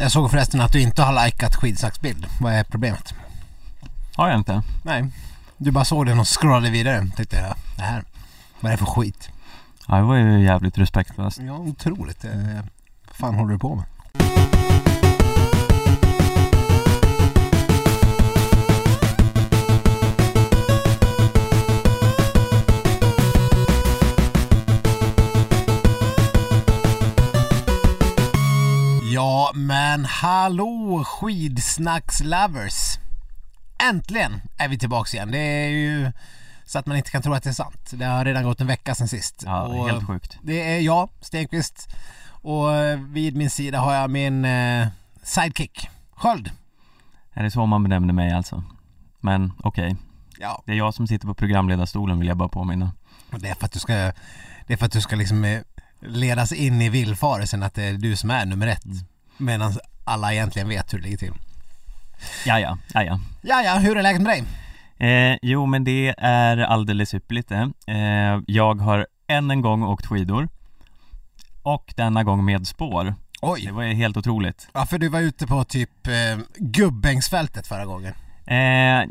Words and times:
Jag 0.00 0.12
såg 0.12 0.30
förresten 0.30 0.60
att 0.60 0.72
du 0.72 0.80
inte 0.80 1.02
har 1.02 1.24
likat 1.26 1.56
skidsnacksbild. 1.56 2.26
Vad 2.40 2.52
är 2.52 2.64
problemet? 2.64 3.14
Har 4.16 4.28
jag 4.28 4.38
inte? 4.38 4.62
Nej. 4.82 5.04
Du 5.56 5.70
bara 5.70 5.84
såg 5.84 6.06
den 6.06 6.20
och 6.20 6.26
scrollade 6.40 6.70
vidare. 6.70 7.06
Tänkte 7.16 7.36
jag, 7.36 7.54
det 7.76 7.82
här, 7.82 8.04
vad 8.60 8.72
är 8.72 8.76
det 8.76 8.78
för 8.78 8.86
skit? 8.92 9.28
Ja, 9.88 9.96
det 9.96 10.02
var 10.02 10.16
ju 10.16 10.44
jävligt 10.44 10.78
respektlöst. 10.78 11.38
Ja, 11.46 11.52
otroligt. 11.52 12.24
Eh, 12.24 12.30
Vad 13.06 13.16
fan 13.16 13.34
håller 13.34 13.52
du 13.52 13.58
på 13.58 13.74
med? 13.74 13.84
Ja, 29.48 29.52
men 29.54 30.04
hallå 30.04 31.04
skidsnackslovers! 31.06 32.98
Äntligen 33.90 34.40
är 34.58 34.68
vi 34.68 34.78
tillbaks 34.78 35.14
igen. 35.14 35.30
Det 35.30 35.38
är 35.38 35.68
ju 35.68 36.12
så 36.64 36.78
att 36.78 36.86
man 36.86 36.96
inte 36.96 37.10
kan 37.10 37.22
tro 37.22 37.32
att 37.32 37.42
det 37.42 37.48
är 37.50 37.54
sant. 37.54 37.90
Det 37.92 38.04
har 38.04 38.24
redan 38.24 38.44
gått 38.44 38.60
en 38.60 38.66
vecka 38.66 38.94
sedan 38.94 39.08
sist. 39.08 39.42
Ja, 39.46 39.62
Och 39.62 39.88
helt 39.88 40.06
sjukt. 40.06 40.38
Det 40.42 40.74
är 40.74 40.80
jag, 40.80 41.10
Stenqvist. 41.20 41.88
Och 42.30 42.74
eh, 42.74 43.00
vid 43.00 43.36
min 43.36 43.50
sida 43.50 43.80
har 43.80 43.94
jag 43.94 44.10
min 44.10 44.44
eh, 44.44 44.88
sidekick, 45.22 45.88
Sköld. 46.12 46.50
Är 47.32 47.42
det 47.42 47.50
så 47.50 47.66
man 47.66 47.82
benämner 47.82 48.14
mig 48.14 48.32
alltså? 48.32 48.64
Men 49.20 49.52
okej, 49.58 49.96
Ja, 50.38 50.62
det 50.66 50.72
är 50.72 50.76
jag 50.76 50.94
som 50.94 51.06
sitter 51.06 51.26
på 51.26 51.34
programledarstolen 51.34 52.18
vill 52.18 52.28
jag 52.28 52.36
bara 52.36 52.48
påminna. 52.48 52.92
och 53.32 53.40
det 53.40 53.48
är 53.48 53.54
för 53.54 53.64
att 53.66 53.72
du 53.72 53.78
ska, 53.78 53.92
det 54.66 54.72
är 54.72 54.76
för 54.76 54.86
att 54.86 54.92
du 54.92 55.00
ska 55.00 55.16
liksom 55.16 55.44
eh, 55.44 55.60
ledas 56.00 56.52
in 56.52 56.82
i 56.82 56.88
villfarelsen 56.88 57.62
att 57.62 57.74
det 57.74 57.84
är 57.84 57.92
du 57.92 58.16
som 58.16 58.30
är 58.30 58.46
nummer 58.46 58.66
ett. 58.66 58.84
Medan 59.38 59.72
alla 60.04 60.32
egentligen 60.32 60.68
vet 60.68 60.92
hur 60.94 60.98
det 60.98 61.04
ligger 61.04 61.18
till. 61.18 61.32
Ja, 62.46 62.60
ja, 62.60 62.78
ja, 62.94 63.02
ja. 63.04 63.20
Ja, 63.42 63.62
ja, 63.62 63.74
hur 63.78 63.96
är 63.96 64.02
läget 64.02 64.22
med 64.22 64.30
dig? 64.32 64.44
Eh, 65.32 65.38
jo, 65.42 65.66
men 65.66 65.84
det 65.84 66.14
är 66.18 66.56
alldeles 66.58 67.14
ypperligt 67.14 67.48
det. 67.48 67.72
Eh, 67.86 68.40
jag 68.46 68.80
har 68.80 69.06
än 69.28 69.50
en 69.50 69.60
gång 69.62 69.82
åkt 69.82 70.06
skidor. 70.06 70.48
Och 71.62 71.92
denna 71.96 72.24
gång 72.24 72.44
med 72.44 72.66
spår. 72.66 73.04
Det 73.04 73.14
Oj! 73.40 73.70
var 73.70 73.82
ju 73.82 73.94
helt 73.94 74.16
otroligt. 74.16 74.68
Ja, 74.74 74.86
för 74.86 74.98
du 74.98 75.08
var 75.08 75.20
ute 75.20 75.46
på 75.46 75.64
typ 75.64 76.06
eh, 76.06 76.12
Gubbängsfältet 76.56 77.66
förra 77.66 77.84
gången. 77.84 78.14
Eh, 78.46 78.56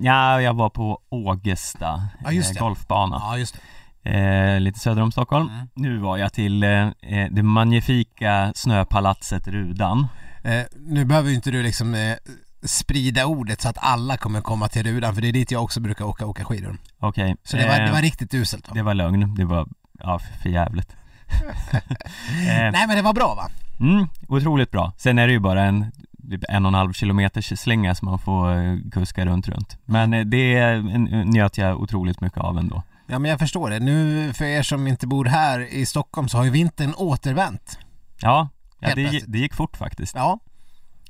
ja, 0.05 0.41
jag 0.41 0.53
var 0.53 0.69
på 0.69 0.99
Ågesta 1.09 2.07
Ja, 2.23 2.31
just 2.31 2.49
eh, 2.49 2.53
det. 2.53 2.59
golfbana. 2.59 3.15
Ja, 3.19 3.37
just 3.37 3.53
det. 3.53 3.59
Eh, 4.03 4.59
lite 4.59 4.79
söder 4.79 5.01
om 5.01 5.11
Stockholm. 5.11 5.49
Mm. 5.49 5.67
Nu 5.73 5.97
var 5.97 6.17
jag 6.17 6.33
till 6.33 6.63
eh, 6.63 6.69
eh, 6.69 7.27
det 7.31 7.43
magnifika 7.43 8.51
snöpalatset 8.55 9.47
Rudan. 9.47 10.07
Eh, 10.43 10.61
nu 10.75 11.05
behöver 11.05 11.29
ju 11.29 11.35
inte 11.35 11.51
du 11.51 11.63
liksom 11.63 11.95
eh, 11.95 12.15
sprida 12.63 13.25
ordet 13.25 13.61
så 13.61 13.69
att 13.69 13.77
alla 13.79 14.17
kommer 14.17 14.41
komma 14.41 14.67
till 14.67 14.83
Rudan 14.83 15.15
för 15.15 15.21
det 15.21 15.27
är 15.27 15.33
dit 15.33 15.51
jag 15.51 15.63
också 15.63 15.79
brukar 15.79 16.05
åka, 16.05 16.25
åka 16.25 16.45
skidor. 16.45 16.77
Okej. 16.99 17.35
Så 17.43 17.57
det 17.57 17.67
var, 17.67 17.79
eh, 17.79 17.85
det 17.85 17.91
var 17.91 18.01
riktigt 18.01 18.33
uselt 18.33 18.67
va? 18.67 18.73
det 18.75 18.83
var 18.83 18.93
lögn. 18.93 19.35
Det 19.35 19.45
var, 19.45 19.67
ja, 19.99 20.19
för 20.19 20.49
jävligt. 20.49 20.95
eh, 21.71 22.71
Nej 22.71 22.87
men 22.87 22.95
det 22.95 23.01
var 23.01 23.13
bra 23.13 23.35
va? 23.35 23.49
mm, 23.79 24.07
otroligt 24.27 24.71
bra. 24.71 24.93
Sen 24.97 25.19
är 25.19 25.27
det 25.27 25.33
ju 25.33 25.39
bara 25.39 25.63
en 25.63 25.91
typ 26.31 26.43
en 26.49 26.65
och 26.65 26.69
en 26.69 26.73
halv 26.73 26.93
kilometers 26.93 27.59
slinga 27.59 27.95
som 27.95 28.05
man 28.05 28.19
får 28.19 28.55
eh, 28.55 28.77
kuska 28.91 29.25
runt 29.25 29.47
runt. 29.47 29.77
Men 29.85 30.13
eh, 30.13 30.25
det 30.25 30.77
njöt 31.25 31.57
jag 31.57 31.81
otroligt 31.81 32.21
mycket 32.21 32.39
av 32.39 32.57
ändå. 32.57 32.83
Ja 33.07 33.19
men 33.19 33.31
jag 33.31 33.39
förstår 33.39 33.69
det. 33.69 33.79
Nu 33.79 34.33
för 34.33 34.45
er 34.45 34.63
som 34.63 34.87
inte 34.87 35.07
bor 35.07 35.25
här 35.25 35.59
i 35.73 35.85
Stockholm 35.85 36.27
så 36.29 36.37
har 36.37 36.43
ju 36.45 36.49
vintern 36.51 36.93
återvänt. 36.97 37.79
Ja, 38.19 38.49
ja 38.79 38.95
det, 38.95 39.23
det 39.27 39.37
gick 39.39 39.53
fort 39.53 39.77
faktiskt. 39.77 40.15
Ja. 40.15 40.39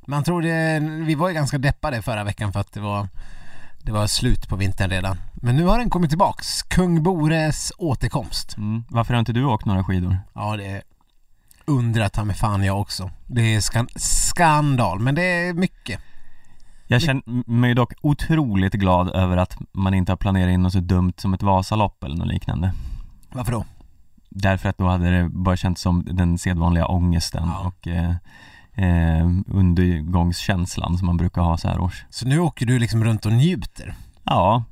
Man 0.07 0.23
tror 0.23 0.41
det, 0.41 0.79
vi 1.05 1.15
var 1.15 1.27
ju 1.27 1.33
ganska 1.33 1.57
deppade 1.57 2.01
förra 2.01 2.23
veckan 2.23 2.53
för 2.53 2.59
att 2.59 2.73
det 2.73 2.79
var 2.79 3.07
det 3.79 3.91
var 3.91 4.07
slut 4.07 4.47
på 4.47 4.55
vintern 4.55 4.89
redan. 4.89 5.17
Men 5.33 5.55
nu 5.55 5.65
har 5.65 5.77
den 5.77 5.89
kommit 5.89 6.09
tillbaks. 6.09 6.61
Kung 6.63 7.03
Bores 7.03 7.71
återkomst. 7.77 8.57
Mm. 8.57 8.83
Varför 8.89 9.13
har 9.13 9.19
inte 9.19 9.33
du 9.33 9.45
åkt 9.45 9.65
några 9.65 9.83
skidor? 9.83 10.17
Ja 10.35 10.57
det 10.57 10.81
undrar 11.65 12.09
ta 12.09 12.23
mig 12.23 12.35
fan 12.35 12.63
jag 12.63 12.81
också. 12.81 13.11
Det 13.25 13.55
är 13.55 13.59
skan- 13.59 13.89
skandal 13.95 14.99
men 14.99 15.15
det 15.15 15.21
är 15.21 15.53
mycket. 15.53 16.01
Jag 16.87 17.01
känner 17.01 17.49
mig 17.51 17.73
dock 17.75 17.93
otroligt 18.01 18.73
glad 18.73 19.09
över 19.15 19.37
att 19.37 19.57
man 19.71 19.93
inte 19.93 20.11
har 20.11 20.17
planerat 20.17 20.51
in 20.51 20.61
något 20.63 20.73
så 20.73 20.79
dumt 20.79 21.13
som 21.17 21.33
ett 21.33 21.43
Vasalopp 21.43 22.03
eller 22.03 22.15
något 22.15 22.27
liknande. 22.27 22.73
Varför 23.31 23.51
då? 23.51 23.65
Därför 24.29 24.69
att 24.69 24.77
då 24.77 24.87
hade 24.87 25.11
det 25.17 25.29
bara 25.29 25.57
känts 25.57 25.81
som 25.81 26.03
den 26.11 26.37
sedvanliga 26.37 26.85
ångesten 26.87 27.43
Ja. 27.45 27.59
och 27.67 27.87
eh, 27.87 28.09
eh, 28.73 29.27
undergångskänslan 29.47 30.97
som 30.97 31.05
man 31.05 31.17
brukar 31.17 31.41
ha 31.41 31.57
så 31.57 31.67
här 31.67 31.79
års. 31.79 32.05
Så 32.09 32.27
nu 32.27 32.39
åker 32.39 32.65
du 32.65 32.79
liksom 32.79 33.03
runt 33.03 33.25
och 33.25 33.31
njuter. 33.33 33.95
Ja, 34.23 34.63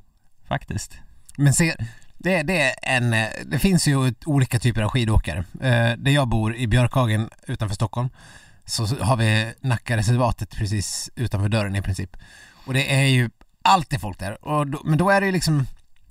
faktiskt. 0.48 0.94
Men 1.36 1.52
se, 1.52 1.74
det, 2.18 2.42
det 2.42 2.60
är 2.62 2.74
en, 2.82 3.12
eh, 3.14 3.26
det 3.46 3.58
finns 3.58 3.88
ju 3.88 4.14
olika 4.26 4.58
typer 4.58 4.82
av 4.82 4.88
skidåkare. 4.90 5.38
Eh, 5.60 5.98
där 5.98 6.10
jag 6.10 6.28
bor 6.28 6.56
i 6.56 6.66
Björkhagen 6.66 7.30
utanför 7.46 7.74
Stockholm 7.74 8.08
så 8.66 8.86
har 8.86 9.16
vi 9.16 9.52
Nackareservatet 9.60 10.50
precis 10.50 11.10
utanför 11.14 11.48
dörren 11.48 11.76
i 11.76 11.82
princip. 11.82 12.16
Och 12.66 12.74
det 12.74 12.94
är 12.94 13.06
ju 13.06 13.30
alltid 13.62 14.00
folk 14.00 14.18
där. 14.18 14.44
Och 14.44 14.66
då, 14.66 14.80
men 14.84 14.98
då 14.98 15.10
är 15.10 15.20
det 15.20 15.26
ju 15.26 15.32
liksom, 15.32 15.66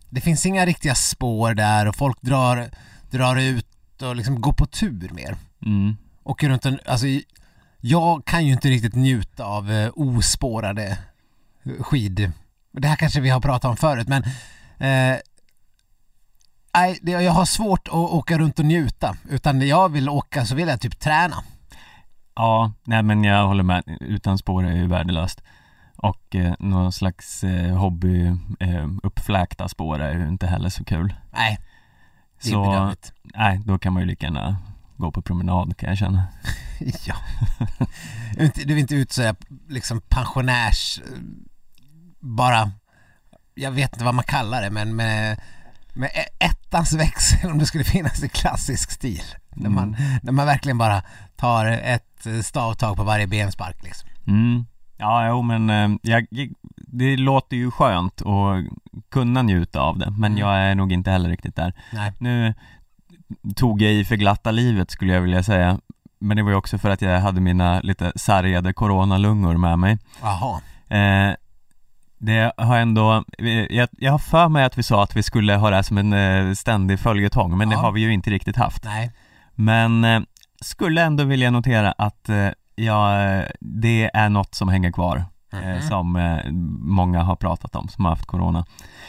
det 0.10 0.22
finns 0.22 0.46
inga 0.46 0.66
riktiga 0.66 0.96
spår 0.96 1.54
där 1.54 1.88
och 1.88 1.96
folk 1.96 2.22
drar, 2.22 2.70
drar 3.12 3.36
ut 3.36 4.02
och 4.02 4.16
liksom 4.16 4.42
går 4.42 4.54
på 4.54 4.66
tur 4.66 5.10
mer. 5.14 5.38
Mm. 5.66 5.98
Åker 6.24 6.50
runt 6.50 6.66
en, 6.66 6.80
alltså 6.86 7.06
jag 7.80 8.26
kan 8.26 8.46
ju 8.46 8.54
inte 8.54 8.70
riktigt 8.70 8.96
njuta 8.96 9.46
av 9.46 9.72
eh, 9.72 9.92
ospårade 9.96 10.98
skid... 11.80 12.32
Det 12.78 12.88
här 12.88 12.96
kanske 12.96 13.22
vi 13.22 13.30
har 13.30 13.42
pratat 13.42 13.70
om 13.70 13.78
förut 13.78 14.08
men 14.08 14.24
eh, 14.78 15.20
Nej, 16.74 17.00
jag 17.04 17.32
har 17.32 17.46
svårt 17.46 17.88
att 17.88 17.94
åka 17.94 18.38
runt 18.38 18.60
och 18.60 18.66
njuta 18.66 19.18
utan 19.30 19.68
jag 19.68 19.92
vill 19.92 20.10
åka 20.10 20.46
så 20.46 20.56
vill 20.56 20.68
jag 20.68 20.82
typ 20.82 21.00
träna. 21.00 21.44
Ja, 22.36 22.72
nej 22.84 23.04
men 23.04 23.24
jag 23.24 23.48
håller 23.48 23.64
med. 23.64 23.84
Utan 24.02 24.38
spår 24.38 24.66
är 24.66 24.74
ju 24.76 24.88
värdelöst. 24.88 25.42
Och 25.98 26.36
eh, 26.36 26.54
någon 26.60 26.92
slags 26.92 27.44
eh, 27.44 27.78
hobby 27.78 28.26
eh, 28.60 28.88
uppfläkta 29.04 29.68
spår 29.70 30.00
är 30.00 30.18
ju 30.20 30.28
inte 30.28 30.48
heller 30.48 30.70
så 30.70 30.84
kul. 30.84 31.14
Nej, 31.32 31.60
det 32.44 32.50
är 32.50 32.52
Så, 32.54 32.96
nej, 33.24 33.62
då 33.66 33.78
kan 33.80 33.94
man 33.94 34.02
ju 34.04 34.08
lika 34.08 34.26
gärna 34.26 34.58
gå 34.98 35.12
på 35.12 35.22
promenad 35.22 35.78
kan 35.78 35.90
jag 35.90 35.98
känna. 35.98 36.24
Ja. 37.06 37.16
Du 38.36 38.42
är 38.42 38.46
inte- 38.46 38.64
Du 38.64 38.74
är 38.74 38.78
inte 38.78 38.96
ut 38.96 39.12
så 39.12 39.22
här, 39.22 39.36
liksom 39.70 40.02
pensionärs... 40.02 41.02
Bara... 42.20 42.72
Jag 43.58 43.72
vet 43.72 43.94
inte 43.94 44.06
vad 44.06 44.16
man 44.16 44.24
kallar 44.26 44.62
det 44.62 44.70
men 44.70 44.96
med, 44.96 45.42
med 45.94 46.10
e- 46.14 46.46
ettans 46.46 46.94
växel 46.94 47.52
om 47.52 47.58
det 47.58 47.66
skulle 47.66 47.84
finnas 47.96 48.24
i 48.24 48.30
klassisk 48.30 48.92
stil. 48.92 49.24
När, 49.56 49.70
man, 49.70 49.96
när 50.24 50.32
man 50.32 50.46
verkligen 50.46 50.78
bara 50.78 51.02
tar 51.36 51.66
ett 51.66 52.28
stavtag 52.44 52.98
på 52.98 53.04
varje 53.04 53.28
benspark 53.28 53.84
liksom. 53.84 54.10
Mm. 54.28 54.66
Ja, 54.98 55.28
jo 55.28 55.42
men 55.42 55.70
eh, 55.70 55.98
jag, 56.02 56.26
det 56.78 57.18
låter 57.18 57.58
ju 57.58 57.72
skönt 57.72 58.22
att 58.22 58.64
kunna 59.12 59.42
njuta 59.42 59.80
av 59.82 59.98
det, 59.98 60.12
men 60.12 60.32
Mm. 60.32 60.38
jag 60.38 60.58
är 60.58 60.76
nog 60.76 60.92
inte 60.94 61.12
heller 61.12 61.30
riktigt 61.30 61.56
där. 61.56 61.74
Nej. 61.94 62.12
Nu 62.20 62.54
tog 63.56 63.82
jag 63.82 63.94
i 63.94 64.06
för 64.06 64.16
glatta 64.16 64.52
livet 64.52 64.92
skulle 64.92 65.14
jag 65.14 65.22
vilja 65.22 65.44
säga, 65.44 65.80
men 66.20 66.38
det 66.38 66.44
var 66.44 66.50
ju 66.52 66.56
också 66.58 66.78
för 66.78 66.90
att 66.90 67.02
jag 67.02 67.20
hade 67.20 67.42
mina 67.42 67.80
lite 67.82 68.12
sargade 68.16 68.74
coronalungor 68.74 69.58
med 69.58 69.80
mig. 69.80 69.98
Jaha. 70.22 70.62
Eh, 70.90 71.36
det 72.18 72.52
har 72.58 72.78
ändå, 72.78 73.24
jag, 73.70 73.90
jag 73.92 74.12
har 74.12 74.20
för 74.20 74.50
mig 74.50 74.64
att 74.66 74.78
vi 74.78 74.84
sa 74.84 75.04
att 75.04 75.16
vi 75.16 75.24
skulle 75.24 75.56
ha 75.56 75.70
det 75.70 75.76
här 75.76 75.84
som 75.84 75.98
en 75.98 76.14
eh, 76.14 76.54
ständig 76.54 77.00
följetong, 77.00 77.58
men 77.58 77.70
det 77.70 77.76
Ja. 77.76 77.82
har 77.82 77.92
vi 77.92 78.02
ju 78.02 78.14
inte 78.14 78.30
riktigt 78.30 78.56
haft. 78.56 78.84
Nej. 78.84 79.12
Men 79.56 80.04
eh, 80.04 80.22
skulle 80.62 81.02
ändå 81.04 81.24
vilja 81.24 81.52
notera 81.52 81.92
att 81.92 82.30
eh, 82.30 82.48
ja, 82.76 83.18
det 83.60 84.12
är 84.14 84.30
något 84.30 84.56
som 84.56 84.70
hänger 84.70 84.92
kvar 84.92 85.24
eh, 85.54 85.60
Mhm. 85.70 85.82
som 85.82 86.16
eh, 86.16 86.52
många 86.80 87.24
har 87.24 87.36
pratat 87.36 87.76
om 87.76 87.88
som 87.88 88.06
har 88.06 88.12
haft 88.12 88.26
corona. 88.26 88.66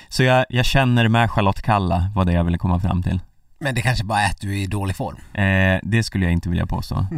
Så 0.08 0.22
jag, 0.22 0.44
jag 0.48 0.64
känner 0.64 1.08
med 1.08 1.30
Charlotte 1.30 1.62
Kalla 1.62 2.10
vad 2.14 2.26
det 2.26 2.32
jag 2.32 2.44
ville 2.44 2.58
komma 2.58 2.80
fram 2.80 3.02
till. 3.02 3.20
Men 3.58 3.74
det 3.74 3.82
kanske 3.82 4.04
bara 4.04 4.20
är 4.20 4.30
att 4.30 4.40
du 4.40 4.52
är 4.52 4.62
i 4.62 4.66
dålig 4.66 4.96
form. 4.96 5.16
Eh, 5.34 5.80
det 5.82 6.02
skulle 6.02 6.24
jag 6.24 6.32
inte 6.32 6.48
vilja 6.48 6.66
påstå. 6.66 7.06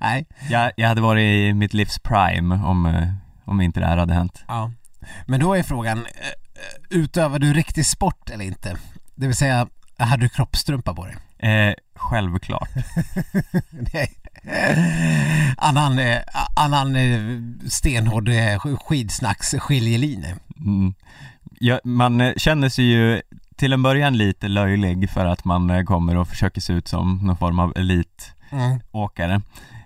Nej. 0.00 0.26
Jag, 0.50 0.72
jag 0.76 0.88
hade 0.88 1.00
varit 1.00 1.22
i 1.22 1.54
mitt 1.54 1.74
livs 1.74 1.98
prime 1.98 2.54
om, 2.54 2.86
eh, 2.86 3.08
om 3.44 3.60
inte 3.60 3.80
det 3.80 3.86
här 3.86 3.96
hade 3.96 4.14
hänt. 4.14 4.44
Ja. 4.48 4.70
Men 5.26 5.40
då 5.40 5.54
är 5.54 5.62
frågan, 5.62 5.98
eh, 5.98 6.04
utövar 6.98 7.38
du 7.38 7.52
riktig 7.52 7.86
sport 7.86 8.30
eller 8.30 8.44
inte? 8.44 8.76
Det 9.14 9.26
vill 9.26 9.36
säga, 9.36 9.66
hade 9.98 10.22
du 10.22 10.28
kroppstrumpa 10.28 10.94
på 10.94 11.06
dig? 11.06 11.16
Eh, 11.38 11.74
självklart. 11.94 12.68
Nej. 13.70 14.14
Annan, 15.56 15.98
eh, 15.98 16.18
annan 16.56 16.96
eh, 16.96 17.20
stenhård 17.68 18.28
eh, 18.28 18.76
skidsnacks 18.76 19.54
skiljelinje. 19.58 20.36
Mm. 20.60 20.94
Ja, 21.60 21.80
man 21.84 22.34
känner 22.36 22.68
sig 22.68 22.84
ju 22.84 23.22
till 23.56 23.72
en 23.72 23.82
början 23.82 24.16
lite 24.16 24.48
löjlig 24.48 25.10
för 25.10 25.26
att 25.26 25.44
man 25.44 25.86
kommer 25.86 26.16
och 26.16 26.28
försöker 26.28 26.60
se 26.60 26.72
ut 26.72 26.88
som 26.88 27.18
någon 27.22 27.36
form 27.36 27.58
av 27.58 27.72
elitåkare. 27.76 29.40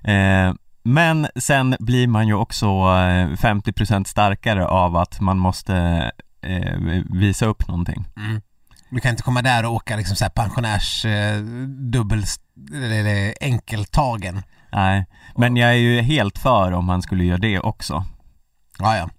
Eh, 0.05 0.55
men 0.83 1.27
sen 1.37 1.77
blir 1.79 2.07
man 2.07 2.29
ju 2.29 2.35
också 2.35 2.67
eh, 2.67 3.29
50% 3.29 4.05
starkare 4.05 4.67
av 4.67 4.97
att 4.97 5.21
man 5.21 5.39
måste 5.39 6.11
eh, 6.43 6.79
visa 7.11 7.47
upp 7.47 7.69
någonting. 7.69 8.05
Mm. 8.17 8.41
Du 8.95 9.01
kan 9.01 9.11
inte 9.11 9.23
komma 9.23 9.43
där 9.43 9.65
och 9.65 9.73
åka 9.73 9.97
liksom 9.97 10.17
så 10.17 10.25
här 10.25 10.31
pensionärs 10.31 11.05
eh, 11.05 11.39
dubbel 11.93 12.25
eller 12.75 13.35
enkeltagen. 13.41 14.43
Nej, 14.73 15.07
men 15.37 15.57
jag 15.57 15.71
är 15.71 15.75
ju 15.75 16.01
helt 16.01 16.39
för 16.39 16.73
om 16.73 16.85
man 16.85 17.03
skulle 17.03 17.25
göra 17.25 17.39
det 17.39 17.59
också. 17.61 18.05
Ja, 18.79 18.97
ja. 18.97 19.11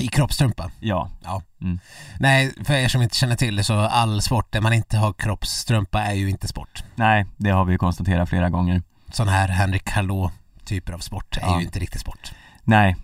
I 0.00 0.08
kroppstrumpa. 0.08 0.70
Ja. 0.80 1.10
Ja. 1.24 1.42
Mm. 1.60 1.78
Nej, 2.20 2.52
för 2.64 2.74
er 2.74 2.88
som 2.88 3.02
inte 3.02 3.16
känner 3.16 3.36
till 3.36 3.56
det 3.56 3.64
så 3.64 3.74
all 3.80 4.22
sport 4.22 4.52
där 4.52 4.60
man 4.60 4.72
inte 4.72 4.98
har 4.98 5.12
kroppstrumpa 5.12 6.02
är 6.02 6.14
ju 6.14 6.30
inte 6.30 6.48
sport. 6.48 6.84
Nej, 6.94 7.26
det 7.36 7.50
har 7.50 7.64
vi 7.64 7.72
ju 7.72 7.78
konstaterat 7.78 8.28
flera 8.28 8.50
gånger. 8.50 8.82
Sån 9.12 9.28
här 9.28 9.48
Henrik 9.48 9.90
Hallå 9.90 10.30
typer 10.64 10.92
av 10.92 10.98
sport 10.98 11.36
är 11.36 11.40
Ja. 11.40 11.58
ju 11.58 11.64
inte 11.64 11.78
riktigt 11.78 12.00
sport. 12.00 12.32
Nej. 12.62 12.96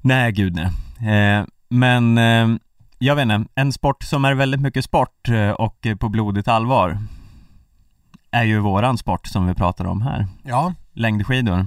Nej, 0.00 0.32
gud 0.32 0.54
nej. 0.54 0.66
Eh, 1.38 1.44
men 1.68 2.18
eh, 2.18 2.48
jag 2.98 3.16
vet 3.16 3.22
inte, 3.22 3.44
en 3.54 3.72
sport 3.72 4.02
som 4.02 4.24
är 4.24 4.34
väldigt 4.34 4.60
mycket 4.60 4.84
sport 4.84 5.28
eh, 5.28 5.50
och 5.50 5.86
på 6.00 6.08
blodigt 6.08 6.48
allvar 6.48 6.98
är 8.30 8.42
ju 8.44 8.58
våran 8.58 8.98
sport 8.98 9.26
som 9.26 9.46
vi 9.46 9.54
pratar 9.54 9.84
om 9.84 10.02
här. 10.02 10.26
Ja, 10.42 10.74
Längdskidor. 10.92 11.66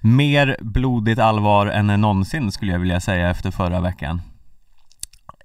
Mer 0.00 0.56
blodigt 0.60 1.18
allvar 1.18 1.66
än 1.66 1.86
någonsin 1.86 2.52
skulle 2.52 2.72
jag 2.72 2.78
vilja 2.78 3.00
säga 3.00 3.30
efter 3.30 3.50
förra 3.50 3.80
veckan. 3.80 4.22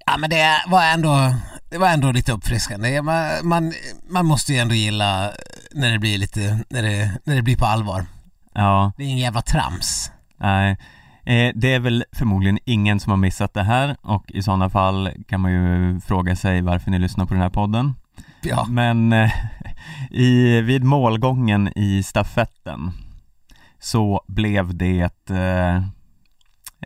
ja 0.05 0.17
men 0.17 0.29
det 0.29 0.63
var 0.67 0.83
ändå, 0.83 1.35
det 1.69 1.77
var 1.77 1.87
ändå 1.89 2.11
lite 2.11 2.31
uppfriskande. 2.31 3.01
Man, 3.01 3.31
man, 3.43 3.73
man 4.09 4.25
måste 4.25 4.53
ju 4.53 4.59
ändå 4.59 4.75
gilla 4.75 5.31
när 5.71 5.91
det 5.91 5.99
blir 5.99 6.17
lite, 6.17 6.59
när 6.69 6.81
det, 6.81 7.11
när 7.23 7.35
det 7.35 7.41
blir 7.41 7.57
på 7.57 7.65
allvar. 7.65 8.05
Ja, 8.53 8.91
Det 8.97 9.03
är 9.03 9.07
ingen 9.07 9.17
jävla 9.19 9.41
trams. 9.41 10.11
nej. 10.37 10.77
Eh, 11.25 11.51
det 11.55 11.73
är 11.73 11.79
väl 11.79 12.03
förmodligen 12.11 12.59
ingen 12.65 12.99
som 12.99 13.09
har 13.09 13.17
missat 13.17 13.53
det 13.53 13.63
här 13.63 13.95
och 14.01 14.31
i 14.31 14.43
sådana 14.43 14.69
fall 14.69 15.09
kan 15.27 15.41
man 15.41 15.51
ju 15.51 15.99
fråga 15.99 16.35
sig 16.35 16.61
varför 16.61 16.91
ni 16.91 16.99
lyssnar 16.99 17.25
på 17.25 17.33
den 17.33 17.43
här 17.43 17.49
podden. 17.49 17.93
Ja. 18.41 18.65
Men 18.69 19.13
eh, 19.13 19.31
i, 20.11 20.61
vid 20.61 20.83
målgången 20.83 21.71
i 21.75 22.03
stafetten 22.03 22.91
så 23.79 24.21
blev 24.27 24.75
det 24.75 25.29
eh, 25.29 25.75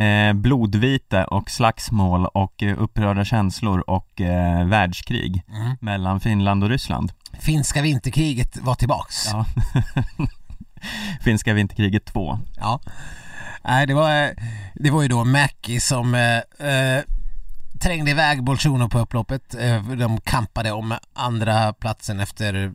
eh, 0.08 0.34
blodvite 0.34 1.24
och 1.24 1.50
slagsmål 1.50 2.26
och 2.26 2.64
upprörda 2.78 3.26
känslor 3.26 3.80
och 3.90 4.22
eh, 4.22 4.66
världskrig 4.68 5.44
Mm. 5.50 5.78
mellan 5.82 6.20
Finland 6.20 6.64
och 6.64 6.70
Ryssland. 6.70 7.12
Finska 7.40 7.82
vinterkriget 7.82 8.58
var 8.62 8.76
tillbaks. 8.76 9.16
Ja. 9.32 9.46
Finska 11.22 11.54
vinterkriget 11.54 12.06
2. 12.06 12.40
Ja. 12.58 12.80
Nej, 13.68 13.88
det 13.88 13.94
var, 13.94 14.34
det 14.76 14.92
var 14.92 15.02
ju 15.02 15.08
då 15.08 15.24
Mackie 15.24 15.82
som 15.82 16.16
eh, 16.16 16.38
eh, 16.70 17.04
trängde 17.80 18.12
iväg 18.12 18.44
Bolsjunov 18.44 18.90
på 18.90 19.00
upploppet. 19.00 19.56
Eh, 19.56 19.84
de 19.84 20.22
kampade 20.22 20.72
om 20.72 20.98
andra 21.14 21.74
platsen 21.74 22.20
efter 22.20 22.64
eh, 22.64 22.72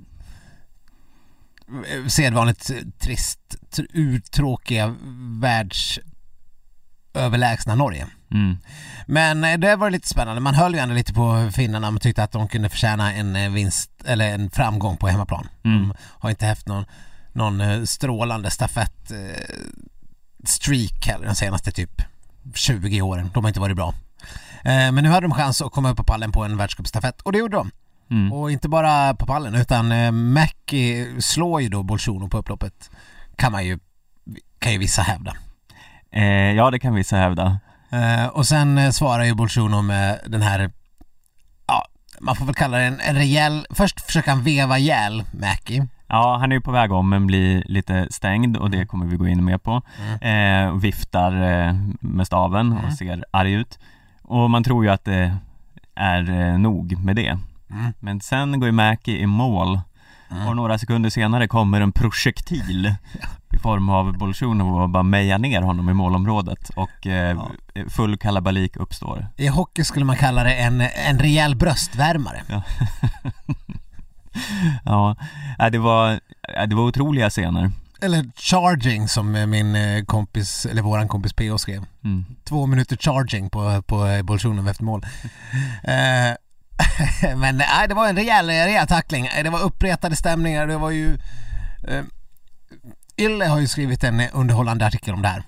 sedvanligt 2.09 2.71
trist, 2.99 3.57
tr- 3.71 3.87
urtråkiga 3.93 4.95
världsöverlägsna 5.41 7.75
Norge. 7.75 8.07
Mm. 8.31 8.57
Men 9.07 9.45
eh, 9.45 9.59
det 9.59 9.77
var 9.77 9.91
lite 9.91 10.09
spännande. 10.09 10.41
Man 10.41 10.55
höll 10.55 10.75
ju 10.75 10.81
ändå 10.81 10.95
lite 10.95 11.15
på 11.15 11.51
finnarna. 11.53 11.91
Man 11.91 12.01
tyckte 12.01 12.23
att 12.23 12.33
de 12.33 12.49
kunde 12.49 12.69
förtjäna 12.69 13.13
en 13.13 13.37
eh, 13.37 13.51
vinst 13.51 13.91
eller 14.05 14.35
en 14.35 14.51
framgång 14.51 14.97
på 14.97 15.09
hemmaplan. 15.09 15.49
Mm. 15.65 15.79
De 15.79 15.95
har 15.99 16.31
inte 16.31 16.47
haft 16.47 16.67
någon, 16.67 16.85
någon 17.33 17.61
eh, 17.61 17.85
strålande 17.85 18.51
stafett 18.51 19.11
eh, 19.11 19.17
streak 20.45 21.07
heller 21.07 21.27
de 21.27 21.35
senaste 21.35 21.73
typ 21.73 22.03
20 22.55 23.03
åren. 23.03 23.31
De 23.35 23.45
har 23.45 23.49
inte 23.49 23.61
varit 23.61 23.77
bra. 23.77 23.95
Eh, 24.65 24.93
men 24.93 25.05
nu 25.05 25.09
hade 25.09 25.27
de 25.27 25.35
chans 25.35 25.63
att 25.63 25.73
komma 25.73 25.91
upp 25.91 25.97
på 25.97 26.05
pallen 26.05 26.33
på 26.33 26.45
en 26.45 26.57
världscupstafett 26.57 27.21
och 27.21 27.33
det 27.33 27.39
gjorde 27.39 27.57
de. 27.57 27.71
Mm. 28.11 28.33
Och 28.33 28.51
inte 28.51 28.69
bara 28.69 29.15
på 29.15 29.27
pallen 29.27 29.55
utan 29.55 29.93
eh, 29.93 30.13
Mackie 30.13 31.21
slår 31.21 31.63
ju 31.63 31.69
då 31.69 31.83
Bolsjunov 31.83 32.29
på 32.29 32.39
upploppet. 32.39 32.91
Kan 33.37 33.53
man 33.53 33.67
ju, 33.67 33.79
kan 34.59 34.73
ju 34.73 34.79
vissa 34.79 35.03
hävda. 35.03 35.37
Eh, 36.11 36.53
ja, 36.53 36.71
det 36.71 36.79
kan 36.79 36.95
vissa 36.95 37.17
hävda. 37.17 37.59
Eh, 37.91 38.27
och 38.27 38.47
sen 38.47 38.79
eh, 38.79 38.91
svarar 38.91 39.25
ju 39.25 39.35
Bolsjunov 39.35 39.85
med 39.85 40.21
den 40.27 40.43
här, 40.43 40.71
ja, 41.67 41.87
man 42.21 42.37
får 42.37 42.47
väl 42.47 42.55
kalla 42.55 42.79
det 42.79 42.85
en, 42.85 43.01
en 43.01 43.15
rejäl, 43.15 43.67
först 43.71 44.01
försöker 44.01 44.31
han 44.31 44.43
veva 44.43 44.79
ihjäl 44.79 45.25
Mackie. 45.33 45.89
Ja, 46.15 46.37
han 46.41 46.53
är 46.53 46.57
ju 46.57 46.61
på 46.61 46.71
väg 46.73 46.93
om 46.93 47.09
men 47.09 47.27
blir 47.27 47.63
lite 47.67 48.07
stängd 48.11 48.57
och 48.57 48.71
det 48.71 48.87
kommer 48.87 49.07
vi 49.07 49.17
gå 49.17 49.29
in 49.29 49.45
mer 49.45 49.59
på. 49.59 49.83
Eh, 50.21 50.69
och 50.69 50.85
viftar 50.85 51.33
eh, 51.33 51.75
med 52.01 52.27
staven 52.27 52.73
Mm. 52.73 52.85
och 52.85 52.93
ser 52.93 53.25
arg 53.31 53.53
ut. 53.53 53.79
Och 54.23 54.51
man 54.51 54.65
tror 54.65 54.85
ju 54.85 54.91
att 54.91 55.05
det 55.05 55.37
är 55.95 56.31
eh, 56.31 56.59
nog 56.59 56.99
med 57.05 57.17
det. 57.17 57.39
Mm. 57.71 57.93
Men 58.01 58.21
sen 58.21 58.61
går 58.61 58.67
ju 58.67 58.73
Mackie 58.73 59.19
i 59.19 59.27
mål 59.27 59.81
Mm. 60.31 60.49
och 60.49 60.57
några 60.57 60.79
sekunder 60.79 61.11
senare 61.11 61.49
kommer 61.49 61.81
en 61.81 61.93
projektil 61.93 62.95
i 63.55 63.59
form 63.59 63.89
av 63.89 64.19
Bolsjunov 64.19 64.83
och 64.83 64.89
bara 64.89 65.03
mejar 65.03 65.39
ner 65.39 65.63
honom 65.63 65.89
i 65.89 65.93
målområdet 65.93 66.69
och 66.77 67.07
eh, 67.07 67.43
full 67.89 68.17
kalabalik 68.19 68.77
uppstår. 68.77 69.27
I 69.37 69.47
hockey 69.49 69.85
skulle 69.85 70.05
man 70.05 70.17
kalla 70.17 70.45
det 70.45 70.55
en, 70.55 70.81
en 70.81 71.19
rejäl 71.19 71.57
bröstvärmare. 71.57 72.43
Ja, 72.47 72.63
äh, 75.59 75.71
det 75.71 75.79
var, 75.79 76.21
äh, 76.57 76.69
det 76.69 76.75
var 76.75 76.83
otroliga 76.83 77.31
scener. 77.31 77.71
Eller 78.03 78.25
charging 78.37 79.09
som 79.09 79.35
eh, 79.35 79.47
min 79.47 79.77
eh, 79.77 80.05
kompis, 80.05 80.67
eller 80.67 80.83
våran 80.83 81.09
kompis 81.09 81.33
PO 81.33 81.59
skrev. 81.59 81.85
Mm. 82.05 82.25
Två 82.45 82.67
minuter 82.67 82.97
charging 82.97 83.51
på, 83.51 83.83
på 83.83 84.07
eh, 84.07 84.23
Bolsjunov 84.23 84.69
efter 84.69 84.85
mål. 84.85 85.07
Eh, 85.85 86.37
Men 87.37 87.57
nej, 87.57 87.89
det 87.89 87.95
var 87.95 88.09
en 88.09 88.17
rejäl, 88.17 88.47
rejäl 88.47 88.87
tackling. 88.87 89.29
Det 89.43 89.51
var 89.51 89.63
uppretade 89.63 90.17
stämningar. 90.17 90.67
Det 90.67 90.77
var 90.77 90.91
ju... 90.91 91.19
Eh, 91.89 92.05
Yle 93.19 93.47
har 93.47 93.61
ju 93.61 93.67
skrivit 93.67 94.05
en 94.05 94.21
underhållande 94.21 94.87
artikel 94.87 95.15
om 95.15 95.23
det 95.23 95.29
här. 95.29 95.43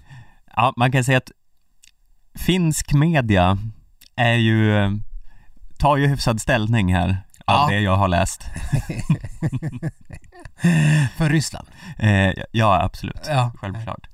Ja, 0.57 0.75
man 0.77 0.93
kan 0.93 1.05
säga 1.05 1.19
att 1.19 1.33
finsk 2.39 2.93
media 2.93 3.59
är 4.17 4.35
ju, 4.35 4.73
tar 5.79 5.97
ju 5.97 6.07
hyfsad 6.07 6.41
ställning 6.41 6.95
här 6.95 7.23
av 7.45 7.71
Ja. 7.71 7.75
det 7.77 7.81
jag 7.81 7.97
har 7.97 8.09
läst. 8.09 8.43
För 11.17 11.29
Ryssland. 11.31 11.69
Eh, 11.99 12.33
ja, 12.51 12.83
absolut. 12.83 13.21
Ja. 13.29 13.53
Självklart. 13.61 14.07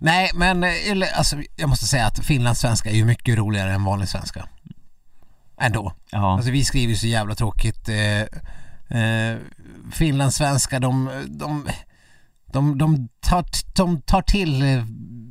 Nej, 0.00 0.30
men 0.34 0.64
eh, 0.64 0.70
alltså, 1.16 1.36
jag 1.56 1.68
måste 1.68 1.86
säga 1.86 2.06
att 2.06 2.18
finlandssvenska 2.24 2.90
är 2.90 2.94
ju 2.94 3.04
mycket 3.04 3.38
roligare 3.38 3.72
än 3.74 3.84
vanlig 3.84 4.08
svenska. 4.08 4.48
Ändå. 5.60 5.92
Ja, 6.10 6.34
Alltså 6.34 6.50
vi 6.50 6.64
skriver 6.64 6.90
ju 6.90 6.96
så 6.96 7.06
jävla 7.06 7.34
tråkigt. 7.34 7.88
Eh, 7.88 8.20
eh, 9.00 9.38
finlandssvenska, 9.92 10.80
de, 10.80 11.10
de, 11.28 11.68
de, 12.52 12.78
de, 12.78 13.08
tar, 13.20 13.44
de 13.76 14.00
tar 14.02 14.22
till 14.22 14.62
eh, 14.62 14.84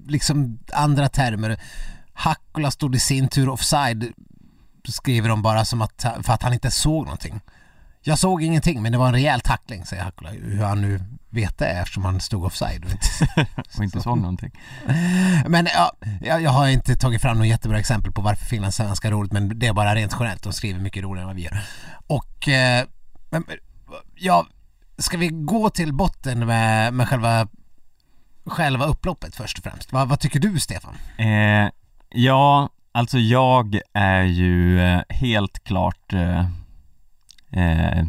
liksom 0.08 0.60
andra 0.74 1.10
termer. 1.10 1.60
Hakkola 2.14 2.72
stod 2.72 2.96
i 2.96 3.00
sin 3.00 3.28
tur 3.28 3.50
offside 3.50 4.14
skriver 4.88 5.30
de 5.30 5.42
bara 5.42 5.66
som 5.66 5.82
att, 5.82 6.06
för 6.24 6.34
att 6.34 6.44
han 6.44 6.54
inte 6.54 6.72
såg 6.72 7.06
någonting. 7.06 7.42
Jag 8.04 8.20
såg 8.20 8.44
ingenting 8.44 8.82
men 8.82 8.92
det 8.92 8.98
var 8.98 9.08
en 9.08 9.14
rejäl 9.14 9.42
tackling 9.42 9.86
säger 9.86 10.04
Hakkola. 10.04 10.30
Hur 10.30 10.64
han 10.64 10.82
nu 10.82 11.00
vet 11.30 11.58
det 11.58 11.66
eftersom 11.66 12.06
han 12.06 12.20
stod 12.20 12.46
offside. 12.46 12.86
Och 12.86 12.92
inte, 12.92 13.48
och 13.78 13.84
inte 13.84 14.02
såg 14.02 14.18
någonting. 14.18 14.52
men 15.48 15.68
ja, 15.74 15.92
jag, 16.22 16.42
jag 16.42 16.52
har 16.52 16.68
inte 16.68 16.96
tagit 16.96 17.22
fram 17.22 17.38
något 17.38 17.48
jättebra 17.48 17.80
exempel 17.80 18.12
på 18.12 18.22
varför 18.22 18.46
finlandssvenska 18.46 19.08
är 19.08 19.12
roligt 19.12 19.32
men 19.32 19.60
det 19.60 19.68
är 19.68 19.74
bara 19.74 19.96
rent 19.96 20.16
generellt. 20.20 20.44
De 20.44 20.54
skriver 20.54 20.80
mycket 20.80 21.04
roligare 21.04 21.22
än 21.22 21.28
vad 21.28 21.36
vi 21.36 21.44
gör. 21.44 21.62
Och 22.08 22.48
eh, 22.48 22.86
men, 23.30 23.46
ja, 24.16 24.46
ska 24.98 25.18
vi 25.18 25.28
gå 25.28 25.70
till 25.70 25.94
botten 25.94 26.46
med, 26.46 26.94
med 26.94 27.10
själva, 27.10 27.48
själva 28.46 28.86
upploppet 28.86 29.36
först 29.36 29.58
och 29.58 29.64
främst? 29.64 29.94
Vad, 29.94 30.08
vad 30.08 30.20
tycker 30.20 30.40
du 30.40 30.60
Stefan? 30.60 30.96
Eh, 31.18 31.70
ja, 32.10 32.70
alltså 32.92 33.18
jag 33.20 33.80
är 33.94 34.24
ju 34.24 34.82
eh, 34.82 35.02
helt 35.10 35.64
klart 35.64 36.14
eh, 36.14 36.46
eh, 37.52 38.06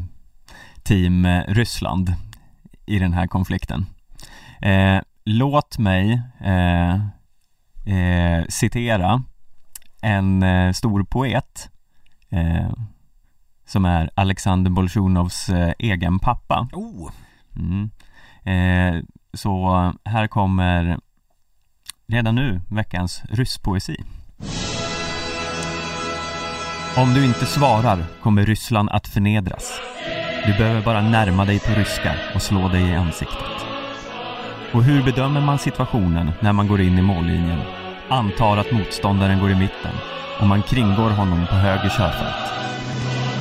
team 0.83 1.25
eh, 1.25 1.43
Ryssland 1.49 2.15
i 2.87 2.99
den 2.99 3.13
här 3.13 3.27
konflikten. 3.27 3.87
Eh, 4.61 5.01
låt 5.25 5.79
mig 5.79 6.23
eh, 6.41 6.95
eh, 7.97 8.45
citera 8.49 9.23
en 10.03 10.45
stor 10.75 11.05
poet 11.05 11.69
som 13.67 13.85
är 13.85 14.11
Alexander 14.15 14.71
Bolsjunovs 14.71 15.51
egen 15.79 16.19
pappa. 16.19 16.69
Oh, 16.73 17.11
Mm. 17.57 17.91
Så 19.35 19.93
här 20.05 20.27
kommer 20.27 20.99
redan 22.07 22.35
nu 22.35 22.61
veckans 22.71 23.23
rysspoesi. 23.29 23.97
Om 26.97 27.15
du 27.15 27.25
inte 27.25 27.47
svarar 27.47 28.05
kommer 28.23 28.47
Ryssland 28.47 28.91
att 28.91 29.09
förnedras. 29.09 29.81
Du 30.47 30.53
behöver 30.53 30.83
bara 30.83 31.01
närma 31.01 31.45
dig 31.45 31.61
på 31.61 31.73
ryska 31.75 32.15
och 32.35 32.43
slå 32.43 32.69
dig 32.69 32.83
i 32.83 32.95
ansiktet. 32.95 33.67
Och 34.73 34.85
hur 34.85 35.03
bedömer 35.03 35.41
man 35.41 35.59
situationen 35.59 36.33
när 36.41 36.53
man 36.53 36.69
går 36.69 36.81
in 36.81 36.99
i 36.99 37.03
mållinjen? 37.03 37.61
Antar 38.09 38.57
att 38.57 38.73
motståndaren 38.73 39.41
går 39.41 39.51
i 39.51 39.55
mitten 39.55 39.93
och 40.41 40.47
man 40.47 40.63
kringgår 40.63 41.11
honom 41.11 41.47
på 41.47 41.55
höger 41.55 41.89
körfält. 41.89 42.53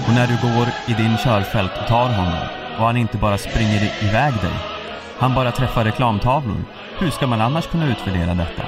Och 0.08 0.13
när 0.13 0.27
du 0.27 0.38
går 0.41 0.67
i 0.88 1.03
din 1.03 1.17
körfält 1.17 1.72
och 1.81 1.88
tar 1.88 2.10
honom 2.10 2.48
och 2.77 2.86
han 2.86 2.98
inte 2.98 3.17
bara 3.17 3.38
springer 3.38 3.84
iväg 4.03 4.34
dig, 4.34 4.58
han 5.20 5.34
bara 5.34 5.51
träffar 5.51 5.86
reklamtavlor, 5.86 6.63
hur 7.00 7.10
ska 7.10 7.27
man 7.27 7.41
annars 7.41 7.67
kunna 7.67 7.91
utvärdera 7.91 8.34
detta? 8.34 8.63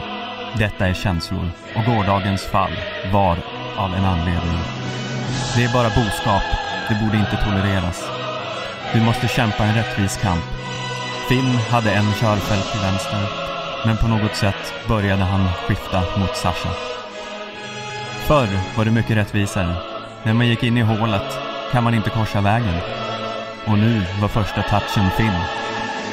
Detta 0.58 0.88
är 0.88 0.94
känslor 0.94 1.50
och 1.76 1.86
gårdagens 1.86 2.42
fall 2.46 2.72
var 3.14 3.38
av 3.78 3.94
en 3.94 4.06
anledning. 4.06 4.60
Det 5.56 5.64
är 5.64 5.74
bara 5.74 5.90
boskap, 5.90 6.44
det 6.90 6.96
borde 7.04 7.18
inte 7.18 7.38
tolereras. 7.46 8.04
Du 8.94 9.02
måste 9.02 9.28
kämpa 9.28 9.64
en 9.64 9.76
rättvis 9.76 10.18
kamp. 10.18 10.44
Finn 11.30 11.56
hade 11.72 11.92
en 11.92 12.14
körfält 12.14 12.72
till 12.72 12.82
vänster, 12.82 13.30
men 13.86 13.98
på 13.98 14.08
något 14.08 14.36
sätt 14.36 14.74
började 14.88 15.24
han 15.24 15.50
skifta 15.68 16.04
mot 16.18 16.36
Sasha. 16.36 16.70
Förr 18.28 18.50
var 18.78 18.86
det 18.86 18.92
mycket 18.92 19.18
rättvisare. 19.18 19.76
När 20.24 20.34
man 20.34 20.48
gick 20.48 20.64
in 20.64 20.78
i 20.78 20.82
hålet 20.82 21.40
kan 21.72 21.84
man 21.84 21.94
inte 21.94 22.10
korsa 22.10 22.42
vägen. 22.42 22.78
Och 23.66 23.78
nu 23.78 24.02
var 24.22 24.28
första 24.28 24.62
touchen 24.62 25.10
Finn. 25.18 25.40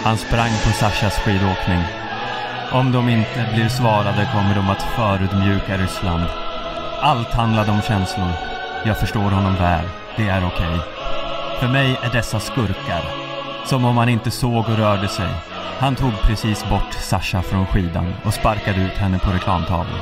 Han 0.04 0.16
sprang 0.16 0.50
på 0.64 0.70
Sashas 0.72 1.18
skidåkning. 1.18 1.82
Om 2.72 2.92
de 2.92 3.08
inte 3.08 3.50
blir 3.54 3.68
svarade 3.68 4.28
kommer 4.32 4.54
de 4.54 4.70
att 4.70 4.82
förödmjuka 4.82 5.76
Ryssland. 5.76 6.49
Allt 7.02 7.32
handlade 7.32 7.70
om 7.70 7.82
känslor. 7.82 8.32
Jag 8.84 8.98
förstår 8.98 9.30
honom 9.30 9.54
väl. 9.54 9.84
Det 10.16 10.28
är 10.28 10.46
okej. 10.46 10.80
För 11.60 11.68
mig 11.68 11.98
är 12.02 12.12
dessa 12.12 12.40
skurkar. 12.40 13.02
Som 13.66 13.84
om 13.84 13.96
han 13.96 14.08
inte 14.08 14.30
såg 14.30 14.68
och 14.68 14.76
rörde 14.76 15.08
sig. 15.08 15.28
Han 15.78 15.96
tog 15.96 16.12
precis 16.22 16.68
bort 16.70 16.92
Sasha 16.92 17.42
från 17.42 17.66
skidan 17.66 18.14
och 18.24 18.34
sparkade 18.34 18.80
ut 18.80 18.92
henne 18.92 19.18
på 19.18 19.30
reklamtavlan. 19.30 20.00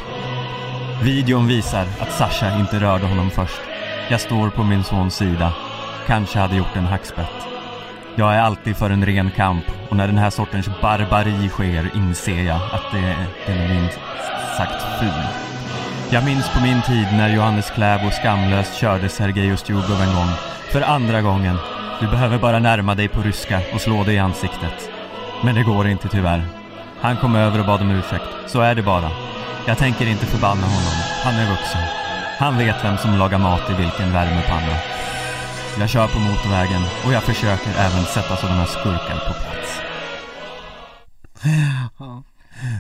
Videon 1.03 1.47
visar 1.47 1.87
att 2.01 2.13
Sasha 2.13 2.59
inte 2.59 2.81
rörde 2.81 3.07
honom 3.07 3.31
först. 3.31 3.61
Jag 4.09 4.21
står 4.21 4.51
på 4.51 4.65
min 4.65 4.85
sons 4.85 5.17
sida. 5.17 5.53
Kanske 6.07 6.39
hade 6.39 6.57
gjort 6.57 6.77
en 6.77 6.87
hackspett. 6.87 7.47
Jag 8.15 8.35
är 8.35 8.41
alltid 8.41 8.77
för 8.77 8.91
en 8.91 9.07
ren 9.07 9.31
kamp 9.31 9.65
och 9.89 9.97
när 9.97 10.07
den 10.07 10.19
här 10.19 10.31
sortens 10.31 10.69
barbari 10.83 11.49
sker 11.49 11.91
inser 11.97 12.43
jag 12.43 12.61
att 12.73 12.93
det, 12.93 13.17
den 13.47 13.59
är 13.59 13.69
minst 13.69 13.99
sagt 14.57 15.01
ful. 15.01 15.48
Jag 16.11 16.25
minns 16.25 16.49
på 16.55 16.61
min 16.61 16.83
tid 16.83 17.07
när 17.13 17.29
Johannes 17.35 17.71
Kläbo 17.71 18.11
skamlöst 18.11 18.75
körde 18.75 19.09
Sergej 19.09 19.51
Ustjugov 19.53 20.03
en 20.03 20.15
gång. 20.15 20.29
För 20.73 20.81
andra 20.81 21.23
gången. 21.23 21.57
Du 22.01 22.07
behöver 22.07 22.39
bara 22.39 22.59
närma 22.59 22.95
dig 22.95 23.09
på 23.09 23.23
ryska 23.23 23.61
och 23.75 23.81
slå 23.81 24.05
dig 24.05 24.15
i 24.15 24.19
ansiktet. 24.19 24.91
Men 25.45 25.55
det 25.55 25.63
går 25.63 25.89
inte 25.89 26.09
tyvärr. 26.09 26.45
Han 27.01 27.17
kom 27.17 27.37
över 27.37 27.61
och 27.61 27.67
bad 27.67 27.81
om 27.81 27.91
ursäkt. 27.91 28.25
Så 28.47 28.61
är 28.61 28.75
det 28.75 28.83
bara. 28.83 29.11
Jag 29.67 29.79
tänker 29.79 30.07
inte 30.07 30.27
förbanna 30.27 30.67
honom. 30.67 30.97
Han 31.25 31.35
är 31.35 31.51
vuxen. 31.51 31.83
Han 32.39 32.59
vet 32.59 32.85
vem 32.85 32.99
som 32.99 33.19
lagar 33.19 33.39
mat 33.39 33.71
i 33.71 33.75
vilken 33.75 34.13
värmepanna. 34.13 34.77
Jag 35.79 35.89
kör 35.89 36.09
på 36.09 36.19
motorvägen 36.19 36.83
och 37.07 37.13
jag 37.13 37.23
försöker 37.23 37.71
även 37.79 38.05
sätta 38.05 38.37
sådana 38.37 38.67
skurkar 38.67 39.19
på 39.29 39.33
plats. 39.33 39.81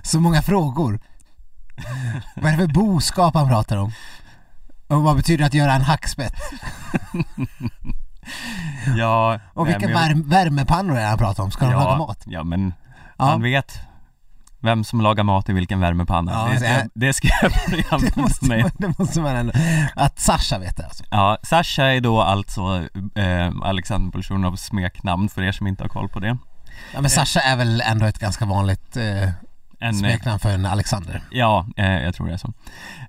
Så 0.02 0.20
många 0.20 0.42
frågor 0.42 1.00
vad 2.34 2.52
är 2.52 2.56
det 2.56 2.66
för 2.66 2.72
boskap 2.74 3.34
han 3.34 3.48
pratar 3.48 3.76
om? 3.76 3.92
Och 4.88 5.02
vad 5.02 5.16
betyder 5.16 5.38
det 5.38 5.46
att 5.46 5.54
göra 5.54 5.72
en 5.74 5.82
hackspett? 5.82 6.34
Ja, 8.96 9.40
Och 9.54 9.68
vilka 9.68 9.80
jag- 9.88 9.90
värm- 9.98 10.28
värmepannor 10.28 10.96
är 10.96 11.00
det 11.00 11.06
han 11.06 11.18
pratar 11.18 11.42
om? 11.42 11.50
Ska 11.50 11.64
de 11.64 11.72
laga 11.72 11.96
mat? 11.98 12.22
Ja, 12.26 12.44
men 12.44 12.72
Ja. 13.18 13.24
han 13.24 13.42
vet 13.42 13.78
vem 14.60 14.84
som 14.84 15.00
lagar 15.00 15.24
mat 15.24 15.48
i 15.48 15.52
vilken 15.52 15.80
värmepanna. 15.80 16.32
Ja, 16.32 16.48
det, 16.52 16.58
så 16.58 16.64
jag- 16.64 16.88
det, 16.94 17.12
ska 17.12 17.28
jag 17.42 17.52
börja 17.70 17.98
Det 18.10 18.16
måste, 18.16 18.46
man, 18.46 18.70
det 18.78 18.98
måste 18.98 19.20
man 19.20 19.36
ändå... 19.36 19.52
Att 19.96 20.18
Sasha 20.18 20.58
vet 20.58 20.76
det 20.76 20.84
alltså. 20.84 21.04
Ja, 21.10 21.38
Sasha 21.42 21.82
är 21.84 22.00
då 22.00 22.22
alltså 22.22 22.82
eh, 23.14 23.52
Alexander 23.62 24.12
Bolsjunovs 24.12 24.62
smeknamn 24.62 25.28
för 25.28 25.42
er 25.42 25.52
som 25.52 25.66
inte 25.66 25.84
har 25.84 25.88
koll 25.88 26.08
på 26.08 26.20
det. 26.20 26.38
Ja 26.94 27.00
men 27.00 27.10
Sasha 27.10 27.40
är 27.40 27.56
väl 27.56 27.80
ändå 27.80 28.06
ett 28.06 28.18
ganska 28.18 28.44
vanligt 28.44 28.96
eh, 28.96 29.30
En, 29.80 29.94
eh, 29.94 29.98
smeknamn 29.98 30.38
för 30.38 30.48
en 30.54 30.66
Alexander. 30.66 31.22
Ja, 31.30 31.66
eh, 31.76 32.02
jag 32.02 32.14
tror 32.14 32.26
det 32.26 32.32
är 32.32 32.36
så. 32.36 32.52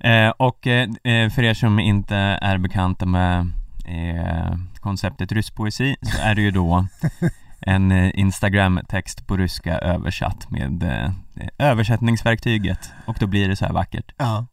Eh, 0.08 0.30
och 0.30 0.68
eh, 0.68 0.90
eh, 1.04 1.30
för 1.30 1.44
er 1.44 1.54
som 1.54 1.80
inte 1.80 2.16
är 2.42 2.58
bekanta 2.58 3.06
med 3.06 3.52
eh, 3.86 4.58
konceptet 4.80 5.32
rysk 5.32 5.56
poesi 5.56 5.96
så 6.02 6.22
är 6.22 6.36
det 6.36 6.42
ju 6.42 6.52
då 6.52 6.88
en 7.62 7.92
eh, 7.92 8.20
Instagram-text 8.20 9.28
på 9.28 9.38
ryska 9.38 9.78
översatt 9.78 10.52
med 10.52 10.84
eh, 10.84 11.12
översättningsverktyget 11.58 12.92
och 13.06 13.18
då 13.20 13.28
blir 13.28 13.50
det 13.50 13.56
så 13.56 13.66
här 13.66 13.74
vackert. 13.74 14.12
Ja. 14.18 14.46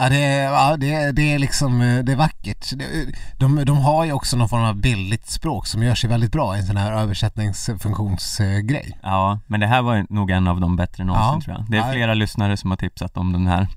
Ja, 0.00 0.08
det, 0.08 0.24
är, 0.24 0.42
ja 0.52 0.76
det, 0.76 1.12
det 1.12 1.34
är 1.34 1.38
liksom, 1.38 1.80
eh, 1.80 1.98
det 2.04 2.12
är 2.12 2.16
vackert. 2.16 2.70
Det- 2.76 3.12
De, 3.38 3.64
de 3.64 3.78
har 3.78 4.04
ju 4.04 4.12
också 4.12 4.36
någon 4.36 4.48
form 4.48 4.64
av 4.64 4.76
bildligt 4.76 5.30
språk 5.30 5.66
som 5.66 5.82
gör 5.82 5.94
sig 5.94 6.10
väldigt 6.10 6.32
bra 6.32 6.56
i 6.56 6.60
en 6.60 6.66
sån 6.66 6.76
här 6.76 6.92
översättningsfunktionsgrej. 6.92 8.98
Ja, 9.02 9.40
men 9.46 9.60
det 9.60 9.66
här 9.66 9.82
var 9.82 10.06
nog 10.10 10.30
en 10.30 10.48
av 10.48 10.60
de 10.60 10.76
bättre 10.76 11.04
någonsin 11.04 11.34
Ja. 11.34 11.40
tror 11.44 11.56
jag. 11.56 11.70
Det 11.70 11.76
är 11.76 11.86
Ja. 11.86 11.92
flera 11.92 12.14
lyssnare 12.14 12.56
som 12.56 12.70
har 12.70 12.76
tipsat 12.76 13.16
om 13.16 13.32
den 13.32 13.46
här. 13.46 13.68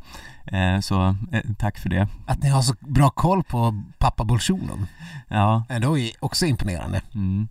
Eh, 0.45 0.79
så 0.79 1.15
eh, 1.31 1.41
tack 1.57 1.77
för 1.77 1.89
det. 1.89 2.07
Att 2.27 2.43
ni 2.43 2.49
har 2.49 2.61
så 2.61 2.73
bra 2.79 3.09
koll 3.09 3.43
på 3.43 3.83
pappa 3.97 4.23
Bolsjunov 4.23 4.85
Ja, 5.27 5.63
då 5.81 5.97
är 5.97 6.11
också 6.19 6.45
imponerande. 6.45 7.01
mm. 7.13 7.47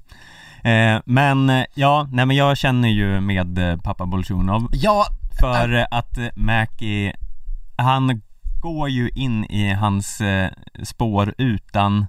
eh, 0.65 1.03
men 1.05 1.51
eh, 1.51 1.65
ja, 1.75 2.09
nej 2.13 2.27
men 2.27 2.37
jag 2.37 2.57
känner 2.57 2.89
ju 2.89 3.21
med 3.21 3.59
eh, 3.71 3.77
pappa 3.77 4.07
Bolsjunov 4.07 4.69
Ja, 4.73 5.07
För 5.41 5.75
eh, 5.75 5.87
att 5.91 6.19
eh, 6.19 6.27
Mackie, 6.37 7.13
han 7.77 8.23
går 8.61 8.89
ju 8.89 9.11
in 9.15 9.45
i 9.45 9.73
hans 9.75 10.21
eh, 10.21 10.51
spår 10.83 11.35
utan 11.39 12.07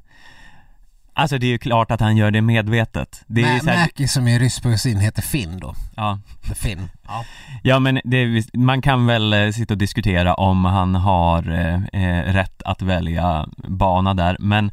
Alltså 1.13 1.37
det 1.37 1.45
är 1.45 1.51
ju 1.51 1.57
klart 1.57 1.91
att 1.91 1.99
han 1.99 2.17
gör 2.17 2.31
det 2.31 2.41
medvetet. 2.41 3.23
Det 3.27 3.41
är 3.43 3.53
ju 3.53 3.59
Ma- 3.59 3.63
så 3.63 3.69
här, 3.69 3.79
Mackie 3.81 4.07
som 4.07 4.27
i 4.27 4.39
rysk 4.39 4.63
poesin 4.63 4.99
heter 4.99 5.21
Finn 5.21 5.59
då. 5.59 5.75
ja, 5.95 6.19
The 6.47 6.55
Finn. 6.55 6.89
Ja. 7.07 7.25
ja 7.63 7.79
men 7.79 7.99
det, 8.03 8.17
är 8.17 8.57
man 8.57 8.81
kan 8.81 9.05
väl 9.05 9.33
eh, 9.33 9.49
sitta 9.51 9.73
och 9.73 9.77
diskutera 9.77 10.33
om 10.33 10.65
han 10.65 10.95
har 10.95 11.51
eh, 11.51 12.03
eh, 12.03 12.33
rätt 12.33 12.61
att 12.63 12.81
välja 12.81 13.47
bana 13.55 14.13
där, 14.13 14.37
men 14.39 14.71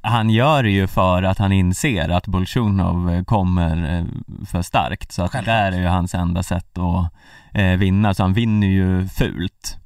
han 0.00 0.30
gör 0.30 0.62
det 0.62 0.70
ju 0.70 0.86
för 0.86 1.22
att 1.22 1.38
han 1.38 1.52
inser 1.52 2.08
att 2.08 2.26
Bolsjunov 2.26 3.10
eh, 3.14 3.24
kommer 3.24 3.98
eh, 3.98 4.04
för 4.46 4.62
starkt 4.62 5.12
så 5.12 5.22
att 5.22 5.30
Självklart. 5.32 5.56
där 5.56 5.72
är 5.72 5.80
ju 5.80 5.86
hans 5.86 6.14
enda 6.14 6.42
sätt 6.42 6.78
att 6.78 7.12
eh, 7.54 7.72
vinna, 7.76 8.14
så 8.14 8.22
han 8.22 8.32
vinner 8.32 8.66
ju 8.66 9.08
fult. 9.08 9.76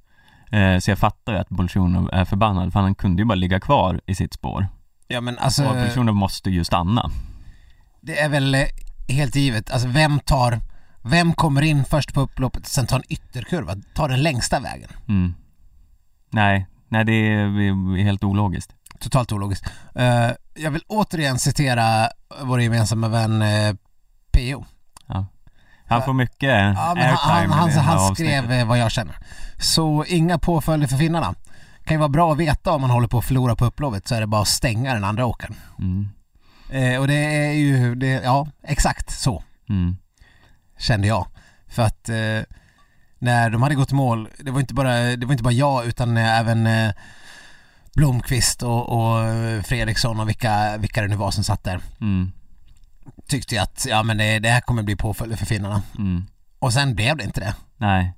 Eh, 0.57 0.79
så 0.79 0.91
jag 0.91 0.99
fattar 0.99 1.33
ju 1.33 1.39
att 1.39 1.49
Bolsjunov 1.49 2.11
är 2.13 2.25
förbannad 2.25 2.73
för 2.73 2.81
han 2.81 2.95
kunde 2.95 3.23
ju 3.23 3.27
bara 3.27 3.35
ligga 3.35 3.61
kvar 3.61 4.01
i 4.07 4.15
sitt 4.15 4.35
spår. 4.35 4.69
ja 5.09 5.21
men 5.21 5.39
alltså, 5.39 5.65
Och 5.65 5.75
Bolsjunov 5.75 6.15
måste 6.15 6.51
ju 6.51 6.65
stanna. 6.65 7.11
det 8.01 8.19
är 8.21 8.29
väl 8.29 8.55
eh, 8.55 8.65
helt 9.09 9.37
givet. 9.37 9.71
Alltså 9.71 9.89
vem 9.89 10.21
tar, 10.21 10.61
vem 11.03 11.33
kommer 11.33 11.63
in 11.63 11.85
först 11.85 12.15
på 12.15 12.21
upploppet 12.21 12.67
sen 12.67 12.87
tar 12.87 12.97
en 12.97 13.03
ytterkurva, 13.09 13.75
tar 13.95 14.09
den 14.09 14.23
längsta 14.23 14.61
vägen? 14.61 14.91
Mm. 15.09 15.35
Nej, 16.31 16.67
nej 16.89 17.05
det 17.05 17.13
är 17.13 18.05
helt 18.05 18.25
ologiskt. 18.25 18.73
Totalt 19.01 19.33
ologiskt. 19.33 19.65
Eh, 19.95 20.31
jag 20.55 20.71
vill 20.71 20.83
återigen 20.89 21.39
citera 21.39 22.09
vår 22.43 22.61
gemensamma 22.63 23.09
vän 23.09 23.45
P.O. 24.33 24.65
Han 25.89 26.03
får 26.03 26.13
mycket 26.13 26.49
Ja, 26.49 26.63
men 26.65 26.77
han, 26.77 26.99
airtime 26.99 27.55
han, 27.55 27.71
han, 27.71 27.85
han 27.85 27.99
avsnittet. 27.99 28.17
skrev 28.45 28.53
eh, 28.53 28.67
vad 28.67 28.79
jag 28.79 28.91
känner. 28.91 29.17
Så 29.59 30.05
inga 30.05 30.39
påföljder 30.39 30.87
för 30.89 30.97
finnarna. 30.97 31.35
Kan 31.85 31.95
ju 31.95 31.99
vara 31.99 32.09
bra 32.09 32.33
att 32.33 32.39
veta 32.39 32.73
om 32.73 32.81
man 32.81 32.91
håller 32.91 33.09
på 33.09 33.19
att 33.19 33.25
förlora 33.25 33.57
på 33.57 33.65
upploppet 33.65 34.09
så 34.09 34.15
är 34.15 34.21
det 34.21 34.27
bara 34.27 34.43
att 34.43 34.49
stänga 34.49 34.95
den 34.95 35.05
andra 35.05 35.27
åkern. 35.27 35.55
Mm. 35.79 36.09
Eh, 36.71 37.01
och 37.01 37.07
det 37.07 37.15
är 37.47 37.53
ju, 37.53 37.95
det, 37.95 38.07
ja 38.07 38.49
exakt 38.63 39.11
så 39.11 39.43
Mm. 39.69 39.97
kände 40.79 41.09
jag. 41.09 41.27
För 41.69 41.83
att 41.83 42.09
eh, 42.09 42.41
när 43.19 43.51
de 43.51 43.63
hade 43.63 43.75
gått 43.75 43.93
mål, 43.93 44.29
det 44.39 44.51
var 44.51 44.61
inte 44.61 44.75
bara, 44.75 44.95
det 45.17 45.27
var 45.27 45.33
inte 45.33 45.45
bara 45.45 45.53
jag 45.53 45.87
utan 45.87 46.17
eh, 46.17 46.39
även 46.39 46.67
eh, 46.67 46.93
Blomqvist 47.95 48.63
och, 48.63 48.89
och 48.89 49.25
eh, 49.25 49.63
Fredriksson 49.63 50.21
och 50.21 50.29
vilka, 50.29 50.77
vilka 50.77 51.03
det 51.03 51.09
nu 51.09 51.17
var 51.17 51.31
som 51.31 51.45
satt 51.45 51.65
där 51.65 51.81
Mm. 52.01 52.33
tyckte 53.27 53.55
jag 53.55 53.63
att 53.63 53.87
ja 53.89 54.03
men 54.03 54.17
det, 54.19 54.39
det 54.39 54.49
här 54.51 54.61
kommer 54.61 54.83
bli 54.83 54.97
påföljder 54.97 55.37
för 55.37 55.47
finnarna. 55.47 55.83
Mm. 55.99 56.27
Och 56.59 56.73
sen 56.73 56.95
blev 56.95 57.17
det 57.17 57.25
inte 57.25 57.41
det. 57.41 57.55
Nej. 57.77 58.13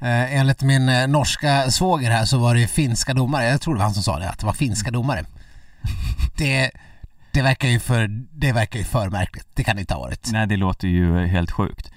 Eh, 0.00 0.34
enligt 0.38 0.62
min 0.62 0.88
eh, 0.88 1.06
norska 1.06 1.70
svåger 1.70 2.10
här 2.10 2.24
så 2.24 2.38
var 2.38 2.54
det 2.54 2.66
finska 2.66 3.14
domare, 3.14 3.44
jag 3.44 3.60
tror 3.60 3.74
det 3.74 3.78
var 3.78 3.84
han 3.84 3.94
som 3.94 4.02
sa 4.02 4.18
det, 4.18 4.30
att 4.30 4.38
det 4.38 4.46
var 4.46 4.52
finska 4.52 4.90
domare. 4.90 5.24
Det, 6.36 6.70
det 7.32 7.42
verkar 7.42 7.68
ju 7.68 7.80
för, 7.80 8.08
det 8.32 8.52
verkar 8.52 8.78
ju 8.78 8.84
för 8.84 9.10
märkligt, 9.10 9.46
det 9.54 9.64
kan 9.64 9.76
det 9.76 9.80
inte 9.80 9.94
ha 9.94 10.00
varit. 10.00 10.28
Nej, 10.32 10.46
det 10.46 10.56
låter 10.56 10.88
ju 10.88 11.26
helt 11.26 11.50
sjukt. 11.50 11.90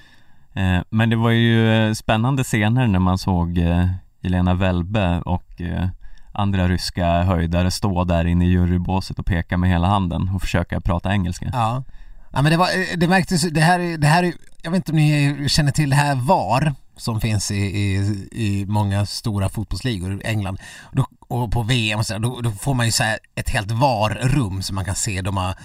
Eh, 0.53 0.79
men 0.89 1.09
det 1.09 1.15
var 1.15 1.29
ju 1.29 1.73
eh, 1.87 1.93
spännande 1.93 2.43
scener 2.43 2.87
när 2.87 2.99
man 2.99 3.17
såg 3.17 3.57
eh, 3.57 3.87
Jelena 4.21 4.53
Välbe 4.53 5.21
och 5.25 5.61
eh, 5.61 5.87
andra 6.31 6.67
ryska 6.67 7.23
höjdare 7.23 7.71
stå 7.71 8.03
där 8.03 8.25
inne 8.27 8.45
i 8.45 8.49
jurybåset 8.49 9.19
och 9.19 9.25
peka 9.25 9.57
med 9.57 9.69
hela 9.69 9.87
handen 9.87 10.29
och 10.35 10.41
försöka 10.41 10.81
prata 10.81 11.11
engelska. 11.11 11.49
Ja. 11.53 11.83
Ja 12.31 12.41
men 12.41 12.51
det 12.51 12.57
var, 12.57 12.67
eh, 12.67 12.97
det 12.97 13.07
märktes, 13.07 13.41
det 13.41 13.61
här, 13.61 13.79
är- 13.79 13.97
det 13.97 14.07
här 14.07 14.23
är, 14.23 14.33
jag 14.61 14.71
vet 14.71 14.77
inte 14.77 14.91
om 14.91 14.97
ni 14.97 15.45
känner 15.49 15.71
till 15.71 15.89
det 15.89 15.95
här 15.95 16.15
VAR 16.15 16.73
som 16.97 17.21
finns 17.21 17.51
i, 17.51 17.55
i, 17.55 17.95
i 18.31 18.65
många 18.65 19.05
stora 19.05 19.49
fotbollsligor 19.49 20.21
i 20.21 20.27
England 20.27 20.59
då, 20.91 21.07
och 21.27 21.51
på 21.51 21.63
VM 21.63 21.99
och 21.99 22.05
så 22.05 22.17
då, 22.17 22.41
då 22.41 22.51
får 22.51 22.73
man 22.73 22.85
ju 22.85 22.91
så 22.91 23.03
här 23.03 23.19
ett 23.35 23.49
helt 23.49 23.71
VAR-rum 23.71 24.61
som 24.61 24.75
man 24.75 24.85
kan 24.85 24.95
se, 24.95 25.21
de 25.21 25.37
har 25.37 25.55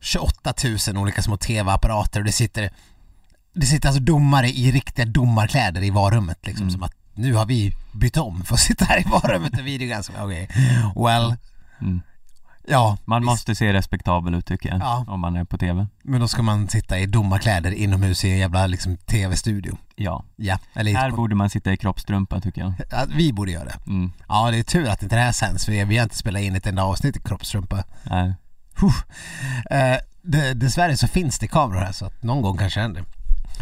28 0.00 0.54
000 0.88 0.96
olika 1.02 1.22
små 1.22 1.36
TV-apparater 1.36 2.20
och 2.20 2.26
det 2.26 2.32
sitter 2.32 2.70
det 3.54 3.66
sitter 3.66 3.88
alltså 3.88 4.02
domare 4.02 4.48
i 4.48 4.72
riktiga 4.72 5.04
domarkläder 5.06 5.82
i 5.82 5.90
VAR-rummet 5.90 6.38
liksom 6.46 6.62
Mm. 6.62 6.72
som 6.72 6.82
att 6.82 6.92
nu 7.14 7.34
har 7.34 7.46
vi 7.46 7.72
bytt 7.94 8.16
om 8.16 8.44
för 8.44 8.54
att 8.54 8.60
sitta 8.60 8.84
här 8.84 9.00
i 9.00 9.04
VAR-rummet 9.10 9.52
och 9.58 9.66
videogranska. 9.66 10.24
Okej, 10.24 10.48
well, 10.96 11.34
Mm. 11.80 12.00
Ja. 12.68 12.96
Man 13.04 13.22
visst. 13.22 13.26
måste 13.26 13.54
se 13.54 13.72
respektabel 13.72 14.34
ut 14.34 14.46
tycker 14.46 14.68
jag, 14.68 14.78
Ja. 14.80 15.04
om 15.08 15.20
man 15.20 15.36
är 15.36 15.44
på 15.44 15.58
TV. 15.58 15.86
Men 16.02 16.20
då 16.20 16.28
ska 16.28 16.42
man 16.42 16.68
sitta 16.68 16.98
i 16.98 17.06
domarkläder 17.06 17.70
inomhus 17.72 18.24
i 18.24 18.30
en 18.32 18.38
jävla 18.38 18.66
liksom 18.66 18.96
TV-studio. 18.96 19.76
Ja, 19.96 20.24
Ja, 20.36 20.58
eller 20.74 20.94
här 20.94 21.10
borde 21.10 21.34
man 21.34 21.50
sitta 21.50 21.72
i 21.72 21.76
kroppstrumpa 21.76 22.40
tycker 22.40 22.60
jag. 22.60 22.72
ja, 22.90 23.04
vi 23.16 23.32
borde 23.32 23.50
göra 23.52 23.64
det. 23.64 23.76
Mm. 23.86 24.12
Ja, 24.28 24.50
det 24.50 24.58
är 24.58 24.62
tur 24.62 24.88
att 24.88 25.02
inte 25.02 25.16
det 25.16 25.22
här 25.22 25.32
sänds 25.32 25.64
för 25.64 25.72
vi 25.84 25.96
har 25.96 26.02
inte 26.04 26.16
spelat 26.16 26.42
in 26.42 26.56
ett 26.56 26.66
enda 26.66 26.84
avsnitt 26.84 27.16
i 27.16 27.20
kroppstrumpa. 27.20 27.84
Nej. 28.02 28.34
Eh, 29.70 29.96
dessvärre 30.54 30.96
så 30.96 31.08
finns 31.08 31.38
det 31.38 31.46
kameror 31.48 31.80
här 31.80 31.92
så 31.92 32.06
att 32.06 32.22
någon 32.22 32.42
gång 32.42 32.56
kanske 32.58 32.80
händer. 32.80 33.04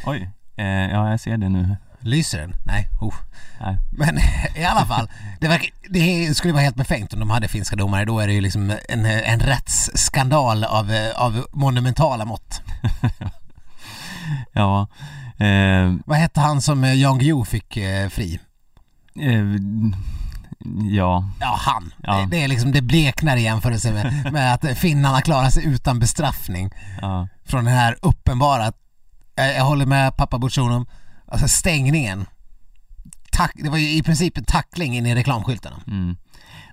Oj, 0.06 0.30
eh, 0.56 0.66
ja 0.66 1.11
jag 1.11 1.21
ser 1.21 1.37
det 1.37 1.49
nu. 1.49 1.76
Lyser 2.02 2.38
den? 2.40 2.54
Nej. 2.64 2.88
Uh. 3.02 3.14
Nej. 3.61 3.78
Men 3.90 4.18
i 4.56 4.64
alla 4.64 4.87
fall, 4.87 5.11
det, 5.40 5.49
verkar, 5.49 5.71
det 5.88 6.35
skulle 6.37 6.52
vara 6.52 6.62
helt 6.62 6.76
befängt 6.76 7.12
om 7.12 7.21
de 7.21 7.30
hade 7.30 7.49
finska 7.49 7.76
domare. 7.76 8.04
Då 8.04 8.21
är 8.21 8.26
det 8.26 8.32
ju 8.32 8.40
liksom 8.40 8.76
en, 8.88 9.06
en 9.06 9.40
rättsskandal 9.40 10.64
av, 10.64 11.11
av 11.16 11.47
monumentala 11.52 12.25
mått. 12.25 12.62
Ja, 14.52 14.88
eh, 15.38 15.94
Vad 16.06 16.18
hette 16.18 16.40
han 16.40 16.62
som 16.62 16.85
Jan 16.85 17.18
Guillou 17.18 17.44
fick 17.44 17.76
eh, 17.76 18.09
fri? 18.09 18.40
eh, 19.21 19.44
ja, 20.90 21.30
Ja, 21.40 21.56
han. 21.61 21.92
Ja. 22.02 22.12
Det, 22.16 22.26
det 22.37 22.42
är 22.44 22.49
liksom, 22.49 22.73
det 22.73 22.82
bleknar 22.82 23.37
i 23.37 23.42
jämförelse 23.42 23.92
med, 23.92 24.32
med 24.32 24.54
att 24.54 24.78
finnarna 24.78 25.21
klarar 25.21 25.50
sig 25.50 25.66
utan 25.66 25.99
bestraffning 25.99 26.71
ja, 27.00 27.28
från 27.44 27.64
den 27.64 27.75
här 27.75 27.97
uppenbara, 28.02 28.73
jag, 29.35 29.56
jag 29.56 29.64
håller 29.64 29.87
med 29.87 30.16
pappa 30.16 30.38
Butchonov, 30.38 30.87
alltså 31.32 31.48
stängningen. 31.48 32.26
Tack, 33.32 33.52
det 33.54 33.70
var 33.70 33.78
ju 33.78 33.90
i 33.90 34.02
princip 34.02 34.38
en 34.38 34.44
tackling 34.44 34.96
in 34.96 35.06
i 35.06 35.14
reklamskyltarna. 35.14 35.76
mm. 35.86 36.16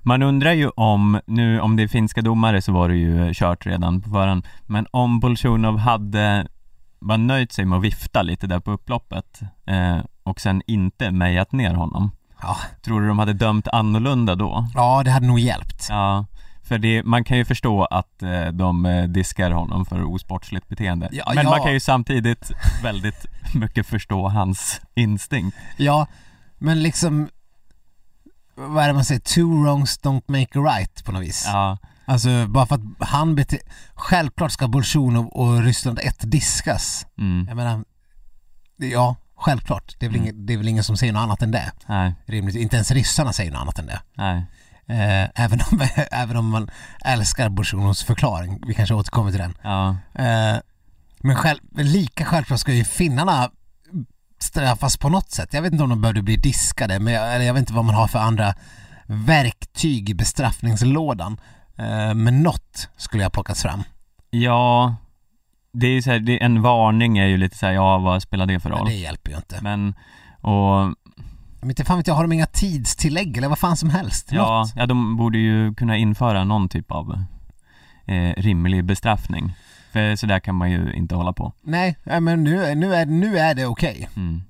Man 0.04 0.22
undrar 0.24 0.52
ju 0.54 0.70
om, 0.70 1.20
nu 1.26 1.60
om 1.60 1.76
det 1.76 1.84
är 1.84 1.88
finska 1.88 2.22
domare 2.22 2.62
så 2.62 2.72
var 2.72 2.90
det 2.90 2.96
ju 2.96 3.34
kört 3.34 3.66
redan 3.66 4.02
på 4.02 4.10
förhand, 4.10 4.48
men 4.68 4.88
om 4.92 5.20
Bolsjunov 5.20 5.78
hade 5.78 6.48
bara 7.00 7.18
nöjt 7.18 7.52
sig 7.52 7.66
med 7.66 7.78
att 7.78 7.84
vifta 7.84 8.22
lite 8.22 8.48
där 8.48 8.60
på 8.60 8.72
upploppet 8.72 9.40
eh, 9.66 9.98
och 10.24 10.40
sen 10.42 10.62
inte 10.68 11.12
mejat 11.12 11.52
ner 11.52 11.74
honom. 11.74 12.12
Ja, 12.42 12.58
Tror 12.82 13.02
du 13.02 13.08
de 13.08 13.20
hade 13.20 13.34
dömt 13.34 13.68
annorlunda 13.68 14.36
då? 14.36 14.68
ja 14.76 15.02
det 15.06 15.12
hade 15.12 15.28
nog 15.28 15.40
hjälpt. 15.40 15.88
Ja, 15.90 16.26
för 16.70 16.78
det, 16.78 17.04
man 17.04 17.24
kan 17.24 17.38
ju 17.38 17.46
förstå 17.46 17.86
att 17.86 18.24
eh, 18.24 18.48
de 18.48 18.86
eh, 18.86 19.04
diskar 19.04 19.52
honom 19.52 19.86
för 19.86 20.04
osportsligt 20.14 20.68
beteende. 20.68 21.10
Ja, 21.12 21.24
Men 21.36 21.44
ja. 21.44 21.50
man 21.50 21.62
kan 21.64 21.74
ju 21.74 21.80
samtidigt 21.80 22.52
väldigt 22.84 23.26
mycket 23.54 23.88
förstå 23.88 24.28
hans 24.28 24.82
instinkt. 24.96 25.58
Ja, 25.78 26.08
men 26.58 26.84
liksom 26.84 27.30
vad 28.56 28.84
är 28.84 28.88
det 28.88 28.94
man 28.94 29.06
säger? 29.06 29.22
Two 29.22 29.62
wrongs 29.64 30.00
don't 30.04 30.24
make 30.28 30.60
a 30.60 30.64
right 30.78 31.06
på 31.06 31.12
något 31.12 31.22
vis. 31.24 31.44
Ja, 31.48 31.78
Alltså 32.06 32.48
bara 32.48 32.66
för 32.66 32.76
att 32.76 32.82
han 33.10 33.36
bete... 33.36 33.58
Självklart 33.94 34.52
ska 34.52 34.68
Bolsjunov 34.68 35.28
och 35.28 35.64
Ryssland 35.64 36.00
1 36.04 36.16
diskas. 36.32 37.06
mm, 37.18 37.46
Jag 37.48 37.58
menar, 37.58 37.84
ja, 38.78 39.16
självklart. 39.36 39.96
Det 40.00 40.06
är, 40.06 40.10
väl 40.10 40.16
Mm. 40.20 40.28
ingen, 40.30 40.46
det 40.46 40.54
är 40.54 40.58
väl 40.58 40.68
ingen 40.68 40.84
som 40.84 40.98
säger 40.98 41.14
något 41.14 41.20
annat 41.22 41.42
än 41.42 41.52
det. 41.52 41.72
nej, 41.88 42.14
Rimligt. 42.26 42.56
Inte 42.56 42.76
ens 42.76 42.92
ryssarna 42.92 43.34
säger 43.34 43.52
något 43.52 43.62
annat 43.62 43.80
än 43.80 43.86
det. 43.86 44.02
nej, 44.14 44.44
Eh, 44.90 45.44
även, 45.44 45.60
om, 45.72 45.82
även 46.12 46.38
om 46.38 46.50
man 46.50 46.70
älskar 47.06 47.50
Bolsjunovs 47.50 48.04
förklaring. 48.04 48.62
Vi 48.68 48.74
kanske 48.74 48.94
återkommer 48.96 49.32
till 49.32 49.40
den. 49.40 49.54
ja, 49.62 49.90
Eh, 50.14 50.58
men 51.22 51.36
själv, 51.36 51.60
lika 51.72 52.26
självklart 52.26 52.60
ska 52.60 52.74
ju 52.74 52.84
finnarna 52.84 53.50
straffas 54.42 54.98
på 54.98 55.10
något 55.10 55.32
sätt. 55.32 55.54
Jag 55.54 55.62
vet 55.62 55.72
inte 55.72 55.84
om 55.84 55.90
de 55.90 56.02
behövde 56.02 56.22
bli 56.22 56.36
diskade, 56.36 57.00
men 57.00 57.14
jag, 57.14 57.36
eller 57.36 57.46
jag 57.46 57.54
vet 57.54 57.60
inte 57.62 57.74
vad 57.74 57.86
man 57.86 57.96
har 57.96 58.08
för 58.08 58.20
andra 58.20 58.54
verktyg 59.06 60.10
i 60.10 60.14
bestraffningslådan. 60.14 61.40
Eh, 61.78 62.14
men 62.14 62.44
något 62.44 62.90
skulle 62.98 63.24
jag 63.24 63.32
plockat 63.34 63.58
fram. 63.60 63.84
ja, 64.30 64.96
det 65.72 65.88
är 65.88 65.92
ju 65.92 66.02
så 66.02 66.12
här, 66.12 66.20
det, 66.20 66.44
en 66.44 66.62
varning 66.62 67.18
är 67.18 67.26
ju 67.28 67.38
lite 67.38 67.58
så 67.58 67.66
här, 67.66 67.74
ja 67.74 67.98
vad 67.98 68.22
spelar 68.22 68.46
det 68.46 68.60
för 68.60 68.70
Men 68.70 68.78
roll? 68.80 68.88
det 68.88 68.94
hjälper 68.96 69.32
ju 69.32 69.38
inte. 69.38 69.60
Men, 69.62 69.96
och 70.42 70.96
Men 71.60 71.70
inte 71.70 71.86
fan 71.86 71.98
vet 71.98 72.08
jag, 72.08 72.16
har 72.16 72.24
de 72.24 72.32
inga 72.32 72.46
tidstillägg 72.46 73.38
eller 73.38 73.48
vad 73.50 73.60
fan 73.60 73.78
som 73.78 73.90
helst? 73.90 74.32
ja, 74.32 74.60
Något. 74.60 74.74
ja, 74.76 74.86
de 74.86 75.18
borde 75.18 75.38
ju 75.38 75.74
kunna 75.74 75.98
införa 75.98 76.44
någon 76.44 76.70
typ 76.70 76.92
av 76.92 77.24
eh, 78.06 78.34
rimlig 78.38 78.86
bestraffning. 78.86 79.56
För 79.92 80.16
så 80.16 80.26
där 80.26 80.40
kan 80.40 80.56
man 80.56 80.72
ju 80.72 80.94
inte 80.94 81.16
hålla 81.16 81.34
på. 81.34 81.54
Nej, 81.62 81.96
men 82.04 82.44
nu, 82.44 82.76
nu, 82.76 82.96
är, 82.96 83.06
nu 83.06 83.40
är 83.40 83.56
det 83.56 83.66
okej. 83.66 84.10
Mm. 84.16 84.42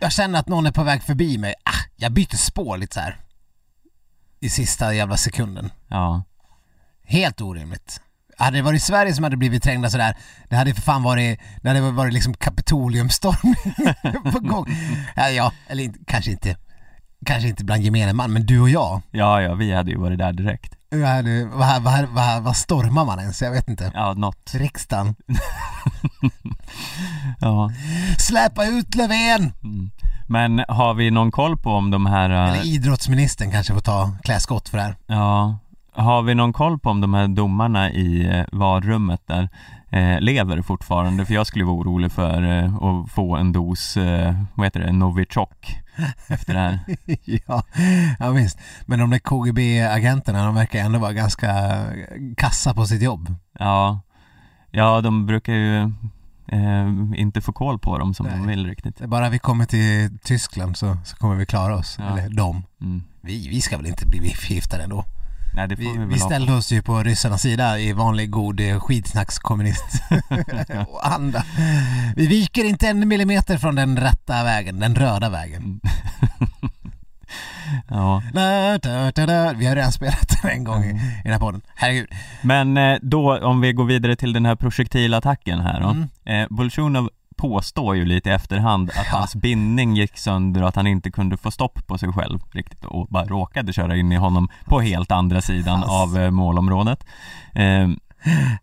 Jag 0.00 0.12
känner 0.12 0.38
att 0.38 0.48
någon 0.48 0.66
är 0.66 0.72
på 0.72 0.82
väg 0.82 1.02
förbi 1.02 1.38
mig. 1.38 1.54
Ah, 1.64 1.84
jag 1.96 2.12
byter 2.12 2.36
spår 2.36 2.76
lite 2.76 2.94
så 2.94 3.00
här. 3.00 3.16
I 4.40 4.48
sista 4.48 4.94
jävla 4.94 5.16
sekunden. 5.16 5.70
Ja, 5.88 6.22
Helt 7.04 7.40
orimligt. 7.40 8.00
Hade 8.42 8.56
det 8.58 8.62
varit 8.62 8.82
Sverige 8.82 9.14
som 9.14 9.24
hade 9.24 9.36
blivit 9.36 9.62
trängda 9.62 9.90
sådär, 9.90 10.16
det 10.48 10.56
hade 10.56 10.74
för 10.74 10.82
fan 10.82 11.02
varit, 11.02 11.40
det 11.62 11.68
hade 11.68 11.80
varit 11.80 12.12
liksom 12.12 12.34
kapitoliumstorm 12.34 13.54
på 14.32 14.38
gång. 14.40 14.66
Ja, 15.16 15.28
ja, 15.30 15.52
eller 15.68 15.84
inte, 15.84 15.98
kanske 16.06 16.30
inte, 16.30 16.56
kanske 17.26 17.48
inte 17.48 17.64
bland 17.64 17.82
gemene 17.82 18.12
man, 18.12 18.32
men 18.32 18.46
du 18.46 18.60
och 18.60 18.70
jag, 18.70 19.02
ja, 19.10 19.42
ja, 19.42 19.54
vi 19.54 19.72
hade 19.74 19.90
ju 19.90 19.98
varit 19.98 20.18
där 20.18 20.32
direkt. 20.32 20.74
vad, 20.90 21.08
hade- 21.08 21.44
vad, 21.44 21.82
vad, 21.82 22.04
vad, 22.08 22.42
vad 22.42 22.56
stormar 22.56 23.04
man 23.04 23.20
ens? 23.20 23.42
Jag 23.42 23.50
vet 23.50 23.68
inte. 23.68 23.90
Ja, 23.94 24.14
något. 24.14 24.50
Riksdagen. 24.54 25.14
Ja. 27.40 27.70
Släppa 28.18 28.66
ut 28.66 28.94
Löfven! 28.94 29.52
Mm. 29.64 29.90
Men 30.28 30.64
har 30.68 30.94
vi 30.94 31.10
någon 31.10 31.30
koll 31.30 31.56
på 31.56 31.70
om 31.70 31.90
de 31.90 32.06
här, 32.06 32.30
eh, 32.30 32.52
Eller 32.52 32.66
idrottsministern 32.66 33.50
kanske 33.50 33.72
får 33.74 33.80
ta 33.80 34.12
kläskott 34.22 34.68
för 34.68 34.76
det 34.78 34.84
här. 34.84 34.96
ja, 35.06 35.58
har 35.92 36.22
vi 36.22 36.34
någon 36.34 36.52
koll 36.52 36.78
på 36.78 36.90
om 36.90 37.00
de 37.00 37.14
här 37.14 37.28
domarna 37.28 37.90
i 37.90 38.26
eh, 38.26 38.44
VAR-rummet 38.52 39.22
där 39.26 39.48
eh, 39.90 40.20
lever 40.20 40.62
fortfarande? 40.62 41.26
För 41.26 41.34
jag 41.34 41.46
skulle 41.46 41.64
vara 41.64 41.76
orolig 41.76 42.12
för 42.12 42.42
eh, 42.42 42.74
att 42.74 43.10
få 43.10 43.36
en 43.36 43.52
dos, 43.52 43.96
eh, 43.96 44.34
vad 44.54 44.66
heter 44.66 44.80
det, 44.80 44.92
Novichok 44.92 45.76
efter 46.28 46.54
det 46.54 46.60
här. 46.60 46.78
ja, 47.46 47.62
ja 48.18 48.30
visst. 48.30 48.58
Men 48.86 48.98
de 48.98 49.10
där 49.10 49.18
KGB-agenterna, 49.18 50.44
de 50.44 50.54
verkar 50.54 50.78
ändå 50.78 50.98
vara 50.98 51.12
ganska 51.12 51.50
kassa 52.36 52.74
på 52.74 52.86
sitt 52.86 53.02
jobb. 53.02 53.34
Ja, 53.58 54.00
ja 54.70 55.00
de 55.00 55.26
brukar 55.26 55.52
ju 55.52 55.92
inte 57.16 57.40
få 57.40 57.52
koll 57.52 57.78
på 57.78 57.98
dem 57.98 58.14
som 58.14 58.26
de 58.26 58.32
Nej. 58.32 58.46
vill 58.46 58.66
riktigt. 58.66 58.96
Det 58.96 59.04
är 59.04 59.08
bara 59.08 59.28
vi 59.28 59.38
kommer 59.38 59.64
till 59.64 60.18
Tyskland 60.22 60.76
så, 60.76 60.96
så 61.04 61.16
kommer 61.16 61.36
vi 61.36 61.46
klara 61.46 61.74
oss. 61.74 61.96
Ja. 61.98 62.18
Eller 62.18 62.36
de. 62.36 62.62
Mm. 62.80 63.02
Vi, 63.20 63.48
vi 63.48 63.60
ska 63.60 63.76
väl 63.76 63.86
inte 63.86 64.06
bli 64.06 64.30
förgiftade 64.30 64.82
ändå. 64.82 65.04
Nej, 65.54 65.68
Vi, 65.68 65.74
vi, 65.74 66.04
vi 66.06 66.18
ställde 66.18 66.52
oss 66.52 66.72
ju 66.72 66.82
på 66.82 67.02
ryssarnas 67.02 67.42
sida 67.42 67.78
i 67.78 67.92
vanlig 67.92 68.30
god 68.30 68.60
eh, 68.60 68.80
skitsnackskommunist 68.80 70.02
och 70.88 71.06
anda. 71.14 71.44
Vi 72.16 72.26
viker 72.26 72.64
inte 72.64 72.88
en 72.88 73.08
millimeter 73.08 73.58
från 73.58 73.74
den 73.74 73.96
rätta 73.96 74.44
vägen, 74.44 74.80
den 74.80 74.94
röda 74.94 75.30
vägen. 75.30 75.62
Mm. 75.62 75.80
ja. 77.88 78.22
Da, 78.32 78.78
da, 79.14 79.26
da. 79.26 79.52
Vi 79.52 79.66
har 79.66 79.76
redan 79.76 79.92
spelat 79.92 80.28
den 80.42 80.50
en 80.50 80.64
gång 80.64 80.84
i, 80.84 80.90
i 80.90 81.20
den 81.24 81.32
här 81.32 81.38
podden. 81.38 81.62
Herregud. 81.74 82.08
Men 82.42 82.76
eh, 82.76 82.98
då, 83.02 83.38
om 83.38 83.60
vi 83.60 83.72
går 83.72 83.84
vidare 83.84 84.16
till 84.16 84.32
den 84.32 84.46
här 84.46 84.56
projektilattacken 84.56 85.60
här 85.60 85.80
då. 85.80 85.88
Mm. 85.88 86.08
Eh, 86.24 86.46
Bolsjunov 86.50 87.10
påstår 87.42 87.96
ju 87.96 88.04
lite 88.04 88.28
i 88.30 88.32
efterhand 88.32 88.90
att 88.90 88.96
Ja. 88.96 89.18
hans 89.18 89.34
bindning 89.34 89.96
gick 89.96 90.18
sönder 90.18 90.62
och 90.62 90.68
att 90.68 90.76
han 90.76 90.86
inte 90.86 91.10
kunde 91.10 91.36
få 91.36 91.50
stopp 91.50 91.86
på 91.86 91.98
sig 91.98 92.12
själv 92.12 92.40
riktigt 92.52 92.84
och 92.84 93.06
bara 93.06 93.24
råkade 93.24 93.72
köra 93.72 93.96
in 93.96 94.12
i 94.12 94.16
honom 94.16 94.48
på 94.64 94.80
helt 94.80 95.10
andra 95.10 95.40
sidan 95.40 95.74
Alltså. 95.82 95.90
av 95.92 96.18
eh, 96.22 96.30
målområdet. 96.30 97.04
Eh, 97.54 97.88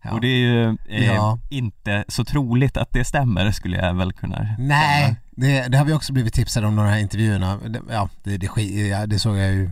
Ja. 0.02 0.10
Och 0.10 0.20
det 0.20 0.28
är 0.28 0.38
ju 0.38 0.76
eh, 0.88 1.04
Ja. 1.14 1.38
inte 1.50 2.04
så 2.08 2.24
troligt 2.24 2.76
att 2.76 2.92
det 2.92 3.04
stämmer 3.04 3.50
skulle 3.50 3.76
jag 3.76 3.94
väl 3.94 4.12
kunna 4.12 4.48
Nej, 4.58 5.16
det, 5.30 5.68
det 5.68 5.78
har 5.78 5.84
vi 5.84 5.92
också 5.92 6.12
blivit 6.12 6.34
tipsade 6.34 6.66
om 6.66 6.76
några 6.76 6.88
här 6.90 6.98
intervjuerna. 6.98 7.56
Det, 7.56 7.80
ja, 7.90 8.08
det, 8.24 8.36
det, 8.36 9.06
det 9.06 9.18
såg 9.18 9.36
jag 9.36 9.52
ju 9.52 9.70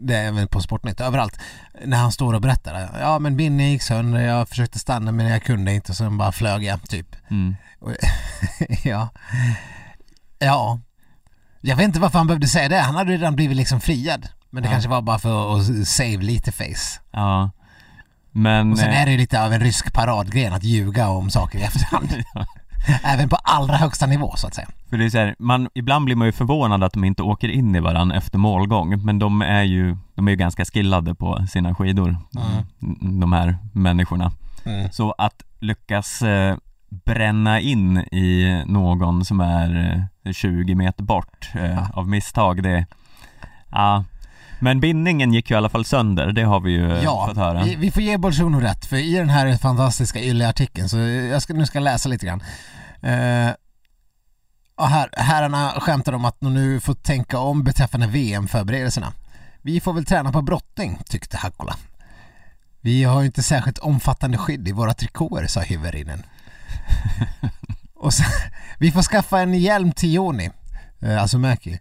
det 0.00 0.16
är 0.16 0.24
även 0.28 0.48
på 0.48 0.60
Sportnytt, 0.60 1.00
överallt. 1.00 1.40
När 1.84 1.96
han 1.96 2.12
står 2.12 2.34
och 2.34 2.40
berättar. 2.40 2.98
Ja 3.00 3.18
men 3.18 3.36
bindningen 3.36 3.72
gick 3.72 3.82
sönder, 3.82 4.20
jag 4.20 4.48
försökte 4.48 4.78
stanna 4.78 5.12
men 5.12 5.26
jag 5.26 5.42
kunde 5.42 5.72
inte 5.74 5.92
och 5.92 5.96
sen 5.96 6.18
bara 6.18 6.32
flög 6.32 6.62
jag 6.64 6.88
typ. 6.88 7.16
Mm. 7.30 7.56
Ja. 8.84 9.08
Ja. 10.38 10.80
Jag 11.60 11.76
vet 11.76 11.84
inte 11.84 12.00
varför 12.00 12.18
han 12.18 12.26
behövde 12.26 12.48
säga 12.48 12.68
det. 12.68 12.78
Han 12.78 12.94
hade 12.94 13.12
redan 13.12 13.36
blivit 13.36 13.56
liksom 13.56 13.80
friad. 13.80 14.28
Men 14.50 14.62
det 14.62 14.68
Ja. 14.68 14.72
kanske 14.72 14.90
var 14.90 15.02
bara 15.02 15.18
för 15.18 15.56
att 15.58 15.88
save 15.88 16.16
lite 16.16 16.52
face. 16.52 17.00
Ja. 17.10 17.50
Men... 18.32 18.72
Och 18.72 18.78
sen 18.78 18.88
eh, 18.90 19.00
är 19.00 19.06
det 19.06 19.12
ju 19.12 19.18
lite 19.18 19.42
av 19.42 19.52
en 19.52 19.60
rysk 19.60 19.92
paradgren 19.92 20.52
att 20.52 20.62
ljuga 20.64 21.08
om 21.08 21.30
saker 21.30 21.58
i 21.58 21.62
efterhand. 21.62 22.14
Även 23.04 23.28
på 23.28 23.36
allra 23.36 23.76
högsta 23.76 24.06
nivå 24.06 24.32
så 24.36 24.46
att 24.46 24.54
säga. 24.54 24.68
För 24.90 24.96
det 24.98 25.04
är 25.04 25.10
så 25.10 25.18
här, 25.18 25.34
man, 25.38 25.68
ibland 25.74 26.04
blir 26.04 26.16
man 26.16 26.26
ju 26.26 26.32
förvånad 26.32 26.84
att 26.84 26.92
de 26.92 27.04
inte 27.04 27.22
åker 27.22 27.48
in 27.48 27.76
i 27.76 27.80
varandra 27.80 28.16
efter 28.16 28.38
målgång, 28.38 29.04
men 29.04 29.18
de 29.18 29.42
är 29.42 29.62
ju, 29.62 29.96
de 30.14 30.26
är 30.28 30.30
ju 30.32 30.36
ganska 30.36 30.64
skillade 30.64 31.14
på 31.14 31.46
sina 31.50 31.74
skidor, 31.74 32.16
Mm. 32.36 33.20
de 33.20 33.32
här 33.32 33.56
människorna. 33.72 34.32
Mm. 34.64 34.90
Så 34.92 35.14
att 35.18 35.42
lyckas 35.60 36.22
eh, 36.22 36.56
bränna 36.88 37.60
in 37.60 37.96
i 37.98 38.62
någon 38.66 39.24
som 39.24 39.40
är 39.40 40.08
eh, 40.24 40.32
20 40.32 40.74
meter 40.74 41.02
bort 41.04 41.50
eh, 41.54 41.90
av 41.90 42.08
misstag, 42.08 42.62
det, 42.62 42.86
ja. 43.70 44.04
Men 44.60 44.80
bindningen 44.80 45.32
gick 45.32 45.50
ju 45.50 45.54
i 45.54 45.56
alla 45.56 45.68
fall 45.68 45.84
sönder, 45.84 46.32
det 46.32 46.42
har 46.42 46.60
vi 46.60 46.70
ju 46.72 46.92
eh, 46.92 47.04
Ja, 47.04 47.26
fått 47.28 47.36
höra. 47.36 47.64
vi, 47.64 47.76
vi 47.76 47.90
får 47.90 48.02
ge 48.02 48.18
Bolsjunov 48.18 48.60
rätt 48.60 48.86
för 48.86 48.96
i 48.96 49.14
den 49.14 49.28
här 49.28 49.56
fantastiska 49.56 50.20
Yle-artikeln 50.20 50.88
så 50.88 50.98
jag 50.98 51.42
ska, 51.42 51.54
nu 51.54 51.66
ska 51.66 51.78
jag 51.78 51.84
läsa 51.84 52.08
lite 52.08 52.26
grann. 52.26 52.42
Och 54.76 54.88
här, 54.88 55.08
herrarna 55.12 55.70
skämtar 55.80 56.12
om 56.12 56.24
att 56.24 56.40
de 56.40 56.54
nu 56.54 56.80
får 56.80 56.94
tänka 56.94 57.38
om 57.38 57.64
beträffande 57.64 58.06
VM-förberedelserna. 58.06 59.12
Vi 59.62 59.80
får 59.80 59.92
väl 59.92 60.04
träna 60.04 60.32
på 60.32 60.42
brottning, 60.42 60.98
tyckte 61.08 61.36
Hakkola. 61.36 61.76
Vi 62.80 63.04
har 63.04 63.20
ju 63.20 63.26
inte 63.26 63.42
särskilt 63.42 63.78
omfattande 63.78 64.38
skydd 64.38 64.68
i 64.68 64.72
våra 64.72 64.94
trikåer, 64.94 65.46
sa 65.46 65.60
Hyvärinen. 65.60 66.22
och 67.94 68.14
sen, 68.14 68.26
vi 68.78 68.92
får 68.92 69.02
skaffa 69.02 69.40
en 69.40 69.54
hjälm 69.54 69.92
till 69.92 70.14
Joni, 70.14 70.50
eh, 71.00 71.22
alltså 71.22 71.38
Mäki. 71.38 71.78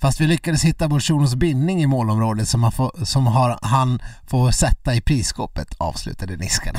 Fast 0.00 0.20
vi 0.20 0.26
lyckades 0.26 0.64
hitta 0.64 0.88
Bolsjunovs 0.88 1.34
bindning 1.34 1.82
i 1.82 1.86
målområdet 1.86 2.48
som, 2.48 2.62
han 2.62 2.72
får, 2.72 3.04
som 3.04 3.26
har, 3.26 3.58
han 3.62 4.02
får 4.26 4.50
sätta 4.50 4.94
i 4.94 5.00
prisskåpet, 5.00 5.74
avslutade 5.78 6.36
Niskan. 6.36 6.74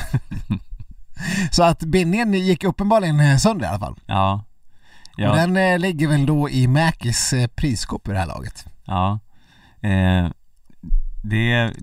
Så 1.51 1.63
att 1.63 1.79
bindningen 1.79 2.33
gick 2.33 2.63
uppenbarligen 2.63 3.19
eh, 3.19 3.37
sönder 3.37 3.65
i 3.65 3.69
alla 3.69 3.79
fall. 3.79 3.99
Ja. 4.05 4.45
Ja. 5.17 5.29
Och 5.29 5.35
den 5.35 5.57
eh, 5.57 5.79
ligger 5.79 6.07
väl 6.07 6.25
då 6.25 6.49
i 6.49 6.67
Mäkis 6.67 7.33
eh, 7.33 7.47
prisskåp 7.47 8.07
i 8.07 8.11
det 8.11 8.17
här 8.17 8.25
laget. 8.25 8.65
Ja, 8.85 9.19
eh, 9.81 10.29
det 11.23 11.73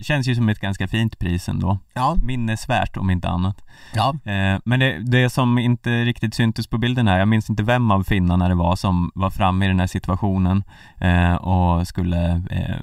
känns 0.00 0.26
ju 0.26 0.34
som 0.34 0.48
ett 0.48 0.60
ganska 0.60 0.88
fint 0.88 1.18
pris 1.18 1.48
ändå. 1.48 1.78
Ja, 1.94 2.16
Minnesvärt 2.22 2.96
om 2.96 3.10
inte 3.10 3.28
annat. 3.28 3.62
ja, 3.94 4.14
Eh, 4.24 4.58
men 4.64 4.80
det, 4.80 4.98
det 4.98 5.30
som 5.30 5.58
inte 5.58 6.04
riktigt 6.04 6.34
syntes 6.34 6.66
på 6.66 6.78
bilden 6.78 7.08
här, 7.08 7.18
jag 7.18 7.28
minns 7.28 7.50
inte 7.50 7.62
vem 7.62 7.90
av 7.90 8.02
finnarna 8.04 8.48
det 8.48 8.54
var 8.54 8.76
som 8.76 9.10
var 9.14 9.30
framme 9.30 9.64
i 9.64 9.68
den 9.68 9.80
här 9.80 9.86
situationen 9.86 10.64
eh, 10.98 11.34
och 11.34 11.88
skulle, 11.88 12.42
eh, 12.50 12.76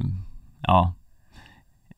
ja, 0.62 0.94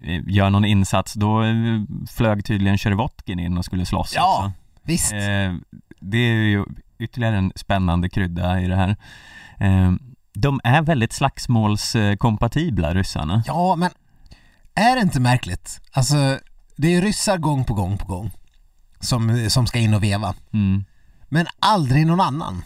eh, 0.03 0.21
göra 0.27 0.49
någon 0.49 0.65
insats. 0.65 1.13
Då 1.13 1.43
eh, 1.43 1.82
flög 2.10 2.45
tydligen 2.45 2.77
Tjervotkin 2.77 3.39
in 3.39 3.58
och 3.58 3.65
skulle 3.65 3.86
slåss 3.86 4.13
Ja. 4.15 4.38
också. 4.45 4.51
visst. 4.84 5.13
Eh, 5.13 5.53
det 5.99 6.17
är 6.17 6.34
ju 6.43 6.65
ytterligare 6.99 7.38
en 7.38 7.51
spännande 7.56 8.10
krydda 8.10 8.62
i 8.62 8.67
det 8.67 8.75
här. 8.75 8.95
De 10.34 10.60
är 10.63 10.82
väldigt 10.82 11.13
slagsmålskompatibla 11.13 12.93
ryssarna. 12.93 13.43
Ja, 13.47 13.75
men 13.75 13.89
är 14.77 14.95
det 14.95 15.01
inte 15.01 15.19
märkligt? 15.19 15.81
Alltså, 15.91 16.39
det 16.75 16.87
är 16.87 16.91
ju 16.91 17.01
ryssar 17.01 17.37
gång 17.37 17.63
på 17.63 17.73
gång 17.73 17.97
på 17.97 18.05
gång 18.05 18.31
som, 18.99 19.49
som 19.49 19.67
ska 19.67 19.79
in 19.79 19.93
och 19.93 20.03
veva. 20.03 20.35
Mm. 20.53 20.85
Men 21.29 21.47
aldrig 21.59 22.07
någon 22.07 22.21
annan. 22.21 22.63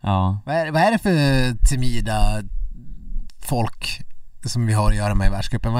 Ja, 0.00 0.42
Vad 0.46 0.54
är, 0.54 0.70
vad 0.70 0.82
är 0.82 0.90
det 0.90 0.98
för 0.98 1.66
timida 1.66 2.42
folk 3.40 4.00
som 4.44 4.66
vi 4.66 4.72
har 4.72 4.90
att 4.90 4.96
göra 4.96 5.14
med 5.14 5.26
i 5.26 5.30
världscupen? 5.30 5.72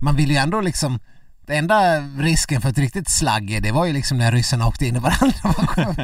Man, 0.00 0.16
vill 0.16 0.30
ju 0.30 0.36
ändå 0.36 0.60
liksom 0.60 0.98
det 1.46 1.56
enda 1.56 2.00
risken 2.00 2.60
för 2.60 2.68
ett 2.68 2.78
riktigt 2.78 3.08
slagge 3.08 3.60
det 3.60 3.72
var 3.72 3.84
ju 3.86 3.92
liksom 3.92 4.18
när 4.18 4.32
ryssarna 4.32 4.66
åkte 4.66 4.86
in 4.86 4.96
i 4.96 4.98
varandra. 4.98 5.36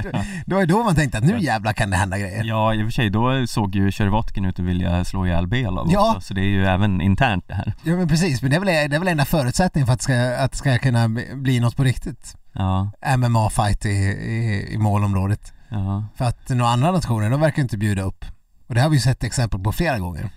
det 0.47 0.55
var 0.55 0.61
ju 0.61 0.67
då 0.67 0.83
man 0.85 0.95
tänkte 0.95 1.19
att 1.19 1.25
nu 1.25 1.39
jävlar 1.41 1.73
kan 1.73 1.91
det 1.91 1.97
hända 1.97 2.19
grejer. 2.19 2.45
ja 2.45 2.75
i 2.75 2.83
och 2.83 2.87
för 2.87 2.91
sig 2.93 3.11
då 3.11 3.47
såg 3.47 3.75
ju 3.75 3.91
Tjervotkin 3.93 4.45
ut 4.45 4.59
att 4.59 4.65
vilja 4.65 5.05
slå 5.05 5.27
ihjäl 5.27 5.47
Belov 5.47 5.89
Ja. 5.93 6.09
också, 6.17 6.21
så 6.21 6.35
det 6.35 6.41
är 6.41 6.45
ju 6.49 6.67
även 6.67 7.01
internt 7.01 7.45
det 7.49 7.55
här. 7.55 7.73
Ja 7.83 7.97
men 7.97 8.09
precis, 8.09 8.43
men 8.43 8.51
det 8.51 8.57
är 8.57 8.61
väl, 8.61 8.91
det 8.91 8.97
är 8.97 8.99
väl 8.99 9.09
enda 9.09 9.25
förutsättningen 9.25 9.87
för 9.87 9.93
att 9.93 9.99
det 10.01 10.05
ska, 10.05 10.37
att 10.45 10.51
det 10.53 10.59
ska 10.59 10.79
kunna 10.79 11.09
bli 11.35 11.61
något 11.61 11.77
på 11.77 11.85
riktigt. 11.85 12.37
Ja, 12.53 12.91
MMA-fight 13.17 13.87
i, 13.87 13.91
i, 13.91 14.69
i 14.75 14.79
målområdet. 14.79 15.53
ja. 15.69 16.05
För 16.17 16.25
att 16.25 16.49
några 16.49 16.71
andra 16.71 16.91
nationer, 16.93 17.31
de 17.31 17.41
verkar 17.41 17.63
inte 17.63 17.77
bjuda 17.79 18.03
upp. 18.03 18.25
Och 18.67 18.75
det 18.75 18.81
har 18.81 18.89
vi 18.89 18.97
ju 18.97 19.01
sett 19.01 19.25
exempel 19.25 19.61
på 19.61 19.73
flera 19.73 19.99
gånger. 19.99 20.31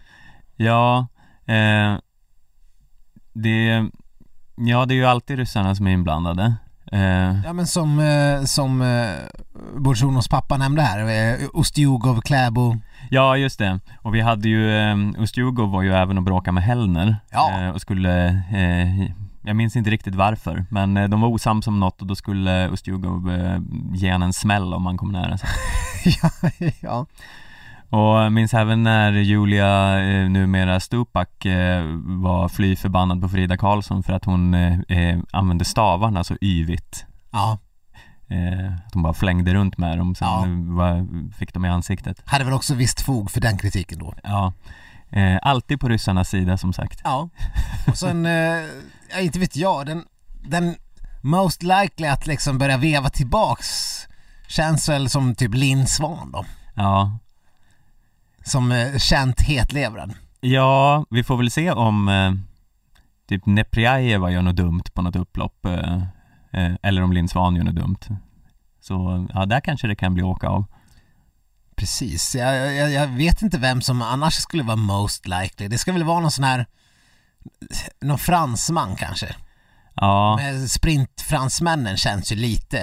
Ja, 0.56 1.08
eh, 1.46 1.98
det, 3.34 3.86
ja 4.66 4.86
det 4.86 4.94
är 4.94 4.96
ju 4.96 5.06
alltid 5.06 5.38
ryssarna 5.38 5.76
som 5.76 5.88
är 5.88 5.92
inblandade. 5.92 6.54
Eh, 6.92 7.36
Ja 7.46 7.54
men 7.54 7.68
som, 7.68 8.00
eh, 8.00 8.44
som 8.44 8.82
eh, 8.82 9.10
Bolsjunovs 9.78 10.28
pappa 10.28 10.58
nämnde 10.58 10.82
här, 10.82 11.00
eh, 11.00 11.48
Ustjugov, 11.54 12.22
Kläbo. 12.22 12.76
Ja, 13.10 13.38
just 13.38 13.60
det. 13.60 13.80
Och 14.02 14.16
vi 14.16 14.22
hade 14.22 14.50
ju, 14.50 14.78
eh, 14.78 14.96
Ustjugov 15.18 15.72
var 15.72 15.82
ju 15.82 15.94
även 15.94 16.18
och 16.18 16.24
bråka 16.24 16.52
med 16.52 16.64
Hellner 16.64 17.16
Ja. 17.32 17.62
eh, 17.62 17.70
och 17.70 17.82
skulle, 17.82 18.28
eh, 18.54 19.12
jag 19.44 19.56
minns 19.56 19.76
inte 19.76 19.90
riktigt 19.90 20.16
varför, 20.16 20.66
men 20.70 20.98
eh, 20.98 21.10
de 21.10 21.22
var 21.22 21.30
osams 21.30 21.68
om 21.68 21.80
något 21.80 22.02
och 22.02 22.08
då 22.08 22.16
skulle 22.16 22.68
Ustjugov 22.70 23.32
ge 23.94 24.10
en 24.10 24.34
smäll 24.34 24.74
om 24.74 24.86
han 24.86 24.98
kom 24.98 25.12
nära 25.12 25.38
sig. 25.38 25.50
ja, 26.22 26.30
ja. 26.82 27.06
Och 27.92 28.32
minns 28.32 28.54
även 28.54 28.84
när 28.84 29.12
Julia, 29.12 30.00
eh, 30.00 30.30
numera 30.30 30.80
Stupak, 30.80 31.46
eh, 31.46 31.84
var 32.04 32.50
fly 32.50 32.76
förbannad 32.76 33.22
på 33.22 33.30
Frida 33.30 33.58
Karlsson 33.58 34.04
för 34.04 34.14
att 34.14 34.26
hon 34.26 34.54
eh, 34.54 34.80
eh, 34.88 35.20
använde 35.32 35.66
stavarna 35.66 36.24
så 36.24 36.36
yvigt. 36.42 37.06
ja. 37.32 37.58
Att 38.88 38.94
hon 38.94 39.04
bara 39.04 39.14
flängde 39.14 39.54
runt 39.54 39.78
med 39.78 39.98
dem, 39.98 40.16
sen 40.16 40.28
Ja. 40.78 41.06
fick 41.38 41.54
de 41.54 41.66
i 41.66 41.70
ansiktet. 41.70 42.22
Hade 42.26 42.44
väl 42.44 42.54
också 42.54 42.74
visst 42.74 43.02
fog 43.02 43.32
för 43.32 43.42
den 43.42 43.58
kritiken 43.58 44.00
då. 44.00 44.14
Ja, 44.24 44.54
alltid 45.42 45.80
på 45.80 45.90
ryssarnas 45.90 46.30
sida 46.30 46.58
som 46.58 46.74
sagt. 46.74 47.02
Ja. 47.04 47.30
Och 47.88 47.98
sen, 47.98 48.26
eh, 48.26 48.60
inte 49.20 49.40
vet 49.40 49.56
jag, 49.56 49.86
den, 49.86 50.04
den 50.44 50.76
most 51.22 51.64
likely 51.64 52.08
att 52.08 52.28
liksom 52.28 52.58
börja 52.58 52.78
veva 52.78 53.10
tillbaks 53.10 53.68
känns 54.48 54.90
väl 54.90 55.10
som 55.10 55.36
typ 55.36 55.54
Linn 55.54 55.88
Svan 55.88 56.32
då. 56.32 56.46
Ja, 56.76 57.18
Som 58.44 58.72
eh, 58.72 58.98
känt 58.98 59.42
hetlevrad. 59.42 60.14
Ja, 60.42 61.06
vi 61.10 61.24
får 61.24 61.38
väl 61.38 61.52
se 61.52 61.72
om 61.72 62.08
eh, 62.08 62.32
typ 63.30 63.46
Neprjajeva 63.46 64.32
gör 64.32 64.42
något 64.42 64.56
dumt 64.56 64.84
på 64.94 65.02
något 65.02 65.16
upplopp 65.16 65.66
eh, 65.66 66.02
eh, 66.52 66.76
eller 66.82 67.02
om 67.02 67.14
Linn 67.14 67.30
Svan 67.30 67.56
gör 67.56 67.64
något 67.64 67.76
dumt. 67.76 68.20
Så 68.80 69.28
ja, 69.34 69.46
där 69.46 69.60
kanske 69.60 69.88
det 69.88 69.96
kan 69.96 70.14
bli 70.14 70.24
åka 70.24 70.48
av. 70.50 70.66
Precis, 71.76 72.36
jag, 72.36 72.76
jag, 72.76 72.92
jag 72.92 73.08
vet 73.08 73.42
inte 73.42 73.58
vem 73.58 73.82
som 73.82 74.02
annars 74.02 74.34
skulle 74.34 74.64
vara 74.64 74.76
most 74.76 75.28
likely. 75.28 75.68
Det 75.68 75.78
ska 75.78 75.94
väl 75.94 76.04
vara 76.04 76.20
någon 76.20 76.32
sån 76.32 76.44
här, 76.44 76.66
någon 78.02 78.18
fransman 78.18 78.96
kanske. 78.96 79.36
Ja, 80.02 80.36
Men 80.38 80.70
sprintfransmännen 80.70 81.98
känns 81.98 82.32
ju 82.32 82.36
lite, 82.36 82.78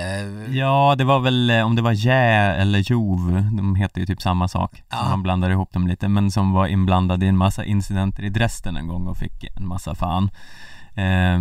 ja 0.50 0.94
det 0.98 1.04
var 1.04 1.20
väl 1.20 1.50
eh, 1.50 1.62
om 1.62 1.76
det 1.76 1.82
var 1.82 1.92
Jä 1.92 2.54
eller 2.54 2.78
Jov, 2.78 3.48
de 3.56 3.74
heter 3.74 4.00
ju 4.00 4.06
typ 4.06 4.22
samma 4.22 4.48
sak. 4.48 4.82
Ja. 4.90 5.08
Man 5.10 5.22
blandar 5.22 5.50
ihop 5.50 5.72
dem 5.72 5.86
lite, 5.86 6.08
men 6.08 6.30
som 6.30 6.52
var 6.52 6.66
inblandad 6.66 7.22
i 7.22 7.26
en 7.26 7.36
massa 7.36 7.64
incidenter 7.64 8.22
i 8.22 8.28
Dresden 8.28 8.76
en 8.76 8.88
gång 8.88 9.06
och 9.06 9.16
fick 9.16 9.44
en 9.56 9.66
massa 9.66 9.94
fan. 9.94 10.30
Eh, 10.94 11.40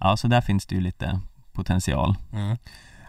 ja, 0.00 0.16
så 0.16 0.28
där 0.28 0.40
finns 0.40 0.66
det 0.66 0.74
ju 0.74 0.80
lite 0.80 1.20
potential. 1.52 2.16
Mm. 2.32 2.56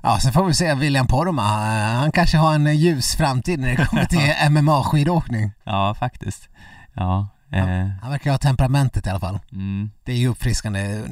Ja, 0.04 0.20
sen 0.20 0.34
får 0.34 0.46
vi 0.46 0.54
se 0.54 0.74
William 0.74 1.08
Poromaa. 1.08 1.96
Han 2.00 2.12
kanske 2.12 2.38
har 2.38 2.56
en 2.56 2.78
ljus 2.78 3.15
framtid 3.15 3.60
när 3.60 3.67
det 3.67 3.86
kommer 3.86 4.06
till 4.15 4.34
MMA-skidåkning. 4.50 5.52
Ja, 5.63 5.96
faktiskt. 5.96 6.50
Ja, 6.93 7.28
eh, 7.51 7.88
Han 8.01 8.12
verkar 8.12 8.31
ha 8.31 8.38
temperamentet 8.38 9.07
i 9.07 9.10
alla 9.10 9.19
fall. 9.19 9.39
mm. 9.51 9.91
Det 10.03 10.12
är 10.12 10.15
ju 10.17 10.27
uppfriskande 10.27 11.03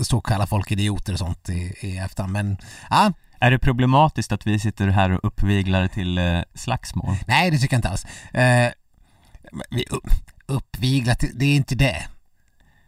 att 0.00 0.06
stå 0.06 0.18
och 0.18 0.26
kalla 0.26 0.46
folk 0.46 0.70
idioter 0.72 1.12
och 1.12 1.18
sånt 1.18 1.48
i, 1.48 1.74
i 1.80 1.98
efterhand. 1.98 2.32
Men 2.32 2.56
ja, 2.90 3.12
Är 3.40 3.50
det 3.50 3.58
problematiskt 3.58 4.32
att 4.32 4.46
vi 4.46 4.58
sitter 4.58 4.88
här 4.88 5.10
och 5.10 5.20
uppviglar 5.24 5.88
till 5.88 6.18
eh, 6.18 6.40
slagsmål? 6.54 7.16
nej 7.26 7.50
det 7.50 7.58
tycker 7.58 7.74
jag 7.74 7.78
inte 7.78 7.88
alls. 7.88 8.04
Eh, 8.34 8.70
vi 9.70 9.84
upp, 9.90 10.06
uppviglat, 10.46 11.18
till- 11.18 11.38
det 11.38 11.44
är 11.44 11.56
inte 11.56 11.74
det. 11.74 12.06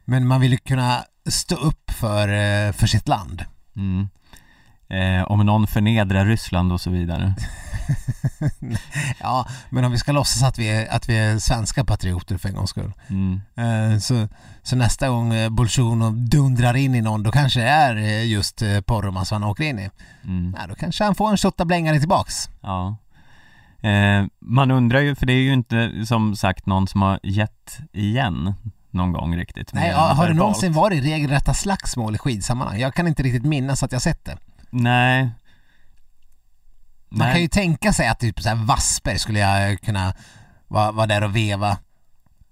Men 0.05 0.27
man 0.27 0.41
vill 0.41 0.53
ju 0.53 0.59
kunna 0.59 1.05
stå 1.27 1.55
upp 1.57 1.91
för, 1.91 2.29
eh, 2.29 2.73
för 2.73 2.87
sitt 2.87 3.09
land. 3.09 3.45
Mm. 3.77 4.09
Eh, 4.89 5.23
om 5.25 5.47
någon 5.47 5.67
förnedrar 5.67 6.27
Ryssland 6.27 6.73
och 6.73 6.81
så 6.81 6.91
vidare. 6.91 7.35
Ja, 9.21 9.47
men 9.71 9.85
om 9.85 9.93
vi 9.93 9.99
ska 9.99 10.13
låtsas 10.13 10.43
att 10.43 10.59
vi 10.59 10.69
är, 10.69 10.89
att 10.95 11.09
vi 11.09 11.17
är 11.19 11.39
svenska 11.39 11.85
patrioter 11.85 12.37
för 12.39 12.49
en 12.49 12.55
gångs 12.55 12.71
skull. 12.71 12.93
Mm. 13.09 13.41
Eh, 13.57 13.99
Så, 13.99 14.29
så 14.63 14.77
nästa 14.77 15.09
gång 15.09 15.35
eh, 15.35 15.49
Bolsjunov 15.51 16.29
dundrar 16.29 16.77
in 16.77 16.95
i 16.95 17.01
någon, 17.01 17.23
då 17.23 17.31
kanske 17.33 17.61
det 17.61 17.69
är 17.69 17.97
eh, 17.97 18.27
just 18.27 18.63
Poromaa 18.87 19.25
som 19.25 19.43
han 19.43 19.51
åker 19.51 19.65
in 19.65 19.79
i. 19.79 19.91
Mm. 20.25 20.57
Ja, 20.61 20.67
då 20.67 20.75
kanske 20.75 21.05
han 21.05 21.15
får 21.15 21.31
en 21.31 21.37
tjottablängare 21.37 21.99
tillbaks. 21.99 22.51
Ja. 22.61 22.97
Eh, 23.89 24.25
man 24.41 24.71
undrar 24.71 25.01
ju, 25.01 25.15
för 25.15 25.27
det 25.27 25.33
är 25.33 25.43
ju 25.43 25.53
inte 25.53 26.07
som 26.07 26.37
sagt 26.37 26.67
någon 26.67 26.89
som 26.89 27.03
har 27.03 27.21
gett 27.23 27.79
igen 27.93 28.55
någon 28.91 29.13
gång 29.13 29.37
riktigt. 29.37 29.73
Nej, 29.73 29.93
har 29.93 30.09
det 30.09 30.21
verbalt. 30.21 30.37
någonsin 30.37 30.73
varit 30.73 31.05
regelrätta 31.05 31.55
slagsmål 31.55 32.15
i 32.15 32.19
skidsammanhang? 32.19 32.81
Jag 32.81 32.95
kan 32.95 33.09
inte 33.09 33.23
riktigt 33.23 33.45
minnas 33.45 33.83
att 33.83 33.93
jag 33.93 34.03
sett 34.03 34.25
det. 34.25 34.37
Nej. 34.71 35.31
Man 37.15 37.27
Nej. 37.27 37.33
kan 37.33 37.43
ju 37.43 37.49
tänka 37.49 37.93
sig 37.93 38.09
att 38.09 38.19
typ 38.21 38.41
så 38.41 38.49
här 38.49 38.57
Wassberg 38.57 39.19
skulle 39.19 39.39
jag 39.39 39.81
kunna 39.81 40.15
vara, 40.69 40.93
vara 40.93 41.07
där 41.07 41.25
och 41.25 41.37
veva 41.37 41.79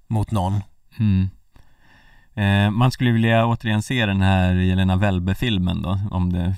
mot 0.08 0.30
någon. 0.30 0.60
Mm. 0.98 1.30
Eh, 2.34 2.70
man 2.70 2.90
skulle 2.90 3.10
vilja 3.10 3.46
återigen 3.46 3.82
se 3.82 4.06
den 4.06 4.20
här 4.20 4.54
Jelena 4.54 4.96
Welbe-filmen 4.96 5.82
då, 5.82 6.00
om 6.10 6.32
det 6.32 6.54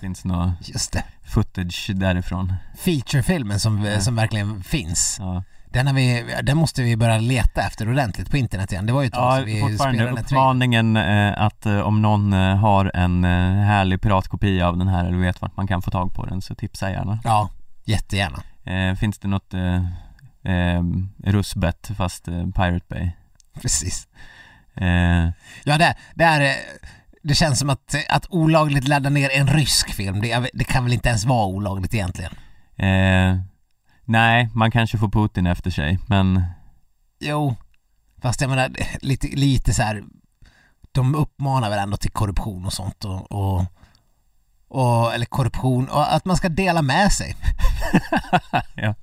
finns 0.00 0.24
något 0.24 0.68
Just 0.68 0.92
det. 0.92 1.04
footage 1.34 1.90
därifrån. 1.94 2.54
Featurefilmen 2.78 3.60
som, 3.60 3.96
som 4.00 4.16
verkligen 4.16 4.62
finns. 4.62 5.16
Ja, 5.20 5.42
Den, 5.74 5.86
har 5.86 5.94
vi, 5.94 6.24
den 6.42 6.56
måste 6.56 6.82
vi 6.82 6.96
börja 6.96 7.18
leta 7.18 7.62
efter 7.62 7.90
ordentligt 7.90 8.30
på 8.30 8.36
internet 8.36 8.72
igen. 8.72 8.86
Det 8.86 8.92
var 8.92 9.02
ju 9.02 9.06
ett 9.06 9.14
ja 9.16 9.42
vi 9.46 9.60
fortfarande 9.60 9.98
spelade 9.98 10.22
trailern. 10.22 10.24
uppmaningen 10.24 10.96
eh, 10.96 11.42
att 11.42 11.66
eh, 11.66 11.78
om 11.78 12.02
någon 12.02 12.32
eh, 12.32 12.56
har 12.56 12.90
en 12.94 13.24
eh, 13.24 13.64
härlig 13.64 14.00
piratkopia 14.00 14.68
av 14.68 14.78
den 14.78 14.88
här 14.88 15.04
eller 15.04 15.18
vet 15.18 15.40
vart 15.40 15.56
man 15.56 15.66
kan 15.66 15.82
få 15.82 15.90
tag 15.90 16.14
på 16.14 16.26
den 16.26 16.42
så 16.42 16.54
tipsa 16.54 16.90
gärna. 16.90 17.18
Ja, 17.24 17.50
jättegärna. 17.84 18.42
Eh, 18.64 18.96
finns 18.96 19.18
det 19.18 19.28
något 19.28 19.54
eh, 19.54 19.76
eh, 20.54 20.82
russbett 21.24 21.90
fast 21.96 22.24
Pirate 22.24 22.84
Bay? 22.88 23.10
Precis. 23.62 24.08
Ja, 25.64 25.78
det, 25.78 25.94
det, 26.14 26.24
är, 26.24 26.40
eh, 26.40 26.56
det 27.22 27.34
känns 27.34 27.58
som 27.58 27.70
att, 27.70 27.94
att 28.08 28.26
olagligt 28.30 28.88
ladda 28.88 29.10
ner 29.10 29.30
en 29.30 29.46
rysk 29.46 29.94
film, 29.94 30.20
det, 30.20 30.50
det 30.54 30.64
kan 30.64 30.84
väl 30.84 30.92
inte 30.92 31.08
ens 31.08 31.24
vara 31.24 31.46
olagligt 31.46 31.94
egentligen? 31.94 32.32
Nej, 34.04 34.48
man 34.54 34.70
kanske 34.70 34.98
får 34.98 35.08
Putin 35.08 35.46
efter 35.46 35.70
sig 35.70 35.98
men 36.06 36.42
Jo, 37.20 37.56
fast 38.22 38.40
jag 38.40 38.50
menar 38.50 38.70
lite, 39.00 39.26
lite 39.26 39.74
så 39.74 39.82
här. 39.82 40.04
De 40.92 41.14
uppmanar 41.14 41.70
väl 41.70 41.78
ändå 41.78 41.96
till 41.96 42.10
korruption 42.10 42.66
och 42.66 42.72
sånt 42.72 43.04
och, 43.04 43.32
och, 43.32 43.64
och 44.68 45.14
eller 45.14 45.26
korruption 45.26 45.88
och 45.88 46.14
att 46.14 46.24
man 46.24 46.36
ska 46.36 46.48
dela 46.48 46.82
med 46.82 47.12
sig. 47.12 47.36
ja. 48.74 48.94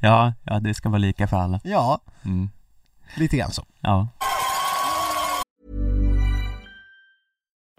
ja, 0.00 0.32
ja 0.44 0.60
det 0.60 0.74
ska 0.74 0.88
vara 0.88 0.98
lika 0.98 1.26
för 1.28 1.36
alla. 1.36 1.60
Ja, 1.64 2.00
Mm. 2.24 2.50
lite 3.14 3.36
grann 3.36 3.50
så. 3.50 3.64
Ja. 3.80 4.08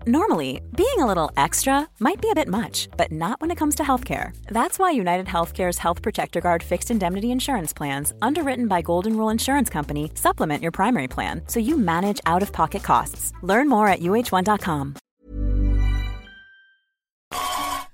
Normally, 0.07 0.61
being 0.73 0.99
a 0.99 1.05
little 1.05 1.31
extra 1.35 1.85
might 1.99 2.21
be 2.21 2.29
a 2.31 2.35
bit 2.35 2.47
much, 2.47 2.87
but 2.95 3.11
not 3.11 3.41
when 3.41 3.51
it 3.51 3.57
comes 3.57 3.75
to 3.75 3.83
healthcare. 3.83 4.31
That's 4.49 4.79
why 4.79 4.91
United 4.91 5.25
Healthcare's 5.25 5.79
Health 5.79 6.01
Protector 6.01 6.39
Guard 6.39 6.63
fixed 6.63 6.91
indemnity 6.91 7.27
insurance 7.27 7.73
plans, 7.77 8.13
underwritten 8.21 8.67
by 8.67 8.81
Golden 8.81 9.17
Rule 9.17 9.33
Insurance 9.33 9.73
Company, 9.73 10.11
supplement 10.15 10.61
your 10.63 10.71
primary 10.71 11.07
plan 11.07 11.41
so 11.47 11.59
you 11.59 11.77
manage 11.77 12.21
out 12.25 12.41
of 12.43 12.53
pocket 12.53 12.83
costs. 12.83 13.33
Learn 13.43 13.67
more 13.67 13.89
at 13.89 13.99
uh1.com. 13.99 14.95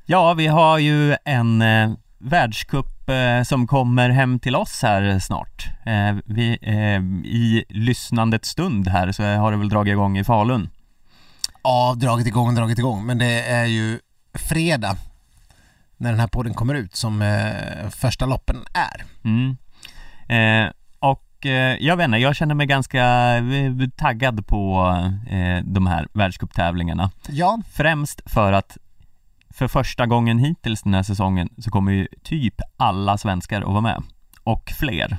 Ja, 0.06 0.34
vi 0.34 0.47
har 0.47 0.78
ju 0.80 1.15
en 1.26 1.62
eh, 1.62 1.91
världscup 2.19 3.10
eh, 3.10 3.43
som 3.43 3.67
kommer 3.67 4.10
hem 4.10 4.39
till 4.39 4.56
oss 4.56 4.80
här 4.84 5.19
snart. 5.19 5.67
Eh, 5.86 6.15
vi, 6.26 6.58
eh, 6.62 7.02
I 7.32 7.65
lyssnandets 7.69 8.49
stund 8.49 8.88
här 8.88 9.12
så 9.12 9.23
har 9.23 9.52
det 9.52 9.58
väl 9.58 9.69
dragit 9.69 9.91
igång 9.91 10.17
i 10.17 10.23
Falun. 10.23 10.69
Ja, 11.63 11.95
dragit 11.97 12.28
igång, 12.28 12.56
dragit 12.56 12.80
igång, 12.80 13.06
men 13.06 13.17
det 13.17 13.41
är 13.41 13.65
ju 13.65 13.99
fredag 14.34 14.97
när 15.97 16.12
den 16.12 16.19
här 16.19 16.28
podden 16.28 16.54
kommer 16.54 16.73
ut 16.73 16.95
som 16.95 17.21
eh, 17.21 17.89
första 17.89 18.26
loppen 18.26 18.58
är. 18.73 19.04
Mm. 19.23 19.58
Eh, 20.28 20.71
och 20.99 21.45
eh, 21.45 21.78
jag 21.80 21.97
vet 21.97 22.06
inte, 22.06 22.17
jag 22.17 22.36
känner 22.36 22.56
mig 22.56 22.67
ganska 22.67 23.06
eh, 23.38 23.89
taggad 23.95 24.47
på 24.47 24.88
eh, 25.30 25.63
de 25.63 25.88
här 25.88 26.08
världscuptävlingarna. 26.13 27.12
Ja, 27.30 27.62
Främst 27.71 28.21
för 28.26 28.54
att 28.54 28.78
för 29.49 29.67
första 29.67 30.06
gången 30.06 30.39
hittills 30.39 30.82
den 30.82 30.93
här 30.93 31.04
säsongen 31.04 31.49
så 31.58 31.71
kommer 31.71 31.91
ju 31.91 32.08
typ 32.23 32.62
alla 32.78 33.17
svenskar 33.17 33.62
att 33.62 33.67
vara 33.67 33.82
med. 33.82 34.04
Och 34.43 34.73
fler. 34.80 35.17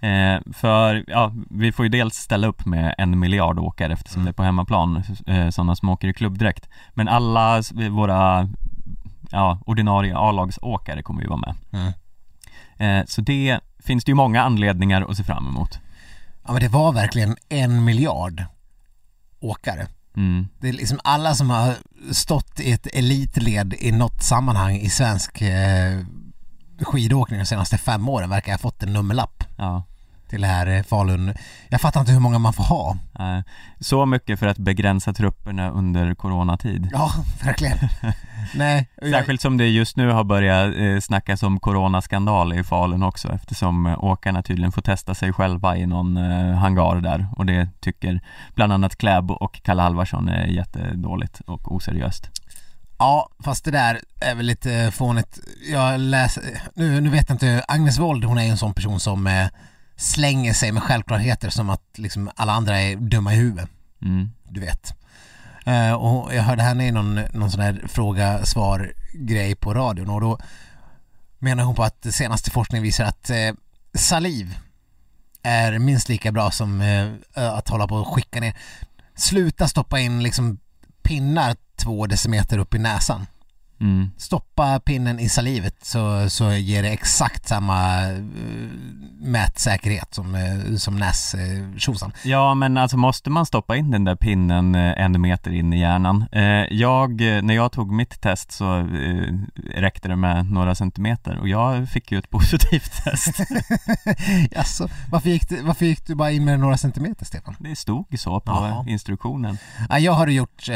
Eh, 0.00 0.40
för, 0.52 1.04
ja, 1.06 1.32
vi 1.50 1.72
får 1.72 1.84
ju 1.84 1.88
dels 1.88 2.14
ställa 2.14 2.46
upp 2.46 2.66
med 2.66 2.94
en 2.98 3.18
miljard 3.18 3.58
åkare 3.58 3.92
eftersom 3.92 4.24
det 4.24 4.30
är 4.30 4.32
på 4.32 4.42
hemmaplan, 4.42 5.02
eh, 5.26 5.48
sådana 5.48 5.76
som 5.76 5.88
åker 5.88 6.08
i 6.08 6.14
klubbdräkt. 6.14 6.68
Men 6.94 7.08
alla 7.08 7.62
våra, 7.90 8.48
ja, 9.30 9.58
ordinarie 9.66 10.16
A-lagsåkare 10.16 11.02
kommer 11.02 11.22
ju 11.22 11.28
vara 11.28 11.40
med. 11.40 11.54
Mm. 11.72 11.92
Eh, 12.78 13.06
så 13.06 13.20
det 13.20 13.60
finns 13.78 14.04
det 14.04 14.10
ju 14.10 14.14
många 14.14 14.42
anledningar 14.42 15.06
att 15.10 15.16
se 15.16 15.24
fram 15.24 15.46
emot. 15.48 15.78
ja 16.46 16.52
men 16.52 16.62
det 16.62 16.68
var 16.68 16.92
verkligen 16.92 17.36
en 17.48 17.84
miljard 17.84 18.44
åkare. 19.40 19.86
Mm. 20.16 20.48
Det 20.60 20.68
är 20.68 20.72
liksom 20.72 21.00
alla 21.04 21.34
som 21.34 21.50
har 21.50 21.74
stått 22.12 22.60
i 22.60 22.72
ett 22.72 22.86
elitled 22.86 23.74
i 23.78 23.92
något 23.92 24.22
sammanhang 24.22 24.76
i 24.76 24.90
svensk 24.90 25.42
eh, 25.42 26.00
skidåkning 26.80 27.38
de 27.38 27.46
senaste 27.46 27.78
fem 27.78 28.08
åren 28.08 28.30
verkar 28.30 28.52
ha 28.52 28.58
fått 28.58 28.82
en 28.82 28.92
nummerlapp 28.92 29.35
Ja. 29.56 29.82
till 30.28 30.40
det 30.40 30.46
här 30.46 30.66
eh, 30.66 30.82
Falun. 30.82 31.34
Jag 31.68 31.80
fattar 31.80 32.00
inte 32.00 32.12
hur 32.12 32.20
många 32.20 32.38
man 32.38 32.52
får 32.52 32.64
ha. 32.64 32.96
Så 33.80 34.06
mycket 34.06 34.38
för 34.38 34.46
att 34.46 34.58
begränsa 34.58 35.12
trupperna 35.12 35.70
under 35.70 36.14
coronatid. 36.14 36.88
Ja, 36.92 37.10
verkligen. 37.44 37.78
Nej. 38.54 38.88
Särskilt 39.02 39.40
som 39.40 39.56
det 39.56 39.66
just 39.66 39.96
nu 39.96 40.10
har 40.10 40.24
börjat 40.24 40.74
eh, 40.76 41.00
snackas 41.00 41.42
om 41.42 41.60
coronaskandal 41.60 42.52
i 42.52 42.64
Falun 42.64 43.02
också 43.02 43.28
eftersom 43.28 43.86
eh, 43.86 44.04
åkarna 44.04 44.42
tydligen 44.42 44.72
får 44.72 44.82
testa 44.82 45.14
sig 45.14 45.32
själva 45.32 45.76
i 45.76 45.86
någon 45.86 46.16
hangar 46.56 47.00
där 47.00 47.26
och 47.36 47.46
det 47.46 47.68
tycker 47.80 48.20
bland 48.54 48.72
annat 48.72 48.96
Kläbo 48.96 49.34
och 49.34 49.62
Kalle 49.62 49.82
Alvarsson 49.82 50.28
är 50.28 50.46
jättedåligt 50.46 51.40
och 51.40 51.72
oseriöst. 51.72 52.30
Ja, 52.98 53.28
fast 53.38 53.64
det 53.64 53.70
där 53.70 54.00
är 54.20 54.34
väl 54.34 54.46
lite 54.46 54.90
fånigt. 54.90 55.38
Jag 55.70 56.00
läser, 56.00 56.62
nu, 56.74 57.00
nu 57.00 57.10
vet 57.10 57.28
jag 57.28 57.34
inte, 57.34 57.64
Agnes 57.68 57.98
Wold 57.98 58.24
hon 58.24 58.38
är 58.38 58.44
ju 58.44 58.50
en 58.50 58.58
sån 58.58 58.74
person 58.74 59.00
som 59.00 59.26
eh, 59.26 59.48
slänger 59.96 60.52
sig 60.52 60.72
med 60.72 60.82
självklarheter 60.82 61.50
som 61.50 61.70
att 61.70 61.98
liksom 61.98 62.30
alla 62.36 62.52
andra 62.52 62.80
är 62.80 62.96
dumma 62.96 63.34
i 63.34 63.36
huvudet. 63.36 63.70
Mm. 64.02 64.30
du 64.48 64.60
vet. 64.60 64.94
Eh, 65.66 65.92
och 65.92 66.34
jag 66.34 66.42
hörde 66.42 66.62
henne 66.62 66.86
i 66.86 66.92
någon, 66.92 67.14
någon 67.14 67.50
sån 67.50 67.60
där 67.60 67.82
fråga-svar-grej 67.88 69.54
på 69.54 69.74
radion 69.74 70.10
och 70.10 70.20
då 70.20 70.38
menar 71.38 71.64
hon 71.64 71.74
på 71.74 71.82
att 71.82 72.06
senaste 72.14 72.50
forskningen 72.50 72.82
visar 72.82 73.04
att 73.04 73.30
eh, 73.30 73.52
saliv 73.94 74.58
är 75.42 75.78
minst 75.78 76.08
lika 76.08 76.32
bra 76.32 76.50
som 76.50 76.80
eh, 76.80 77.12
att 77.56 77.68
hålla 77.68 77.88
på 77.88 77.96
och 77.96 78.14
skicka 78.14 78.40
ner. 78.40 78.56
Sluta 79.14 79.68
stoppa 79.68 80.00
in 80.00 80.22
liksom 80.22 80.58
pinnar 81.02 81.56
två 81.76 82.06
decimeter 82.06 82.58
upp 82.58 82.74
i 82.74 82.78
näsan. 82.78 83.26
Mm. 83.80 84.10
Stoppa 84.16 84.80
pinnen 84.80 85.20
i 85.20 85.28
salivet 85.28 85.84
så, 85.84 86.30
så 86.30 86.52
ger 86.52 86.82
det 86.82 86.88
exakt 86.88 87.48
samma 87.48 88.02
eh, 88.02 88.18
mätsäkerhet 89.20 90.14
som, 90.14 90.34
eh, 90.34 90.76
som 90.76 90.96
näs 90.96 91.34
eh, 91.34 91.78
tjosan. 91.78 92.12
Ja 92.24 92.54
men 92.54 92.76
alltså 92.76 92.96
måste 92.96 93.30
man 93.30 93.46
stoppa 93.46 93.76
in 93.76 93.90
den 93.90 94.04
där 94.04 94.16
pinnen 94.16 94.74
eh, 94.74 95.00
en 95.04 95.20
meter 95.20 95.50
in 95.50 95.72
i 95.72 95.80
hjärnan? 95.80 96.24
Jag, 96.70 97.20
när 97.20 97.54
jag 97.54 97.72
tog 97.72 97.92
mitt 97.92 98.20
test 98.20 98.52
så 98.52 98.88
räckte 99.74 100.08
det 100.08 100.16
med 100.16 100.50
några 100.52 100.74
centimeter 100.74 101.38
och 101.38 101.48
jag 101.48 101.88
fick 101.88 102.12
ju 102.12 102.18
ett 102.18 102.30
positivt 102.36 103.04
test. 103.04 103.40
Jaså, 104.50 104.88
varför 105.10 105.28
gick, 105.28 105.48
du, 105.48 105.62
varför 105.62 105.86
gick 105.86 106.06
du 106.06 106.14
bara 106.14 106.30
in 106.30 106.44
med 106.44 106.60
några 106.60 106.76
centimeter 106.76 107.24
Stefan? 107.24 107.56
Det 107.58 107.76
stod 107.76 108.18
så 108.18 108.40
på 108.40 108.50
Jaha. 108.52 108.84
instruktionen. 108.88 109.58
Ja, 109.88 109.98
jag 109.98 110.12
har 110.12 110.26
gjort, 110.26 110.68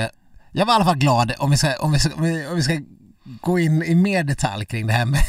jag 0.53 0.67
var 0.67 0.73
i 0.73 0.77
alla 0.77 0.85
fall 0.85 0.97
glad 0.99 1.33
om 1.39 1.51
vi 1.51 1.57
ska, 1.57 1.77
om 1.81 1.93
vi 1.93 1.99
ska, 1.99 2.15
om 2.15 2.23
vi, 2.23 2.47
om 2.47 2.57
vi 2.57 2.63
ska 2.63 2.81
gå 3.41 3.59
in 3.59 3.83
i 3.83 3.95
mer 3.95 4.25
detalj 4.25 4.67
kring 4.67 4.87
det 4.87 4.93
här 4.93 5.05
med 5.07 5.21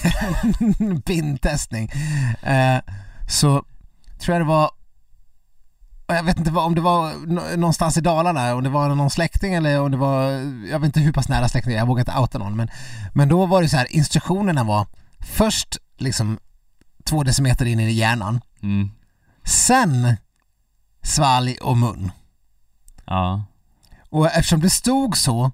pintestning. 1.06 1.90
Eh, 2.44 2.78
så 3.30 3.64
tror 4.20 4.36
jag 4.38 4.42
det 4.42 4.50
var 4.50 4.72
jag 6.08 6.24
vet 6.24 6.38
inte 6.38 6.52
om 6.52 6.76
det 6.76 6.82
var 6.82 7.14
nå- 7.28 7.56
någonstans 7.58 7.98
i 7.98 8.02
Dalarna, 8.02 8.56
om 8.56 8.64
det 8.64 8.70
var 8.70 8.96
någon 8.96 9.10
släkting 9.10 9.54
eller 9.54 9.82
om 9.82 9.92
det 9.92 9.98
var, 9.98 10.24
jag 10.70 10.80
vet 10.80 10.84
inte 10.86 11.00
hur 11.00 11.14
pass 11.14 11.30
nära 11.30 11.50
släkting, 11.50 11.74
jag 11.74 11.86
vågar 11.86 12.00
inte 12.02 12.18
outa 12.20 12.38
någon 12.38 12.56
men, 12.56 12.70
men 13.14 13.30
då 13.30 13.46
var 13.46 13.62
det 13.62 13.70
så 13.70 13.78
här, 13.78 13.88
instruktionerna 13.96 14.64
var 14.64 14.88
först 15.20 15.78
liksom 15.98 16.40
två 17.04 17.24
decimeter 17.24 17.66
in 17.66 17.80
i 17.80 17.92
hjärnan, 17.92 18.42
Mm. 18.64 18.90
sen 19.44 20.18
svalg 21.04 21.58
och 21.62 21.78
mun. 21.78 22.12
Ja. 23.06 23.44
Och 24.12 24.26
eftersom 24.32 24.60
det 24.60 24.70
stod 24.70 25.18
så 25.18 25.52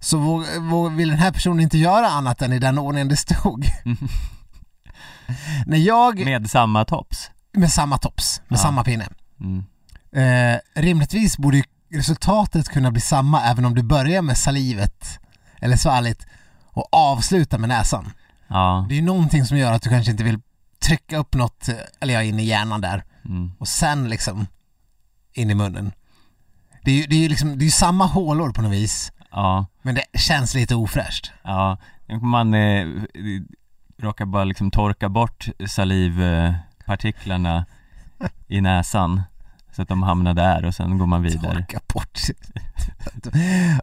så 0.00 0.18
våg, 0.18 0.44
våg, 0.60 0.92
vill 0.92 1.08
den 1.08 1.18
här 1.18 1.32
personen 1.32 1.60
inte 1.60 1.78
göra 1.78 2.06
annat 2.08 2.42
än 2.42 2.52
i 2.52 2.58
den 2.58 2.78
ordningen 2.78 3.08
det 3.08 3.16
stod. 3.16 3.66
När 5.66 5.78
jag, 5.78 6.24
med, 6.24 6.40
Med 6.42 6.50
samma 6.50 6.84
tops. 6.84 7.30
samma 7.70 7.98
tops, 7.98 8.40
med 8.48 8.58
Ja. 8.58 8.62
samma 8.62 8.84
pinne. 8.84 9.08
Mm. 9.40 9.64
Eh, 10.12 10.58
rimligtvis 10.74 11.38
borde 11.38 11.56
ju 11.56 11.64
resultatet 11.92 12.68
kunna 12.68 12.90
bli 12.90 13.00
samma 13.00 13.42
även 13.42 13.64
om 13.64 13.74
du 13.74 13.82
börjar 13.82 14.22
med 14.22 14.38
salivet 14.38 15.18
eller 15.60 15.76
svalget 15.76 16.26
och 16.70 16.88
avslutar 16.94 17.58
med 17.58 17.68
näsan. 17.68 18.12
Ja. 18.48 18.86
Det 18.88 18.94
är 18.94 18.96
ju 18.96 19.02
någonting 19.02 19.44
som 19.46 19.56
gör 19.58 19.72
att 19.72 19.82
du 19.82 19.90
kanske 19.90 20.10
inte 20.12 20.24
vill 20.24 20.40
trycka 20.84 21.18
upp 21.18 21.34
något, 21.34 21.68
eh, 21.68 21.74
eller 22.00 22.14
ja, 22.14 22.22
in 22.22 22.40
i 22.40 22.44
hjärnan 22.44 22.80
där 22.80 23.04
Mm. 23.24 23.52
och 23.58 23.68
sen 23.68 24.08
liksom 24.08 24.46
in 25.32 25.50
i 25.50 25.54
munnen. 25.54 25.92
Det 26.84 26.90
är 26.90 26.94
ju 26.94 27.06
det 27.06 27.24
är 27.24 27.28
liksom, 27.28 27.58
det 27.58 27.64
är 27.66 27.70
samma 27.70 28.06
hålor 28.06 28.52
på 28.52 28.62
något 28.62 28.72
vis, 28.72 29.12
Ja, 29.30 29.66
men 29.82 29.94
det 29.94 30.04
känns 30.18 30.54
lite 30.54 30.74
ofräscht. 30.74 31.32
ja, 31.42 31.76
man 32.22 32.54
eh, 32.54 32.86
råkar 34.02 34.24
bara 34.24 34.44
liksom 34.44 34.70
torka 34.70 35.08
bort 35.08 35.48
salivpartiklarna 35.66 37.64
i 38.48 38.60
näsan 38.60 39.22
så 39.76 39.82
att 39.82 39.88
de 39.88 40.02
hamnar 40.02 40.34
där 40.34 40.64
och 40.64 40.74
sen 40.74 40.98
går 40.98 41.06
man 41.06 41.22
vidare. 41.22 41.54
Torka 41.54 41.80
bort. 41.94 42.20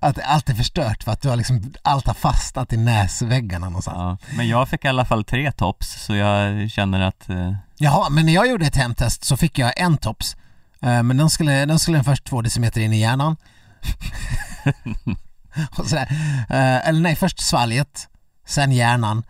att 0.02 0.20
allt 0.24 0.50
är 0.50 0.54
förstört 0.54 1.04
för 1.04 1.12
att 1.12 1.22
du 1.22 1.30
har 1.30 1.36
liksom, 1.36 1.74
allt 1.82 2.08
har 2.08 2.14
fastnat 2.14 2.74
i 2.74 2.78
näsväggarna 2.78 3.66
någonstans. 3.70 4.20
Ja, 4.30 4.36
men 4.38 4.48
jag 4.48 4.70
fick 4.70 4.86
i 4.86 4.88
alla 4.88 5.06
fall 5.06 5.24
tre 5.24 5.52
tops 5.52 6.06
så 6.06 6.16
jag 6.16 6.70
känner 6.72 7.02
att 7.02 7.30
eh, 7.30 7.54
Jaha, 7.78 8.10
men 8.10 8.26
när 8.26 8.34
jag 8.34 8.48
gjorde 8.50 8.66
ett 8.66 8.76
hemtest 8.76 9.24
så 9.24 9.38
fick 9.38 9.60
jag 9.60 9.80
en 9.80 9.98
tops. 9.98 10.36
Eh, 10.82 11.04
Men 11.04 11.18
den 11.18 11.30
skulle, 11.30 11.66
den 11.66 11.80
skulle 11.80 12.04
först 12.04 12.26
två 12.26 12.42
decimeter 12.42 12.82
in 12.82 12.94
i 12.94 13.00
hjärnan. 13.00 13.38
och 15.78 15.86
sådär. 15.86 16.08
Eh, 16.50 16.88
Eller 16.88 17.02
nej, 17.02 17.16
först 17.16 17.40
svalget, 17.40 18.08
sen 18.46 18.72
hjärnan. 18.72 19.24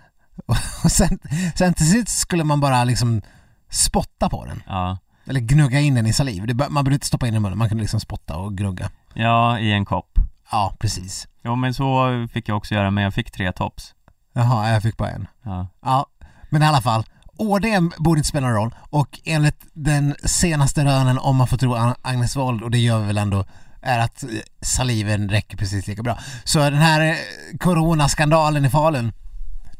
Och 0.83 0.91
sen, 0.91 1.19
sen 1.55 1.73
till 1.73 1.91
sist 1.91 2.19
skulle 2.19 2.43
man 2.43 2.59
bara 2.59 2.83
liksom 2.83 3.21
spotta 3.69 4.29
på 4.29 4.45
den. 4.45 4.63
ja, 4.67 4.97
Eller 5.27 5.39
gnugga 5.39 5.79
in 5.79 5.95
den 5.95 6.07
i 6.07 6.13
saliv. 6.13 6.47
Det, 6.47 6.53
man 6.53 6.73
behövde 6.73 6.93
inte 6.93 7.07
stoppa 7.07 7.27
in 7.27 7.33
den 7.33 7.41
i 7.41 7.43
munnen, 7.43 7.57
man 7.57 7.69
kunde 7.69 7.81
liksom 7.81 7.99
spotta 7.99 8.37
och 8.37 8.57
gnugga. 8.57 8.89
ja 9.13 9.59
i 9.59 9.71
en 9.71 9.85
kopp. 9.85 10.09
Ja, 10.51 10.73
precis. 10.79 11.27
Jo 11.43 11.55
men 11.55 11.73
så 11.73 12.07
fick 12.33 12.49
jag 12.49 12.57
också 12.57 12.75
göra 12.75 12.91
men 12.91 13.03
jag 13.03 13.13
fick 13.13 13.31
tre 13.31 13.51
tops. 13.51 13.93
Jaha, 14.33 14.69
jag 14.69 14.83
fick 14.83 14.97
bara 14.97 15.11
en. 15.11 15.27
Ja, 15.43 15.67
Ja, 15.81 16.05
men 16.49 16.63
i 16.63 16.65
alla 16.65 16.81
fall. 16.81 17.03
Ordningen 17.39 17.91
borde 17.97 18.17
inte 18.19 18.27
spela 18.29 18.47
någon 18.47 18.55
roll 18.55 18.75
och 18.89 19.19
enligt 19.25 19.65
den 19.73 20.15
senaste 20.23 20.85
rönen 20.85 21.17
om 21.19 21.35
man 21.35 21.47
får 21.47 21.57
tro 21.57 21.75
Ag- 21.75 21.95
Agnes 22.01 22.35
Wold 22.35 22.63
och 22.63 22.71
det 22.71 22.77
gör 22.77 22.99
vi 22.99 23.05
väl 23.07 23.17
ändå 23.17 23.45
är 23.81 23.99
att 23.99 24.23
eh, 24.23 24.29
saliven 24.61 25.29
räcker 25.29 25.57
precis 25.57 25.87
lika 25.87 26.03
bra. 26.03 26.17
Så 26.43 26.59
den 26.59 26.73
här 26.79 27.01
eh, 27.09 27.15
coronaskandalen 27.59 28.65
i 28.65 28.69
Falun 28.69 29.11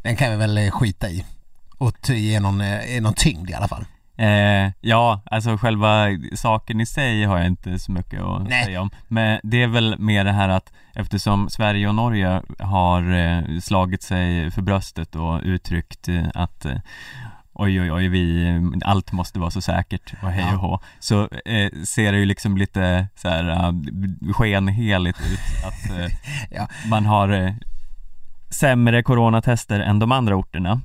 den 0.02 0.16
kan 0.16 0.32
vi 0.32 0.36
väl 0.38 0.58
eh, 0.58 0.72
skita 0.72 1.10
i 1.10 1.26
och 1.78 2.10
ge 2.10 2.40
någon, 2.40 2.60
ge 2.90 3.02
någon 3.02 3.14
tyngd 3.14 3.50
i 3.50 3.54
alla 3.54 3.68
fall. 3.68 3.86
eh, 4.18 4.72
ja 4.82 5.22
alltså 5.26 5.58
själva 5.58 6.06
saken 6.36 6.82
i 6.82 6.86
sig 6.86 7.24
har 7.26 7.38
jag 7.38 7.48
inte 7.48 7.80
så 7.80 7.92
mycket 7.92 8.22
att 8.22 8.50
Nej. 8.50 8.66
säga 8.66 8.82
om. 8.82 8.90
Men 9.08 9.40
det 9.44 9.64
är 9.64 9.68
väl 9.68 10.00
mer 10.00 10.24
det 10.26 10.32
här 10.32 10.50
att 10.50 10.72
eftersom 10.96 11.50
Sverige 11.50 11.88
och 11.88 11.96
Norge 11.96 12.42
har 12.60 13.60
slagit 13.60 14.04
sig 14.04 14.52
för 14.52 14.62
bröstet 14.62 15.16
och 15.16 15.42
uttryckt 15.44 16.08
att 16.34 16.66
Oj 17.62 17.82
oj 17.82 17.92
oj, 17.92 18.08
vi, 18.08 18.54
allt 18.86 19.12
måste 19.12 19.40
vara 19.40 19.52
så 19.52 19.62
säkert 19.62 20.14
och 20.22 20.32
hej 20.32 20.54
och 20.54 20.60
hå. 20.60 20.80
Så 21.00 21.22
eh, 21.46 21.72
ser 21.86 22.12
det 22.12 22.18
ju 22.18 22.26
liksom 22.26 22.58
lite 22.58 23.08
så 23.16 23.30
här 23.30 23.70
uh, 23.70 24.34
skenheligt 24.34 25.20
ut 25.22 25.66
att 25.66 25.90
eh, 25.90 26.12
Ja. 26.50 26.68
man 26.90 27.06
har 27.06 27.30
eh, 27.30 27.54
sämre 28.50 29.04
coronatester 29.04 29.80
än 29.80 30.00
de 30.00 30.12
andra 30.12 30.36
orterna. 30.36 30.82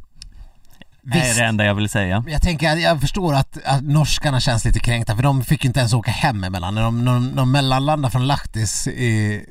är 1.06 1.20
Visst. 1.20 1.38
det 1.38 1.44
enda 1.44 1.64
jag 1.64 1.74
vill 1.74 1.88
säga. 1.88 2.24
Jag 2.28 2.42
tänker, 2.42 2.72
att 2.72 2.80
jag 2.80 3.00
förstår 3.00 3.34
att, 3.34 3.58
att 3.64 3.82
norskarna 3.82 4.40
känns 4.40 4.64
lite 4.64 4.80
kränkta 4.80 5.16
för 5.16 5.22
de 5.22 5.44
fick 5.44 5.64
ju 5.64 5.68
inte 5.68 5.80
ens 5.80 5.94
åka 5.94 6.10
hem 6.10 6.44
emellan. 6.44 6.74
När 6.74 6.82
de, 6.82 7.04
när 7.04 7.12
de, 7.12 7.28
när 7.28 7.37
de 7.37 7.52
mellanlandade 7.52 8.12
från 8.12 8.26
Lahtis 8.26 8.87
i, 8.87 9.44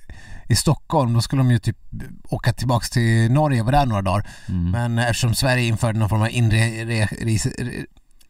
i 0.48 0.56
Stockholm 0.56 1.14
då 1.14 1.22
skulle 1.22 1.40
de 1.40 1.52
ju 1.52 1.60
typ 1.60 1.78
åka 2.30 2.54
tillbaks 2.54 2.90
till 2.90 3.32
Norge 3.32 3.60
och 3.60 3.66
vara 3.66 3.80
där 3.80 3.86
några 3.86 4.02
dagar. 4.02 4.28
Mm. 4.48 4.72
Men 4.72 5.00
eftersom 5.00 5.36
Sverige 5.36 5.68
införde 5.68 6.00
någon 6.00 6.10
form 6.10 6.22
av 6.22 6.30
inre, 6.32 6.86
re, 6.86 7.08
res, 7.22 7.48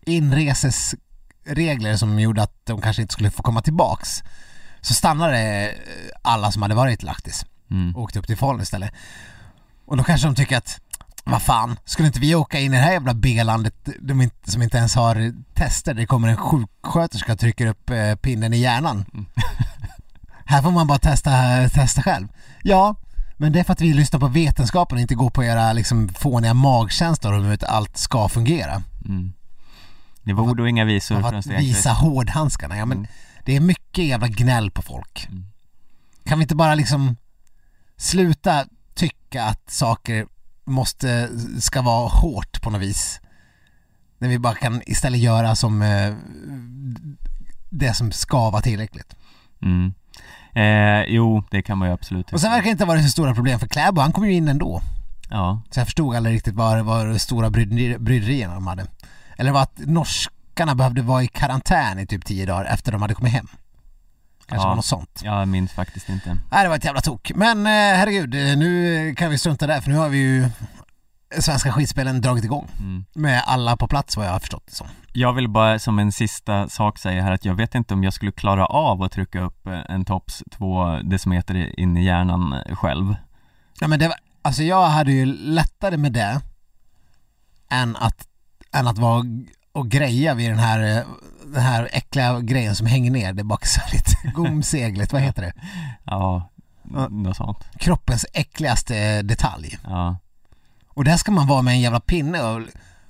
inresesregler 0.06 1.96
som 1.98 2.20
gjorde 2.20 2.44
att 2.44 2.66
de 2.66 2.82
kanske 2.82 3.02
inte 3.02 3.14
skulle 3.14 3.32
få 3.32 3.44
komma 3.44 3.62
tillbaks 3.62 4.24
så 4.82 4.94
stannade 4.94 5.72
alla 6.22 6.52
som 6.52 6.62
hade 6.62 6.76
varit 6.76 7.04
i 7.04 7.06
Lahtis 7.06 7.46
Mm. 7.72 7.96
och 7.96 8.02
åkte 8.02 8.20
upp 8.20 8.28
till 8.28 8.38
Falun 8.38 8.62
istället. 8.62 8.92
Och 9.86 9.98
då 9.98 10.04
kanske 10.04 10.28
de 10.28 10.36
tycker 10.36 10.58
att 10.58 10.80
vad 11.24 11.42
fan, 11.42 11.80
skulle 11.86 12.08
inte 12.08 12.20
vi 12.20 12.36
åka 12.36 12.60
in 12.60 12.74
i 12.74 12.78
det 12.78 12.84
här 12.84 12.92
jävla 12.92 13.14
B-landet 13.14 13.90
som 14.46 14.62
inte 14.62 14.78
ens 14.78 14.96
har 14.96 15.34
tester? 15.54 15.94
Det 15.94 16.06
kommer 16.06 16.28
en 16.28 16.38
sjuksköterska 16.38 17.34
och 17.34 17.40
trycker 17.40 17.68
upp 17.68 17.90
eh, 17.90 18.16
pinnen 18.16 18.54
i 18.54 18.58
hjärnan. 18.58 19.06
Mm. 19.14 19.26
här 20.46 20.62
får 20.62 20.72
man 20.72 20.88
bara 20.88 21.00
testa, 21.00 21.32
testa 21.70 22.02
själv. 22.04 22.28
Ja, 22.64 22.96
men 23.38 23.52
det 23.52 23.60
är 23.60 23.64
för 23.64 23.74
att 23.74 23.82
vi 23.82 23.94
lyssnar 23.94 24.20
på 24.20 24.28
vetenskapen 24.28 24.96
och 24.98 25.02
inte 25.02 25.16
går 25.16 25.30
på 25.30 25.44
era 25.44 25.74
liksom, 25.74 26.10
fåniga 26.10 26.54
magkänslor 26.54 27.34
om 27.34 27.44
hur 27.46 27.66
allt 27.66 27.98
ska 27.98 28.30
fungera. 28.30 28.84
Mm. 29.06 29.34
Det 30.24 30.34
var 30.34 30.44
ord 30.44 30.60
och 30.60 30.70
inga 30.70 30.86
visor 30.86 31.22
från 31.22 31.36
att 31.36 31.46
visa 31.48 31.92
hårdhandskarna. 31.92 32.78
Ja, 32.78 32.86
men 32.86 32.98
Mm. 32.98 33.10
det 33.46 33.56
är 33.56 33.60
mycket 33.60 34.06
jävla 34.06 34.28
gnäll 34.28 34.72
på 34.72 34.82
folk. 34.82 35.28
Mm. 35.30 35.46
Kan 36.26 36.40
vi 36.40 36.44
inte 36.44 36.56
bara 36.56 36.76
liksom 36.76 37.16
sluta 37.98 38.66
tycka 38.96 39.44
att 39.44 39.70
saker 39.72 40.26
måste, 40.66 41.30
ska 41.60 41.82
vara 41.82 42.08
hårt 42.10 42.62
på 42.62 42.70
något 42.70 42.82
vis? 42.82 43.20
När 44.18 44.30
vi 44.30 44.40
bara 44.40 44.56
kan 44.56 44.82
istället 44.86 45.20
göra 45.20 45.56
som 45.56 45.82
eh, 45.82 46.14
det 47.70 47.94
som 47.94 48.12
ska 48.12 48.50
vara 48.50 48.62
tillräckligt. 48.62 49.16
Mm. 49.62 49.94
Eh, 50.54 51.04
jo, 51.08 51.44
det 51.52 51.62
kan 51.62 51.78
man 51.78 51.88
ju 51.88 51.94
absolut 51.94 52.34
Och 52.34 52.42
sen 52.42 52.52
verkar 52.52 52.64
det 52.64 52.70
inte 52.72 52.86
vara 52.86 53.02
så 53.02 53.10
stora 53.10 53.34
problem 53.34 53.60
för 53.60 53.68
Kläbo, 53.68 54.02
han 54.02 54.12
kom 54.12 54.26
ju 54.26 54.34
in 54.34 54.48
ändå. 54.48 54.82
Ja, 55.30 55.62
Så 55.72 55.80
jag 55.80 55.88
förstod 55.88 56.16
aldrig 56.16 56.36
riktigt 56.36 56.54
vad, 56.56 56.86
vad 56.86 57.08
de 57.08 57.20
stora 57.20 57.50
bryderi- 57.50 57.98
bryderierna 58.00 58.54
de 58.54 58.68
hade. 58.68 58.86
Eller 59.38 59.52
var 59.52 59.62
att 59.62 59.78
norskarna 59.78 60.76
behövde 60.76 61.02
vara 61.02 61.24
i 61.24 61.28
karantän 61.28 62.00
i 62.00 62.06
typ 62.08 62.26
tio 62.26 62.46
dagar 62.46 62.66
efter 62.66 62.92
de 62.92 63.02
hade 63.02 63.14
kommit 63.14 63.34
hem. 63.34 63.48
Kanske 64.48 64.66
Ja. 64.66 64.70
var 64.70 64.76
något 64.76 64.86
sånt. 64.86 65.22
jag 65.24 65.48
minns 65.48 65.72
faktiskt 65.72 66.10
inte. 66.10 66.38
Nej, 66.52 66.64
det 66.64 66.70
var 66.70 66.76
ett 66.76 66.86
jävla 66.86 67.02
tok. 67.02 67.32
Men 67.36 67.66
eh, 67.66 67.72
herregud, 67.98 68.36
eh, 68.36 68.58
nu 68.58 69.16
kan 69.18 69.30
vi 69.30 69.38
strunta 69.38 69.68
där 69.68 69.82
för 69.82 69.90
nu 69.90 69.96
har 69.98 70.10
vi 70.10 70.18
ju 70.18 70.50
Svenska 71.40 71.72
skitspelen 71.72 72.22
dragit 72.22 72.44
igång. 72.46 72.68
Mm. 72.80 73.06
Med 73.14 73.44
alla 73.46 73.78
på 73.78 73.88
plats 73.88 74.18
vad 74.18 74.26
jag 74.26 74.32
har 74.32 74.40
förstått 74.40 74.64
det 74.66 74.76
som. 74.76 74.88
Jag 75.14 75.34
vill 75.34 75.50
bara 75.50 75.80
som 75.80 76.00
en 76.00 76.12
sista 76.12 76.70
sak 76.70 76.98
säga 77.00 77.24
här 77.24 77.32
att 77.32 77.46
jag 77.46 77.56
vet 77.56 77.76
inte 77.76 77.94
om 77.94 78.04
jag 78.04 78.14
skulle 78.14 78.32
klara 78.32 78.66
av 78.66 79.04
att 79.04 79.12
trycka 79.12 79.42
upp 79.42 79.68
eh, 79.68 79.80
en 79.90 80.06
tops 80.06 80.44
två 80.52 81.00
decimeter 81.04 81.80
in 81.80 81.98
i 81.98 82.04
hjärnan 82.06 82.54
eh, 82.54 82.76
själv. 82.76 83.16
Ja 83.80 83.88
men 83.88 84.00
det 84.00 84.08
var, 84.08 84.18
alltså 84.42 84.64
jag 84.64 84.86
hade 84.86 85.12
ju 85.12 85.26
lättare 85.26 85.98
med 85.98 86.14
det 86.14 86.42
än 87.70 87.96
att, 87.96 88.28
än 88.72 88.88
att 88.88 88.98
vara 88.98 89.24
och 89.72 89.90
greja 89.90 90.34
vid 90.34 90.50
den 90.50 90.60
här, 90.60 90.98
eh, 90.98 91.04
den 91.46 91.64
här 91.64 91.90
äckliga 91.92 92.40
grejen 92.40 92.76
som 92.76 92.88
hänger 92.88 93.12
ner 93.12 93.34
det 93.34 93.58
svalget. 93.64 94.06
Gomseglet, 94.34 95.14
vad 95.14 95.22
heter 95.22 95.42
det? 95.42 95.54
Ja, 96.04 96.50
Ja. 96.94 97.08
något 97.10 97.38
sånt. 97.38 97.58
Kroppens 97.80 98.26
äckligaste 98.34 99.22
detalj. 99.22 99.78
Ja, 99.84 100.18
Och 100.94 101.04
där 101.04 101.18
ska 101.18 101.32
man 101.32 101.48
vara 101.48 101.62
med 101.62 101.72
en 101.74 101.82
jävla 101.82 102.00
pinne 102.00 102.42
och 102.42 102.62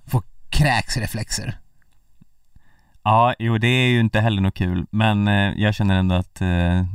få 0.05 0.21
kräksreflexer. 0.49 1.57
ja 3.03 3.33
jo 3.39 3.57
det 3.57 3.67
är 3.67 3.87
ju 3.89 3.99
inte 3.99 4.19
heller 4.21 4.41
något 4.41 4.53
kul 4.53 4.85
men 4.91 5.27
eh, 5.27 5.53
jag 5.57 5.75
känner 5.75 5.95
ändå 5.99 6.15
att 6.15 6.41
eh, 6.41 6.85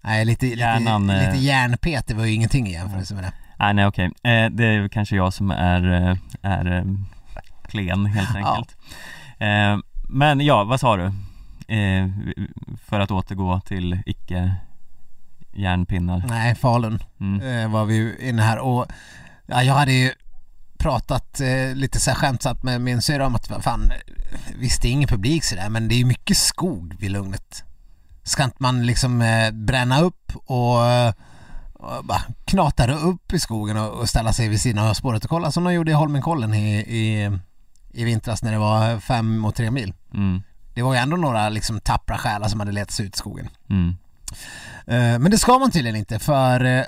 Nej, 0.00 0.24
lite, 0.24 0.46
Hjärnan, 0.46 1.06
lite, 1.06 1.20
eh, 1.20 1.32
lite 1.32 1.44
järnpet, 1.44 2.06
det 2.06 2.14
var 2.14 2.24
ju 2.24 2.32
ingenting 2.34 2.66
i 2.68 2.72
jämförelse 2.72 3.14
med 3.14 3.24
det. 3.24 3.32
Nej, 3.58 3.74
nej 3.74 3.86
okej. 3.86 4.04
Eh, 4.04 4.50
det 4.50 4.64
är 4.66 4.88
kanske 4.88 5.16
jag 5.16 5.32
som 5.32 5.50
är, 5.50 5.92
eh, 6.10 6.16
är 6.42 6.76
eh, 6.76 6.84
klen 7.68 8.06
helt 8.06 8.30
Ja. 8.34 8.48
enkelt. 8.56 8.76
Eh, 9.38 9.78
men 10.08 10.40
ja, 10.40 10.64
vad 10.64 10.80
sa 10.80 10.96
du? 10.96 11.12
För 12.84 13.00
att 13.00 13.10
återgå 13.10 13.60
till 13.60 14.02
icke 14.06 14.54
järnpinnar. 15.54 16.24
Nej, 16.28 16.54
Falun 16.54 16.98
Mm. 17.20 17.72
var 17.72 17.84
vi 17.84 18.28
inne 18.28 18.42
här 18.42 18.58
och 18.58 18.86
ja, 19.46 19.62
jag 19.62 19.74
hade 19.74 19.92
ju 19.92 20.12
pratat 20.78 21.40
eh, 21.40 21.74
lite 21.74 22.00
så 22.00 22.10
här 22.10 22.16
skämtsamt 22.18 22.62
med 22.62 22.80
min 22.80 23.02
syrra 23.02 23.26
om 23.26 23.34
att 23.34 23.64
fan, 23.64 23.92
visst 24.58 24.82
det 24.82 24.88
är 24.88 24.92
ingen 24.92 25.08
publik 25.08 25.44
sådär 25.44 25.68
men 25.68 25.88
det 25.88 25.94
är 25.94 25.96
ju 25.96 26.04
mycket 26.04 26.36
skog 26.36 26.96
vid 26.98 27.10
Lugnet. 27.10 27.64
Ska 28.22 28.44
inte 28.44 28.56
man 28.58 28.86
liksom 28.86 29.22
eh, 29.22 29.50
bränna 29.50 30.00
upp 30.00 30.32
och, 30.34 30.78
och 31.72 32.04
bara 32.04 32.22
knata 32.44 32.92
upp 32.92 33.32
i 33.32 33.40
skogen 33.40 33.76
och, 33.76 33.90
och 34.00 34.08
ställa 34.08 34.32
sig 34.32 34.48
vid 34.48 34.60
sidan 34.60 34.86
av 34.86 34.94
spåret 34.94 35.24
och 35.24 35.30
kolla 35.30 35.50
som 35.52 35.64
de 35.64 35.72
gjorde 35.74 35.90
i 35.90 35.94
Holmenkollen 35.94 36.54
i, 36.54 36.76
i, 36.76 37.30
i 37.92 38.04
vintras 38.04 38.42
när 38.42 38.52
det 38.52 38.58
var 38.58 39.00
fem 39.00 39.44
och 39.44 39.54
tre 39.54 39.70
mil. 39.70 39.94
Mm. 40.14 40.42
Det 40.74 40.82
var 40.82 40.94
ju 40.94 41.00
ändå 41.00 41.16
några 41.16 41.48
liksom 41.48 41.80
tappra 41.80 42.18
själar 42.18 42.48
som 42.48 42.60
hade 42.60 42.72
letat 42.72 42.90
sig 42.90 43.06
ut 43.06 43.14
i 43.14 43.18
skogen. 43.18 43.48
Mm. 43.70 43.96
Eh, 44.86 45.18
Men 45.18 45.30
det 45.30 45.38
ska 45.38 45.58
man 45.58 45.70
tydligen 45.70 45.96
inte 45.96 46.18
för 46.18 46.64
eh, 46.64 46.84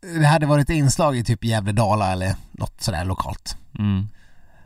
det 0.00 0.26
hade 0.26 0.46
varit 0.46 0.70
inslag 0.70 1.16
i 1.16 1.24
typ 1.24 1.44
Gävle-Dala 1.44 2.12
eller 2.12 2.34
något 2.52 2.82
sådär 2.82 3.04
lokalt. 3.04 3.56
Mm. 3.78 4.08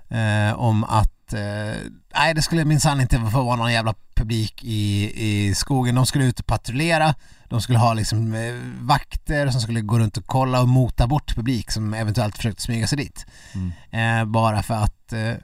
Eh, 0.09 0.55
om 0.59 0.85
att, 0.85 1.33
eh, 1.33 1.81
nej 2.15 2.35
det 2.35 2.43
skulle 2.43 2.65
minsann 2.65 3.01
inte 3.01 3.19
få 3.19 3.43
vara 3.43 3.57
någon 3.57 3.73
jävla 3.73 3.95
publik 4.15 4.65
i, 4.65 5.13
i 5.15 5.55
skogen. 5.55 5.95
De 5.95 6.07
skulle 6.07 6.25
ut 6.25 6.41
och 6.41 6.47
patrullera. 6.47 7.15
De 7.49 7.61
skulle 7.61 7.79
ha 7.79 7.95
liksom 7.95 8.35
eh, 8.35 8.55
vakter 8.81 9.51
som 9.51 9.61
skulle 9.61 9.81
gå 9.81 9.99
runt 9.99 10.17
och 10.17 10.27
kolla 10.27 10.61
och 10.61 10.69
mota 10.69 11.07
bort 11.07 11.35
publik 11.35 11.71
som 11.71 11.95
eventuellt 11.95 12.37
försökte 12.37 12.63
smyga 12.63 12.87
sig 12.87 12.99
dit. 12.99 13.27
Mm. 13.55 14.21
Eh, 14.21 14.25
bara 14.25 14.63
för 14.63 14.75
att 14.75 15.13
eh, 15.13 15.35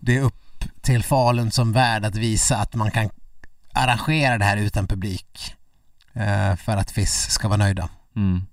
det 0.00 0.16
är 0.16 0.22
upp 0.22 0.64
till 0.80 1.02
Falun 1.02 1.50
som 1.50 1.72
värd 1.72 2.04
att 2.04 2.16
visa 2.16 2.56
att 2.56 2.74
man 2.74 2.90
kan 2.90 3.10
arrangera 3.72 4.38
det 4.38 4.44
här 4.44 4.56
utan 4.56 4.86
publik 4.86 5.54
eh, 6.12 6.56
för 6.56 6.76
att 6.76 6.90
FIS 6.90 7.30
ska 7.30 7.48
vara 7.48 7.56
nöjda. 7.56 7.88
Mm. 8.16 8.46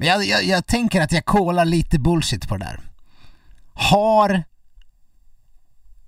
Men 0.00 0.08
jag, 0.08 0.24
jag, 0.24 0.44
jag 0.44 0.66
tänker 0.66 1.00
att 1.00 1.12
jag 1.12 1.24
kollar 1.24 1.64
lite 1.64 1.98
bullshit 1.98 2.48
på 2.48 2.56
det 2.56 2.64
där. 2.64 2.80
Har 3.74 4.44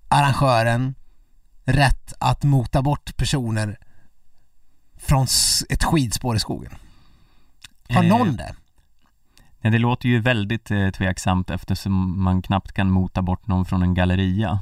arrangören 0.09 0.95
rätt 1.64 2.12
att 2.18 2.45
mota 2.45 2.82
bort 2.82 3.16
personer 3.16 3.78
från 4.97 5.26
ett 5.68 5.84
skidspår 5.84 6.36
i 6.36 6.38
skogen? 6.38 6.72
Har 7.88 8.03
Eh, 8.05 8.09
någon 8.09 8.36
det? 8.36 8.55
Nej, 9.61 9.72
det 9.72 9.78
låter 9.78 10.09
ju 10.09 10.20
väldigt 10.20 10.70
eh, 10.70 10.90
tveksamt 10.90 11.51
eftersom 11.51 12.22
man 12.22 12.43
knappt 12.43 12.72
kan 12.72 12.90
mota 12.90 13.22
bort 13.22 13.47
någon 13.47 13.64
från 13.64 13.82
en 13.82 13.95
galleria. 13.95 14.61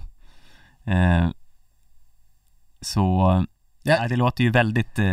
Eh, 0.85 1.28
så 2.81 3.47
Ja. 3.83 4.09
det 4.09 4.16
låter 4.16 4.45
ju 4.45 4.51
väldigt 4.51 4.99
eh, 4.99 5.05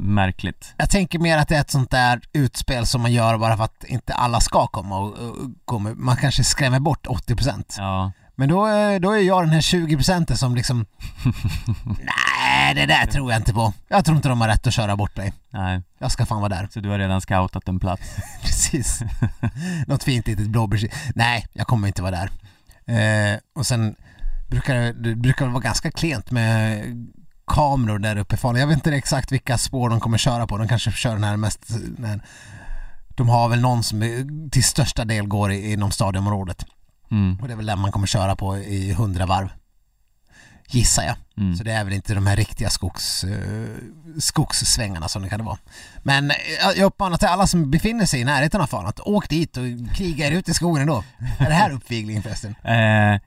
märkligt. 0.00 0.74
Jag 0.76 0.90
tänker 0.90 1.18
mer 1.18 1.38
att 1.38 1.48
det 1.48 1.56
är 1.56 1.60
ett 1.60 1.70
sånt 1.70 1.90
där 1.90 2.20
utspel 2.32 2.86
som 2.86 3.02
man 3.02 3.12
gör 3.12 3.38
bara 3.38 3.56
för 3.56 3.64
att 3.64 3.84
inte 3.84 4.14
alla 4.14 4.40
ska 4.40 4.66
komma 4.66 4.98
och, 4.98 5.12
och 5.18 5.36
komma. 5.64 5.90
Man 5.96 6.16
kanske 6.16 6.44
skrämmer 6.44 6.80
bort 6.80 7.06
80% 7.06 7.64
Ja, 7.78 8.12
Men 8.34 8.48
då, 8.48 8.66
är- 8.66 9.00
då 9.00 9.12
är 9.12 9.18
jag 9.22 9.42
den 9.42 9.50
här 9.50 9.60
20% 9.60 10.34
som 10.34 10.54
liksom 10.54 10.86
Nej, 11.84 12.74
det 12.74 12.86
där 12.86 13.06
tror 13.06 13.32
jag 13.32 13.40
inte 13.40 13.54
på. 13.54 13.72
Jag 13.88 14.04
tror 14.04 14.16
inte 14.16 14.28
de 14.28 14.40
har 14.40 14.48
rätt 14.48 14.66
att 14.66 14.74
köra 14.74 14.96
bort 14.96 15.16
dig. 15.16 15.32
nej. 15.50 15.82
Jag 15.98 16.12
ska 16.12 16.26
fan 16.26 16.40
vara 16.40 16.48
där. 16.48 16.68
Så 16.70 16.80
du 16.80 16.88
har 16.88 16.98
redan 16.98 17.20
scoutat 17.20 17.68
en 17.68 17.80
plats? 17.80 18.16
Precis. 18.42 19.02
Något 19.86 20.02
fint 20.04 20.26
litet 20.26 20.46
blåbär. 20.48 20.88
Nej, 21.14 21.46
jag 21.52 21.66
kommer 21.66 21.86
inte 21.88 22.02
vara 22.02 22.16
där. 22.16 22.30
Eh, 23.34 23.38
och 23.54 23.66
sen 23.66 23.94
brukar 24.50 24.74
det, 24.74 25.14
brukar 25.14 25.46
vara 25.46 25.60
ganska 25.62 25.90
klent 25.90 26.30
med 26.30 26.82
kameror 27.48 27.98
där 27.98 28.16
uppe 28.16 28.34
ifrån. 28.34 28.56
Jag 28.56 28.66
vet 28.66 28.74
inte 28.76 28.90
exakt 28.94 29.32
vilka 29.32 29.58
spår 29.58 29.90
de 29.90 30.00
kommer 30.00 30.18
köra 30.18 30.46
på. 30.46 30.58
De 30.58 30.68
kanske 30.68 30.92
kör 30.92 31.12
den 31.14 31.24
här 31.24 31.36
mest... 31.36 31.60
Den 31.98 32.22
de 33.08 33.28
har 33.28 33.48
väl 33.48 33.60
någon 33.60 33.82
som 33.84 34.00
till 34.52 34.64
största 34.64 35.04
del 35.04 35.26
går 35.26 35.52
i- 35.52 35.72
inom 35.72 35.90
stadionområdet. 35.90 36.64
Mm, 37.10 37.38
Och 37.40 37.46
det 37.48 37.52
är 37.54 37.56
väl 37.56 37.66
den 37.66 37.78
man 37.78 37.92
kommer 37.92 38.06
köra 38.06 38.36
på 38.36 38.58
i 38.58 38.92
hundra 38.92 39.26
varv. 39.26 39.48
Gissar 40.70 41.02
jag. 41.02 41.16
mm. 41.36 41.56
Så 41.56 41.64
det 41.64 41.72
är 41.72 41.84
väl 41.84 41.92
inte 41.92 42.14
de 42.14 42.26
här 42.26 42.36
riktiga 42.36 42.70
skogs, 42.70 43.24
eh, 43.24 43.68
skogssvängarna 44.18 45.08
som 45.08 45.22
det 45.22 45.28
kan 45.28 45.44
vara. 45.44 45.58
Men 46.02 46.30
eh, 46.30 46.36
jag 46.76 46.84
uppmanar 46.86 47.16
till 47.16 47.28
alla 47.28 47.46
som 47.46 47.70
befinner 47.70 48.06
sig 48.06 48.20
i 48.20 48.24
närheten 48.24 48.60
av 48.60 48.66
fan 48.66 48.86
att 48.86 49.00
åk 49.00 49.28
dit 49.28 49.56
och 49.56 49.62
kriga 49.96 50.26
er 50.26 50.32
ut 50.32 50.48
i 50.48 50.54
skogen 50.54 50.80
ändå. 50.82 51.04
Är 51.38 51.48
det 51.48 51.54
här 51.54 51.70
uppvigling 51.70 52.22
förresten? 52.22 52.54
Eh, 52.64 52.74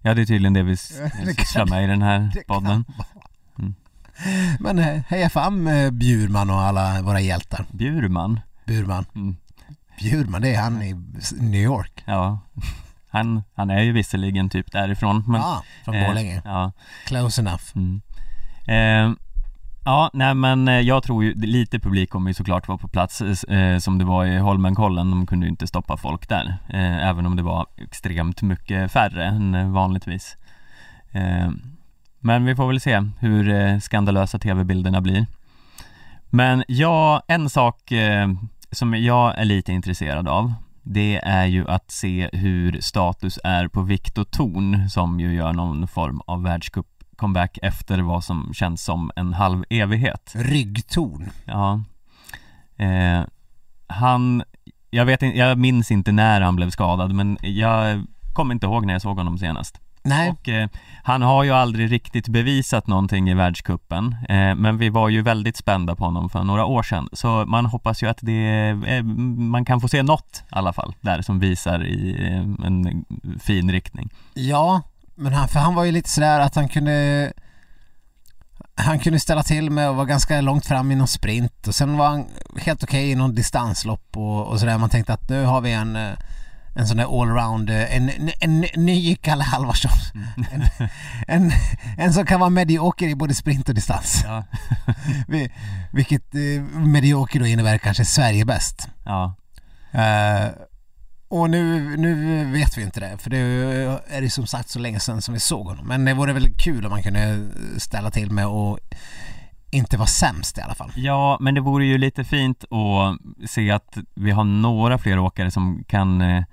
ja, 0.02 0.14
det 0.14 0.22
är 0.22 0.26
tydligen 0.26 0.54
det 0.54 0.64
vi 0.64 0.78
sysslar 0.78 1.66
med 1.70 1.84
i 1.84 1.88
den 1.88 2.02
här 2.02 2.32
podden. 2.48 2.86
Men 4.60 4.80
eh, 4.80 5.02
heja 5.08 5.30
fram 5.30 5.68
eh, 5.68 5.92
Bjurman 5.92 6.50
och 6.50 6.62
alla 6.62 7.02
våra 7.02 7.20
hjältar. 7.20 7.66
Bjurman? 7.72 8.40
Burman. 8.66 9.06
Mm. 9.16 9.36
Bjurman, 10.00 10.42
det 10.42 10.56
är 10.56 10.62
han 10.62 10.82
i 10.82 10.94
New 11.40 11.62
York. 11.62 12.04
Ja. 12.06 12.40
Han, 13.10 13.44
han 13.56 13.70
är 13.70 13.82
ju 13.82 13.92
visserligen 13.92 14.50
typ 14.50 14.72
därifrån, 14.72 15.24
men... 15.28 15.42
ja, 15.42 15.64
från 15.86 15.96
eh, 15.96 16.08
Borlänge. 16.08 16.42
Ja. 16.46 16.72
Close 17.06 17.42
enough. 17.42 17.64
Mm. 17.76 18.02
Eh, 18.68 19.16
ja, 19.86 20.10
nej 20.14 20.34
men 20.34 20.68
eh, 20.68 20.80
jag 20.80 21.04
tror 21.04 21.24
ju, 21.24 21.34
lite 21.34 21.80
publik 21.80 22.10
kommer 22.10 22.30
ju 22.30 22.34
såklart 22.34 22.68
vara 22.68 22.78
på 22.78 22.88
plats 22.88 23.22
eh, 23.22 23.78
som 23.78 23.98
det 23.98 24.06
var 24.06 24.26
i 24.26 24.38
Holmenkollen, 24.38 25.12
de 25.12 25.28
kunde 25.28 25.46
ju 25.46 25.50
inte 25.50 25.68
stoppa 25.68 25.98
folk 25.98 26.30
där 26.30 26.58
eh, 26.70 27.08
Även 27.08 27.26
om 27.26 27.36
det 27.36 27.44
var 27.44 27.66
extremt 27.78 28.42
mycket 28.42 28.92
färre 28.92 29.26
än 29.26 29.56
eh, 29.56 29.70
vanligtvis 29.70 30.38
eh, 31.12 31.50
Men 32.24 32.46
vi 32.46 32.56
får 32.56 32.68
väl 32.68 32.80
se 32.80 33.04
hur 33.20 33.50
eh, 33.50 33.80
skandalösa 33.80 34.40
tv-bilderna 34.40 35.02
blir 35.02 35.26
Men 36.30 36.64
ja, 36.68 37.24
en 37.28 37.50
sak 37.50 37.92
eh, 37.92 38.30
som 38.72 38.94
jag 38.94 39.38
är 39.38 39.46
lite 39.46 39.72
intresserad 39.72 40.28
av 40.28 40.54
det 40.84 41.22
är 41.24 41.46
ju 41.46 41.68
att 41.68 41.92
se 41.92 42.30
hur 42.34 42.82
status 42.82 43.40
är 43.44 43.68
på 43.68 43.82
Viktor 43.82 44.24
Thorn 44.24 44.90
som 44.90 45.20
ju 45.20 45.34
gör 45.34 45.54
någon 45.54 45.88
form 45.88 46.22
av 46.26 46.44
världscup 46.44 46.88
comeback 47.16 47.58
efter 47.62 48.00
vad 48.00 48.24
som 48.24 48.54
känns 48.54 48.84
som 48.84 49.12
en 49.16 49.34
halv 49.34 49.64
evighet. 49.70 50.32
Ryggtorn. 50.36 51.30
Ja. 51.46 51.82
Eh, 52.78 53.22
han, 53.88 54.44
jag 54.90 55.06
vet 55.06 55.22
inte, 55.22 55.38
jag 55.38 55.58
minns 55.58 55.92
inte 55.92 56.12
när 56.12 56.42
han 56.42 56.56
blev 56.56 56.70
skadad 56.70 57.14
men 57.14 57.38
jag 57.42 58.06
kommer 58.34 58.54
inte 58.54 58.66
ihåg 58.66 58.86
när 58.86 58.94
jag 58.94 59.02
såg 59.02 59.18
honom 59.18 59.38
senast. 59.38 59.82
Nej, 60.04 60.32
Och 60.32 60.50
eh, 60.50 60.70
han 61.04 61.22
har 61.22 61.44
ju 61.44 61.52
aldrig 61.52 61.92
riktigt 61.92 62.28
bevisat 62.28 62.88
någonting 62.88 63.30
i 63.30 63.34
världskuppen 63.34 64.16
eh, 64.30 64.56
Men 64.56 64.78
vi 64.78 64.90
var 64.90 65.10
ju 65.10 65.22
väldigt 65.22 65.58
spända 65.58 65.96
på 65.96 66.06
honom 66.06 66.30
för 66.30 66.44
några 66.44 66.66
år 66.66 66.84
sedan. 66.84 67.10
Så 67.14 67.46
man 67.46 67.66
hoppas 67.66 68.04
ju 68.04 68.08
att 68.08 68.20
det, 68.22 68.70
eh, 68.88 69.04
man 69.04 69.66
kan 69.66 69.82
få 69.82 69.88
se 69.88 70.04
något 70.04 70.44
i 70.46 70.50
alla 70.50 70.74
fall 70.74 70.96
där 71.02 71.22
som 71.22 71.40
visar 71.40 71.86
i 71.86 72.28
eh, 72.28 72.68
en 72.68 73.06
fin 73.40 73.72
riktning. 73.72 74.10
Ja, 74.34 74.82
men 75.16 75.34
han, 75.34 75.48
för 75.48 75.60
han 75.60 75.76
var 75.76 75.84
ju 75.84 75.92
lite 75.92 76.10
sådär 76.10 76.40
att 76.40 76.56
han 76.56 76.68
kunde 76.70 77.32
han 78.76 79.00
kunde 79.00 79.20
ställa 79.20 79.44
till 79.44 79.70
med 79.70 79.90
och 79.90 79.96
vara 79.96 80.06
ganska 80.06 80.42
långt 80.42 80.66
fram 80.66 80.92
i 80.92 80.96
någon 80.96 81.08
sprint. 81.08 81.68
Och 81.68 81.76
sen 81.76 81.98
var 81.98 82.08
han 82.08 82.26
helt 82.58 82.84
okej 82.84 83.12
i 83.12 83.16
någon 83.16 83.36
distanslopp 83.36 84.18
och, 84.18 84.48
och 84.48 84.60
sådär. 84.60 84.78
Man 84.78 84.90
tänkte 84.90 85.14
att 85.14 85.30
nu 85.30 85.46
har 85.46 85.62
vi 85.62 85.74
en, 85.74 85.96
eh, 85.96 86.12
en 86.74 86.88
sån 86.88 86.98
där 86.98 87.22
allround, 87.22 87.70
eh, 87.70 87.96
en, 87.96 88.10
en, 88.10 88.30
en 88.72 88.86
ny 88.86 89.16
Kalle 89.16 89.44
Halvarsson. 89.44 89.92
En, 90.52 90.64
en, 91.28 91.52
en 91.98 92.14
som 92.14 92.26
kan 92.26 92.40
vara 92.40 92.50
medioker 92.50 93.08
i 93.08 93.16
både 93.16 93.34
sprint 93.34 93.70
och 93.70 93.76
distans. 93.76 94.22
Ja, 94.26 94.44
Vi- 95.28 95.52
Vilket 95.92 96.36
eh, 96.36 96.62
medioker 96.80 97.40
då 97.40 97.46
innebär 97.46 97.78
kanske 97.78 98.06
Sverige 98.06 98.46
bäst. 98.46 98.88
ja, 99.06 99.36
Eh, 99.94 100.50
och 101.30 101.50
nu, 101.50 101.98
nu 101.98 102.46
vet 102.52 102.78
vi 102.78 102.82
inte 102.84 103.00
det, 103.00 103.18
för 103.18 103.30
det 103.30 103.38
är 104.10 104.22
det 104.22 104.30
som 104.30 104.48
sagt 104.48 104.70
så 104.70 104.80
länge 104.80 105.00
sedan 105.00 105.22
som 105.22 105.34
vi 105.34 105.40
såg 105.40 105.68
honom. 105.68 105.88
Men 105.88 106.06
det 106.06 106.14
vore 106.14 106.34
väl 106.34 106.54
kul 106.58 106.86
om 106.86 106.92
man 106.92 107.04
kunde 107.04 107.50
ställa 107.78 108.12
till 108.12 108.32
med 108.32 108.48
och 108.48 108.80
inte 109.72 109.98
vara 109.98 110.08
sämst 110.08 110.58
i 110.58 110.62
alla 110.62 110.76
fall. 110.76 110.92
ja 110.96 111.38
men 111.42 111.56
det 111.56 111.62
vore 111.62 111.86
ju 111.86 111.98
lite 111.98 112.24
fint 112.24 112.64
att 112.64 113.50
se 113.50 113.72
att 113.72 113.98
vi 114.16 114.32
har 114.32 114.44
några 114.44 114.98
fler 114.98 115.20
åkare 115.20 115.52
som 115.52 115.84
kan 115.88 116.22
eh, 116.22 116.44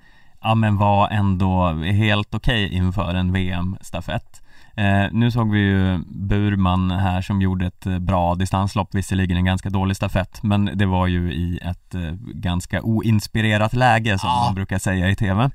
Ja 0.41 0.55
men 0.55 0.77
vara 0.77 1.09
ändå 1.09 1.69
helt 1.73 2.33
okej 2.35 2.73
inför 2.73 3.13
en 3.15 3.31
VM-stafett 3.33 4.41
eh, 4.75 5.05
Nu 5.11 5.31
såg 5.31 5.51
vi 5.51 5.59
ju 5.59 5.97
Burman 6.07 6.91
här 6.91 7.21
som 7.21 7.41
gjorde 7.41 7.65
ett 7.67 7.85
eh, 7.85 7.99
bra 7.99 8.35
distanslopp, 8.35 8.95
visserligen 8.95 9.37
en 9.37 9.45
ganska 9.45 9.69
dålig 9.69 9.97
stafett 9.97 10.43
Men 10.43 10.69
det 10.75 10.85
var 10.85 11.07
ju 11.07 11.33
i 11.33 11.59
ett 11.63 11.95
eh, 11.95 12.01
ganska 12.33 12.81
oinspirerat 12.81 13.73
läge 13.73 14.19
som 14.19 14.29
Ja. 14.29 14.43
man 14.45 14.55
brukar 14.55 14.79
säga 14.79 15.09
i 15.09 15.15
TV 15.15 15.49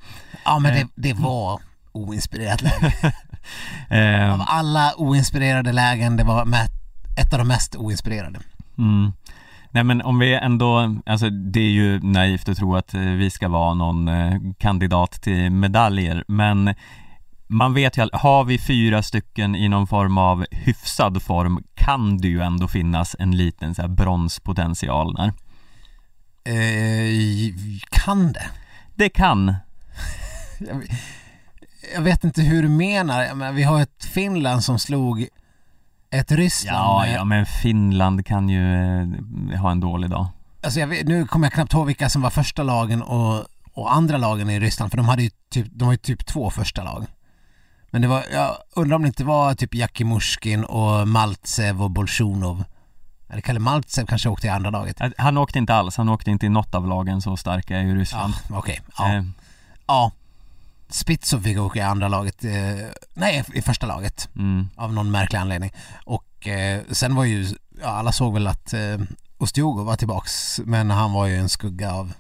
Ja 0.45 0.59
men 0.59 0.75
det, 0.75 0.81
Eh. 0.81 0.87
det 0.95 1.13
var 1.13 1.61
oinspirerat 1.93 2.63
läge. 2.63 2.93
eh, 4.25 4.33
Av 4.35 4.45
alla 4.47 4.93
oinspirerade 4.97 5.73
lägen, 5.73 6.17
det 6.17 6.25
var 6.25 6.47
ett 7.17 7.33
av 7.33 7.39
de 7.39 7.49
mest 7.49 7.77
oinspirerade. 7.77 8.39
Mm. 8.79 9.13
Nej 9.75 9.85
men 9.85 10.03
om 10.03 10.19
vi 10.19 10.35
ändå, 10.35 10.97
alltså 11.07 11.31
det 11.31 11.61
är 11.61 11.71
ju 11.71 12.01
naivt 12.01 12.49
att 12.49 12.57
tro 12.57 12.77
att 12.77 12.95
eh, 12.95 13.01
vi 13.01 13.31
ska 13.31 13.49
vara 13.49 13.75
någon 13.75 14.09
eh, 14.09 14.41
kandidat 14.59 15.13
till 15.23 15.51
medaljer 15.51 16.25
men 16.29 16.75
man 17.47 17.75
vet 17.75 17.99
ju, 17.99 18.09
har 18.13 18.45
vi 18.45 18.59
fyra 18.59 19.03
stycken 19.03 19.55
i 19.55 19.69
någon 19.69 19.87
form 19.87 20.19
av 20.19 20.45
hyfsad 20.51 21.23
form 21.23 21.65
kan 21.75 22.19
det 22.19 22.29
ju 22.29 22.41
ändå 22.41 22.69
finnas 22.69 23.17
en 23.19 23.37
liten 23.37 23.75
så 23.75 23.83
här 23.83 23.89
bronspotential 23.89 25.15
där. 25.15 25.33
Eh, 26.45 27.55
kan 27.91 28.33
det? 28.33 28.47
Det 28.95 29.09
kan, 29.09 29.55
Jag, 31.95 32.03
vet 32.03 32.25
inte 32.25 32.43
hur 32.43 32.63
du 32.63 32.69
menar. 32.69 33.35
Menar, 33.35 33.53
vi 33.53 33.63
har 33.63 33.83
ett 33.83 34.05
Finland 34.05 34.65
som 34.65 34.79
slog 34.79 35.29
ett 36.15 36.33
Ryssland 36.33 36.77
ja, 36.79 37.07
ja 37.07 37.25
men 37.25 37.47
Finland 37.47 38.27
kan 38.27 38.49
ju 38.49 38.75
eh, 39.53 39.61
ha 39.61 39.71
en 39.71 39.81
dålig 39.81 40.11
dag. 40.11 40.27
Alltså 40.63 40.81
jag 40.81 40.87
vet, 40.87 41.07
nu 41.09 41.27
kommer 41.27 41.47
jag 41.47 41.53
knappt 41.53 41.73
ihåg 41.73 41.87
vilka 41.87 42.09
som 42.09 42.23
var 42.23 42.31
första 42.31 42.63
lagen 42.63 43.03
och, 43.03 43.45
och 43.73 43.95
andra 43.95 44.17
lagen 44.17 44.51
i 44.51 44.61
Ryssland 44.61 44.91
för 44.93 44.97
de 44.97 45.09
hade 45.09 45.23
ju 45.23 45.31
typ, 45.51 45.67
de 45.71 45.85
var 45.85 45.93
ju 45.93 45.97
typ 45.99 46.27
två 46.27 46.51
första 46.51 46.83
lag. 46.85 47.07
Men 47.91 48.03
det 48.03 48.09
var, 48.09 48.25
jag 48.33 48.57
undrar 48.77 48.97
om 48.97 49.03
det 49.03 49.09
inte 49.09 49.25
var 49.25 49.55
typ 49.55 49.75
Jakimushkin 49.75 50.65
och 50.65 51.09
Maltsev 51.09 51.83
och 51.83 51.91
Bolsjunov. 51.91 52.65
Eller 53.31 53.41
Kalle 53.41 53.61
Maltsev 53.61 54.07
kanske 54.07 54.29
åkte 54.29 54.47
i 54.47 54.51
andra 54.51 54.71
laget. 54.71 55.01
Han 55.19 55.39
åkte 55.39 55.59
inte 55.59 55.75
alls, 55.75 55.97
han 55.97 56.09
åkte 56.09 56.31
inte 56.31 56.47
i 56.47 56.49
något 56.49 56.75
av 56.75 56.89
lagen 56.89 57.23
så 57.23 57.37
starka 57.37 57.81
i 57.81 57.89
Ja, 57.89 57.95
Ryssland. 57.95 58.35
okej. 58.51 58.81
Ja. 58.99 59.13
Eh, 59.15 59.23
ja. 59.87 60.13
Spitzo 60.89 61.41
fick 61.41 61.59
åka 61.59 61.79
i 61.79 61.83
andra 61.83 62.09
laget, 62.09 62.45
eh, 62.45 62.53
nej 63.15 63.45
i 63.55 63.63
första 63.63 63.87
laget 63.87 64.29
mm. 64.37 64.69
av 64.77 64.93
någon 64.93 65.11
märklig 65.11 65.39
anledning. 65.39 65.73
Och 66.05 66.49
eh, 66.49 66.83
sen 66.91 67.15
var 67.15 67.25
ju, 67.25 67.47
ja, 67.83 67.89
alla 67.89 68.13
såg 68.13 68.35
väl 68.35 68.47
att 68.47 68.73
eh, 68.75 68.99
Ostjogo 69.39 69.83
var 69.85 69.97
tillbaks 69.97 70.61
men 70.65 70.91
han 70.91 71.13
var 71.13 71.27
ju 71.27 71.37
en 71.37 71.49
skugga 71.49 71.93
av 71.93 72.13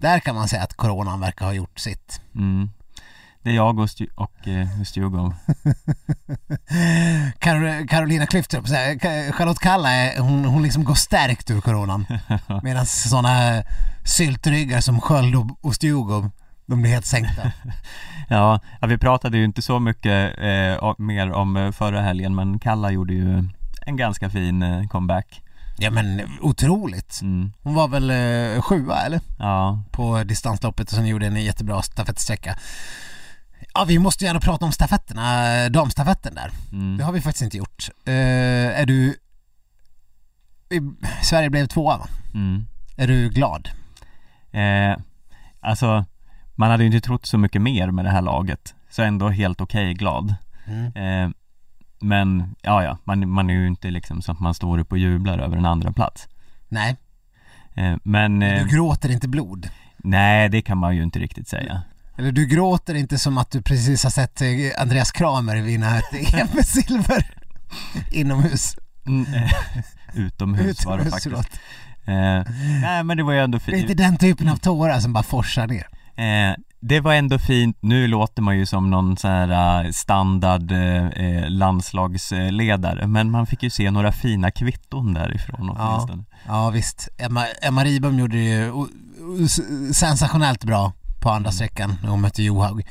där 0.00 0.20
kan 0.20 0.34
man 0.34 0.48
säga 0.48 0.62
att 0.62 0.74
coronan 0.74 1.20
verkar 1.20 1.46
ha 1.46 1.52
gjort 1.52 1.78
sitt. 1.78 2.20
Mm. 2.34 2.70
Det 3.42 3.50
är 3.50 3.54
jag 3.54 3.78
och, 3.78 3.86
Stu- 3.86 4.14
och 4.14 4.48
eh, 4.48 4.82
Stugov. 4.86 5.34
Kar- 7.38 7.88
Carolina 7.88 8.26
Klüft, 8.26 8.52
Charlotte 9.32 9.58
Kalla, 9.58 9.90
är- 9.90 10.20
hon, 10.20 10.44
hon 10.44 10.62
liksom 10.62 10.84
går 10.84 10.94
stärkt 10.94 11.50
ur 11.50 11.60
coronan. 11.60 12.06
Medan 12.62 12.86
sådana 12.86 13.62
syltryggar 14.04 14.80
som 14.80 15.00
Sköld 15.00 15.36
och, 15.36 15.46
och 15.60 15.74
Stugov, 15.74 16.30
de 16.70 16.82
blir 16.82 16.92
helt 16.92 17.06
sänkta. 17.06 17.52
Ja, 18.32 18.60
vi 18.88 18.98
pratade 18.98 19.38
ju 19.38 19.44
inte 19.44 19.62
så 19.62 19.78
mycket 19.78 20.38
eh, 20.38 20.94
mer 20.98 21.32
om 21.32 21.56
eh, 21.56 21.72
förra 21.72 22.02
helgen 22.02 22.34
men 22.34 22.58
Kalla 22.58 22.90
gjorde 22.90 23.12
ju 23.14 23.44
en 23.86 23.96
ganska 23.96 24.30
fin 24.30 24.62
eh, 24.62 24.86
comeback. 24.88 25.42
Ja 25.78 25.90
men 25.90 26.22
otroligt. 26.40 27.20
Mm. 27.22 27.52
Hon 27.62 27.74
var 27.74 27.88
väl 27.88 28.10
eh, 28.10 28.62
sjua 28.62 29.02
eller? 29.02 29.20
Ja, 29.38 29.82
På 29.90 30.24
distansloppet 30.24 30.88
och 30.88 30.94
sen 30.96 31.06
gjorde 31.06 31.26
en 31.26 31.44
jättebra 31.44 31.82
stafettsträcka. 31.82 32.58
Ja 33.74 33.84
vi 33.84 33.98
måste 33.98 34.24
gärna 34.24 34.40
prata 34.40 34.64
om 34.64 34.72
stafetterna, 34.72 35.54
eh, 35.64 35.70
damstafetten 35.70 36.34
där. 36.34 36.50
mm. 36.72 36.96
Det 36.96 37.04
har 37.04 37.12
vi 37.12 37.20
faktiskt 37.20 37.42
inte 37.42 37.56
gjort. 37.56 37.88
Eh, 38.04 38.80
är 38.80 38.86
du... 38.86 39.16
Sverige 41.22 41.50
blev 41.50 41.66
tvåa 41.66 41.98
va? 41.98 42.08
Mm. 42.34 42.66
Är 42.96 43.06
du 43.06 43.28
glad? 43.28 43.68
Eh, 44.50 44.96
alltså, 45.60 46.04
man 46.60 46.70
hade 46.70 46.82
ju 46.82 46.86
inte 46.86 47.06
trott 47.06 47.26
så 47.26 47.38
mycket 47.38 47.62
mer 47.62 47.90
med 47.90 48.04
det 48.04 48.10
här 48.10 48.22
laget, 48.22 48.74
så 48.90 49.02
ändå 49.02 49.28
helt 49.28 49.60
okej 49.60 49.94
glad. 49.94 50.34
Mm. 50.66 50.86
Eh, 50.96 51.30
men, 52.00 52.54
ja 52.62 52.82
ja, 52.84 52.98
man, 53.04 53.30
man 53.30 53.50
är 53.50 53.54
ju 53.54 53.66
inte 53.66 53.90
liksom 53.90 54.22
så 54.22 54.32
att 54.32 54.40
man 54.40 54.54
står 54.54 54.78
upp 54.78 54.92
och 54.92 54.98
jublar 54.98 55.38
över 55.38 55.56
en 55.56 55.66
andra 55.66 55.92
plats. 55.92 56.28
Nej, 56.68 56.96
Eh, 57.74 57.96
men, 58.02 58.42
eh, 58.42 58.62
du 58.64 58.68
gråter 58.70 59.10
inte 59.10 59.28
blod. 59.28 59.70
nej 59.96 60.48
det 60.48 60.62
kan 60.62 60.78
man 60.78 60.96
ju 60.96 61.02
inte 61.02 61.18
riktigt 61.18 61.48
säga. 61.48 61.82
Eller 62.18 62.32
du 62.32 62.46
gråter 62.46 62.94
inte 62.94 63.18
som 63.18 63.38
att 63.38 63.50
du 63.50 63.62
precis 63.62 64.04
har 64.04 64.10
sett 64.10 64.40
eh, 64.42 64.48
Andreas 64.78 65.12
Kramer 65.12 65.56
vinna 65.56 65.98
ett 65.98 66.34
EM 66.34 66.48
med 66.54 66.66
silver 66.66 67.26
inomhus. 68.12 68.76
Mm, 69.06 69.34
eh, 69.34 69.50
utomhus 70.14 70.84
var 70.86 70.98
det 70.98 71.02
Utomhus, 71.04 71.24
faktiskt. 71.24 71.60
Eh, 72.04 72.52
nej 72.82 73.04
men 73.04 73.16
det 73.16 73.22
var 73.22 73.32
ju 73.32 73.40
ändå 73.40 73.58
Det 73.66 73.72
är 73.72 73.76
inte 73.76 73.86
fint. 73.88 73.98
den 73.98 74.16
typen 74.16 74.48
av 74.48 74.56
tårar 74.56 75.00
som 75.00 75.12
bara 75.12 75.22
forsar 75.24 75.66
ner. 75.66 75.86
Eh, 76.20 76.54
det 76.82 77.00
var 77.00 77.14
ändå 77.14 77.38
fint, 77.38 77.76
nu 77.80 78.06
låter 78.06 78.42
man 78.42 78.58
ju 78.58 78.66
som 78.66 78.90
någon 78.90 79.16
så 79.16 79.28
här 79.28 79.84
eh, 79.84 79.90
standard 79.90 80.72
eh, 80.72 81.06
eh, 81.06 81.50
landslagsledare 81.50 83.06
men 83.06 83.30
man 83.30 83.46
fick 83.46 83.62
ju 83.62 83.70
se 83.70 83.90
några 83.90 84.12
fina 84.12 84.50
kvitton 84.50 85.14
därifrån 85.14 85.74
Ja. 85.78 85.88
åtminstone. 85.88 86.24
Ja 86.46 86.70
visst, 86.70 87.08
Emma, 87.18 87.46
Emma 87.62 87.84
Ribom 87.84 88.18
gjorde 88.18 88.36
det 88.36 88.42
ju 88.44 88.72
sensationellt 89.92 90.64
bra 90.64 90.92
på 91.22 91.30
andra 91.30 91.50
sträckan 91.52 91.96
när 92.02 92.08
hon 92.10 92.20
mötte 92.20 92.42
Johaug. 92.42 92.86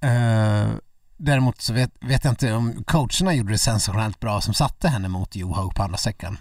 Eh, 0.00 0.68
däremot 1.16 1.60
så 1.60 1.72
vet, 1.72 1.90
vet 2.00 2.24
jag 2.24 2.32
inte 2.32 2.52
om 2.52 2.84
coacherna 2.86 3.34
gjorde 3.34 3.52
det 3.52 3.58
sensationellt 3.58 4.20
bra 4.20 4.40
som 4.40 4.54
satte 4.54 4.88
henne 4.88 5.08
mot 5.08 5.36
Johaug 5.36 5.74
på 5.74 5.82
andra 5.82 5.96
sträckan. 5.96 6.38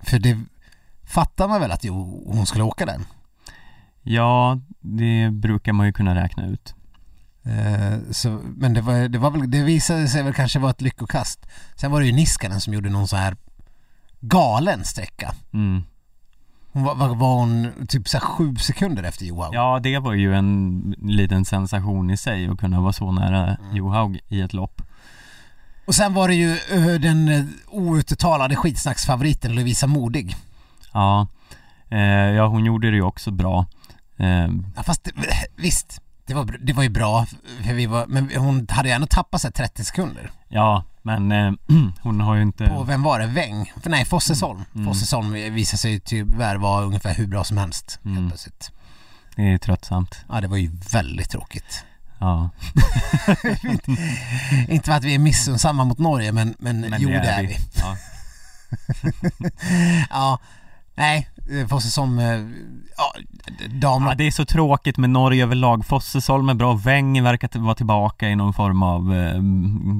För 0.00 0.18
det 0.18 0.40
fattar 1.04 1.48
man 1.48 1.60
väl 1.60 1.72
att 1.72 1.84
jo, 1.84 2.24
hon 2.26 2.46
skulle 2.46 2.64
åka 2.64 2.86
den. 2.86 3.04
Ja, 4.08 4.58
det 4.80 5.30
brukar 5.32 5.72
man 5.72 5.86
ju 5.86 5.92
kunna 5.92 6.14
räkna 6.14 6.46
ut. 6.46 6.74
Eh, 7.44 7.98
så, 8.10 8.40
men 8.56 8.74
det, 8.74 8.80
var, 8.80 9.08
det, 9.08 9.18
var 9.18 9.30
väl, 9.30 9.50
det 9.50 9.62
visade 9.62 10.08
sig 10.08 10.22
väl 10.22 10.34
kanske 10.34 10.58
vara 10.58 10.70
ett 10.70 10.80
lyckokast. 10.82 11.46
Sen 11.76 11.90
var 11.90 12.00
det 12.00 12.06
ju 12.06 12.12
Niskanen 12.12 12.60
som 12.60 12.74
gjorde 12.74 12.90
någon 12.90 13.08
så 13.08 13.16
här 13.16 13.36
galen 14.20 14.84
sträcka. 14.84 15.34
Mm. 15.52 15.82
Hon 16.72 16.84
var, 16.84 16.94
var, 16.94 17.14
var 17.14 17.34
hon 17.34 17.72
typ 17.88 18.08
så 18.08 18.20
sju 18.20 18.56
sekunder 18.56 19.02
efter 19.02 19.24
Johaug? 19.24 19.54
Ja, 19.54 19.80
det 19.82 19.98
var 19.98 20.12
ju 20.14 20.34
en 20.34 20.94
liten 21.02 21.44
sensation 21.44 22.10
i 22.10 22.16
sig 22.16 22.48
att 22.48 22.58
kunna 22.58 22.80
vara 22.80 22.92
så 22.92 23.12
nära 23.12 23.56
Mm. 23.56 23.76
Johaug 23.76 24.20
i 24.28 24.40
ett 24.40 24.52
lopp. 24.52 24.82
Och 25.86 25.94
sen 25.94 26.14
var 26.14 26.28
det 26.28 26.34
ju 26.34 26.52
eh, 26.52 27.00
den 27.00 27.28
eh, 27.28 27.44
outtalade 27.70 28.56
skitsnacksfavoriten 28.56 29.54
Lovisa 29.54 29.86
Modig. 29.86 30.36
Ja, 30.92 31.26
ja 32.36 32.46
hon 32.46 32.64
gjorde 32.64 32.90
det 32.90 32.96
ju 32.96 33.02
också 33.02 33.30
bra. 33.30 33.66
Eh, 34.16 34.48
Ja, 34.76 34.82
fast 34.82 35.04
det, 35.04 35.12
visst, 35.56 36.00
det 36.26 36.34
var, 36.34 36.56
det 36.60 36.72
var 36.72 36.82
ju 36.82 36.88
bra, 36.88 37.26
för 37.64 37.74
vi 37.74 37.86
var, 37.86 38.06
men 38.06 38.30
hon 38.36 38.66
hade 38.70 38.88
ju 38.88 38.94
ändå 38.94 39.06
tappat 39.06 39.40
sig 39.40 39.52
30 39.52 39.84
sekunder. 39.84 40.30
ja, 40.48 40.84
men 41.02 41.32
eh, 41.32 41.52
hon 42.02 42.20
har 42.20 42.34
ju 42.34 42.42
inte... 42.42 42.68
På 42.68 42.82
vem 42.84 43.02
var 43.02 43.18
det? 43.20 43.26
Weng? 43.26 43.72
För 43.82 43.90
nej, 43.90 44.04
Fossesholm. 44.04 44.64
Mm. 44.74 44.86
Fossesholm 44.86 45.32
visade 45.32 45.78
sig 45.78 46.00
tyvärr 46.00 46.56
vara 46.56 46.84
ungefär 46.84 47.14
hur 47.14 47.26
bra 47.26 47.44
som 47.44 47.58
helst 47.58 48.00
Mm. 48.04 48.16
helt 48.16 48.28
plötsligt. 48.30 48.70
Det 49.36 49.42
är 49.52 49.58
tröttsamt. 49.58 50.24
Ja, 50.28 50.40
det 50.40 50.48
var 50.48 50.56
ju 50.56 50.70
väldigt 50.92 51.30
tråkigt. 51.30 51.84
Ja, 52.18 52.50
Inte 54.68 54.84
för 54.90 54.92
att 54.92 55.04
vi 55.04 55.14
är 55.14 55.18
missunnsamma 55.18 55.84
mot 55.84 55.98
Norge, 55.98 56.32
men, 56.32 56.54
men, 56.58 56.80
men 56.80 57.00
jo 57.02 57.08
det 57.08 57.14
är 57.16 57.42
vi. 57.42 57.56
Ja. 57.74 57.96
Ja, 60.10 60.38
nej, 60.94 61.28
eh, 61.50 61.66
Fossesholm, 61.66 62.18
eh, 62.18 62.26
ja, 62.96 63.14
damerna 63.68 64.12
ja, 64.12 64.14
det 64.14 64.26
är 64.26 64.30
så 64.30 64.44
tråkigt 64.44 64.96
med 64.96 65.10
Norge 65.10 65.42
överlag. 65.42 65.86
Fossesholm 65.86 66.48
är 66.48 66.54
bra, 66.54 66.74
Weng 66.74 67.22
verkar 67.22 67.58
vara 67.58 67.74
tillbaka 67.74 68.28
i 68.28 68.36
någon 68.36 68.54
form 68.54 68.82
av 68.82 69.14
eh, 69.14 69.40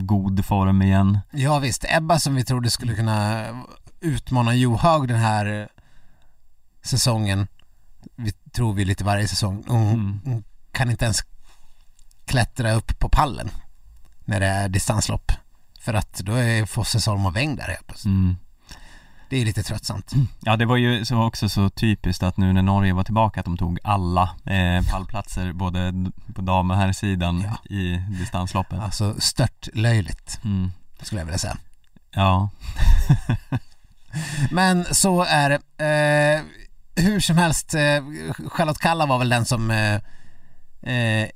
god 0.02 0.44
form 0.44 0.82
igen. 0.82 1.18
Ja 1.30 1.58
visst, 1.58 1.84
Ebba 1.88 2.18
som 2.18 2.34
vi 2.34 2.44
trodde 2.44 2.70
skulle 2.70 2.94
kunna 2.94 3.44
utmana 4.00 4.54
Johaug 4.54 5.08
den 5.08 5.18
här 5.20 5.60
eh, 5.60 5.66
säsongen, 6.82 7.46
vi 8.16 8.32
tror 8.32 8.72
vi 8.72 8.84
lite 8.84 9.04
varje 9.04 9.28
säsong, 9.28 9.64
hon, 9.66 9.88
Mm. 9.88 10.20
hon 10.24 10.44
kan 10.72 10.90
inte 10.90 11.04
ens 11.04 11.24
klättra 12.24 12.72
upp 12.72 12.98
på 12.98 13.08
pallen 13.08 13.50
när 14.24 14.40
det 14.40 14.46
är 14.46 14.68
distanslopp. 14.68 15.32
För 15.80 15.94
att 15.94 16.14
då 16.18 16.32
är 16.32 16.66
Fossesholm 16.66 17.26
och 17.26 17.36
Weng 17.36 17.56
där 17.56 17.64
helt 17.68 17.86
plötsligt. 17.86 18.06
Mm. 18.12 18.36
Det 19.28 19.36
är 19.36 19.44
lite 19.44 19.62
tröttsamt. 19.62 20.12
Ja, 20.40 20.56
det 20.56 20.64
var 20.66 20.76
ju 20.76 21.04
så 21.04 21.22
också 21.22 21.48
så 21.48 21.70
typiskt 21.70 22.22
att 22.22 22.36
nu 22.36 22.52
när 22.52 22.62
Norge 22.62 22.92
var 22.92 23.04
tillbaka 23.04 23.40
att 23.40 23.46
de 23.46 23.56
tog 23.56 23.78
alla 23.84 24.30
eh, 24.44 24.84
pallplatser 24.90 25.52
både 25.52 25.92
på 26.34 26.42
dam 26.42 26.70
och 26.70 26.76
herrsidan 26.76 27.40
Ja. 27.40 27.74
i 27.76 27.96
distansloppet. 28.18 28.80
Alltså 28.80 29.14
stört 29.20 29.68
löjligt 29.74 30.40
Mm. 30.44 30.72
skulle 31.02 31.20
jag 31.20 31.26
vilja 31.26 31.38
säga. 31.38 31.56
Ja, 32.10 32.48
Men 34.50 34.84
så 34.94 35.22
är 35.22 35.48
det. 35.50 35.84
Eh, 35.84 36.42
hur 37.04 37.20
som 37.20 37.38
helst, 37.38 37.74
eh, 37.74 37.80
Charlotte 38.48 38.78
Kalla 38.78 39.06
var 39.06 39.18
väl 39.18 39.28
den 39.28 39.44
som 39.44 39.70
eh, 39.70 39.94
eh, 40.92 41.28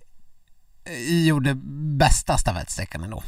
gjorde 1.27 1.55
bästa 1.99 2.39
stafettsträckan 2.39 3.05
ändå. 3.05 3.23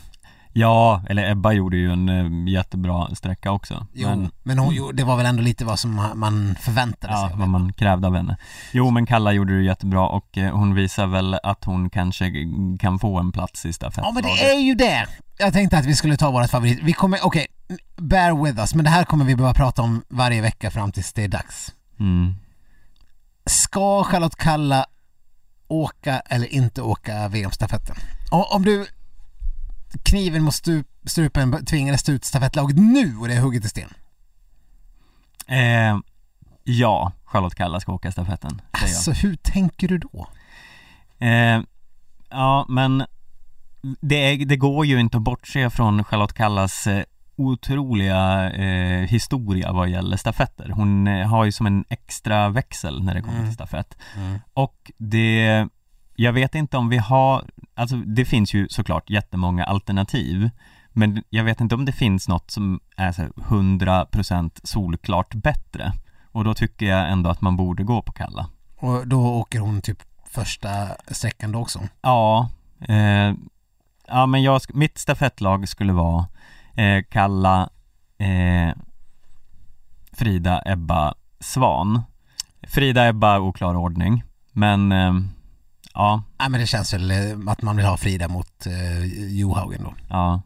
Ja, 0.52 1.02
eller 1.08 1.30
Ebba 1.30 1.52
gjorde 1.52 1.76
ju 1.76 1.92
en 1.92 2.08
eh, 2.08 2.52
jättebra 2.52 3.14
sträcka 3.14 3.50
också. 3.52 3.86
Jo, 3.92 4.28
men, 4.42 4.58
hon, 4.58 4.74
jo, 4.74 4.92
det 4.92 5.04
var 5.04 5.16
väl 5.16 5.26
ändå 5.26 5.42
lite 5.42 5.64
vad 5.64 5.78
som 5.78 6.00
ma- 6.00 6.14
man 6.14 6.54
förväntade 6.60 7.12
sig. 7.16 7.28
Ja, 7.30 7.36
vad 7.36 7.48
man 7.48 7.72
krävde 7.72 8.06
av 8.06 8.16
henne. 8.16 8.36
Jo, 8.72 8.90
men 8.90 9.06
Kalla 9.06 9.32
gjorde 9.32 9.56
det 9.56 9.62
jättebra 9.62 10.08
och 10.08 10.38
eh, 10.38 10.54
hon 10.56 10.74
visar 10.74 11.06
väl 11.06 11.34
att 11.42 11.64
hon 11.64 11.90
kanske 11.90 12.32
kan 12.80 12.98
få 12.98 13.18
en 13.18 13.32
plats 13.32 13.64
i 13.64 13.68
Ja 13.68 13.72
stafettlaget. 13.72 14.14
men 14.14 14.22
det 14.22 14.52
är 14.52 14.60
ju 14.60 14.74
det! 14.74 15.06
Jag 15.38 15.52
tänkte 15.52 15.78
att 15.78 15.84
vi 15.86 15.94
skulle 15.94 16.16
ta 16.16 16.30
vårt 16.30 16.50
favorit. 16.50 16.78
Vi 16.82 16.92
kommer, 16.92 17.18
okej, 17.22 17.46
bear 17.96 18.44
with 18.44 18.58
us, 18.60 18.74
men 18.74 18.84
det 18.84 18.90
här 18.90 19.04
kommer 19.04 19.24
vi 19.24 19.36
behöva 19.36 19.54
prata 19.54 19.82
om 19.82 20.02
varje 20.08 20.42
vecka 20.42 20.70
fram 20.70 20.92
tills 20.92 21.12
det 21.12 21.24
är 21.24 21.28
dags. 21.28 21.72
Mm. 22.00 22.34
Ska 23.46 24.04
Charlotte 24.04 24.36
Kalla 24.36 24.86
åka 25.68 26.20
eller 26.20 26.46
inte 26.54 26.82
åka 26.82 27.28
VM-stafetten? 27.28 27.96
Om 28.30 28.64
du 28.64 28.86
kniven 30.02 30.42
mot 30.42 30.54
stup, 30.54 30.86
strupen 31.04 31.64
tvingades 31.64 32.02
ta 32.02 32.12
ut 32.12 32.24
stafettlaget 32.24 32.76
nu 32.76 33.16
och 33.16 33.28
det 33.28 33.34
är 33.34 33.40
hugget 33.40 33.64
i 33.64 33.68
sten. 33.68 33.88
Eh, 35.46 35.98
ja, 36.64 37.12
Charlotte 37.24 37.54
Kalla 37.54 37.80
ska 37.80 37.92
åka 37.92 38.12
stafetten, 38.12 38.50
säger 38.50 38.92
jag. 38.92 38.96
Alltså 38.96 39.12
hur 39.12 39.36
tänker 39.36 39.88
du 39.88 39.98
då? 39.98 40.26
Eh, 41.18 41.60
ja, 42.30 42.66
men 42.68 43.04
det, 44.00 44.14
är, 44.16 44.46
det 44.46 44.56
går 44.56 44.86
ju 44.86 45.00
inte 45.00 45.16
att 45.16 45.22
bortse 45.22 45.70
från 45.70 46.04
Charlotte 46.04 46.34
Kallas 46.34 46.86
eh, 46.86 47.04
otroliga 47.36 48.50
eh, 48.50 49.06
historia 49.08 49.72
vad 49.72 49.88
gäller 49.88 50.16
stafetter. 50.16 50.68
Hon 50.68 51.06
eh, 51.06 51.26
har 51.28 51.44
ju 51.44 51.52
som 51.52 51.66
en 51.66 51.84
extra 51.88 52.48
växel 52.48 53.02
när 53.04 53.14
det 53.14 53.20
kommer 53.20 53.34
Mm. 53.34 53.46
till 53.46 53.54
stafett. 53.54 53.98
Och 54.52 54.90
det, 54.98 55.68
jag 56.22 56.32
vet 56.32 56.54
inte 56.54 56.76
om 56.76 56.88
vi 56.88 56.98
har, 56.98 57.44
alltså 57.74 57.96
det 57.96 58.24
finns 58.24 58.54
ju 58.54 58.68
såklart 58.68 59.10
jättemånga 59.10 59.64
alternativ. 59.64 60.50
Men 60.92 61.22
jag 61.30 61.44
vet 61.44 61.60
inte 61.60 61.74
om 61.74 61.84
det 61.84 61.92
finns 61.92 62.28
något 62.28 62.50
som 62.50 62.80
är 62.96 63.12
så 63.12 63.22
här 63.22 63.28
100% 63.28 64.60
solklart 64.62 65.34
bättre. 65.34 65.92
Och 66.32 66.44
då 66.44 66.54
tycker 66.54 66.86
jag 66.86 67.10
ändå 67.10 67.30
att 67.30 67.40
man 67.40 67.56
borde 67.56 67.82
gå 67.82 68.02
på 68.02 68.12
Kalla. 68.12 68.46
Och 68.76 69.08
då 69.08 69.26
åker 69.26 69.60
hon 69.60 69.82
typ 69.82 69.98
första 70.30 70.88
sträckan 71.08 71.52
då 71.52 71.58
också. 71.58 71.80
Ja, 72.02 72.50
eh, 72.88 73.34
ja 74.06 74.26
men 74.26 74.42
jag, 74.42 74.60
mitt 74.74 74.98
stafettlag 74.98 75.68
skulle 75.68 75.92
vara 75.92 76.26
eh, 76.74 77.04
Kalla, 77.10 77.68
eh, 78.18 78.74
Frida, 80.12 80.62
Ebba, 80.66 81.14
Svan. 81.40 82.02
Frida, 82.62 83.08
Ebba, 83.08 83.38
oklar 83.38 83.74
ordning. 83.74 84.24
Men 84.52 84.92
eh, 84.92 85.14
Ja, 85.94 86.22
Nej 86.38 86.48
men 86.48 86.60
det 86.60 86.66
känns 86.66 86.94
väl 86.94 87.10
eh, 87.10 87.38
att 87.52 87.62
man 87.62 87.76
vill 87.76 87.86
ha 87.86 87.96
Frida 87.96 88.28
mot 88.28 88.66
eh, 88.66 89.04
Johaugen 89.38 89.82
då. 89.84 89.94
ja, 90.08 90.42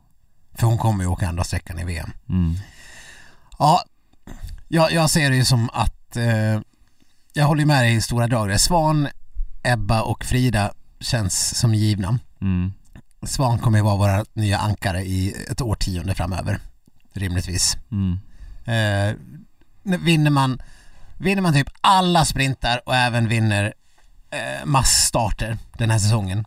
För 0.54 0.66
hon 0.66 0.78
kommer 0.78 1.04
ju 1.04 1.10
åka 1.10 1.28
andra 1.28 1.44
sträckan 1.44 1.78
i 1.78 1.84
VM. 1.84 2.10
mm, 2.28 2.54
Ja, 3.58 3.82
jag, 4.68 4.92
jag 4.92 5.10
ser 5.10 5.30
det 5.30 5.36
ju 5.36 5.44
som 5.44 5.70
att 5.72 6.16
eh, 6.16 6.60
jag 7.32 7.46
håller 7.46 7.64
med 7.66 7.82
dig 7.84 7.94
i 7.94 8.00
stora 8.00 8.26
drag. 8.26 8.60
Svan, 8.60 9.08
Ebba 9.62 10.02
och 10.02 10.24
Frida 10.24 10.72
känns 11.00 11.58
som 11.58 11.74
givna. 11.74 12.18
mm, 12.40 12.72
Svan 13.22 13.58
kommer 13.58 13.78
ju 13.78 13.84
vara 13.84 13.96
våra 13.96 14.24
nya 14.32 14.58
ankare 14.58 15.02
i 15.02 15.34
ett 15.50 15.60
årtionde 15.60 16.14
framöver. 16.14 16.58
Rimligtvis. 17.12 17.76
mm, 17.90 18.18
Eh, 18.68 19.14
vinner 19.98 20.30
man 20.30 20.62
Vinner 21.18 21.42
man 21.42 21.52
typ 21.52 21.68
alla 21.80 22.24
sprintar 22.24 22.80
och 22.86 22.94
även 22.94 23.28
vinner 23.28 23.74
massstarter 24.64 25.58
den 25.78 25.90
här 25.90 25.98
säsongen 25.98 26.44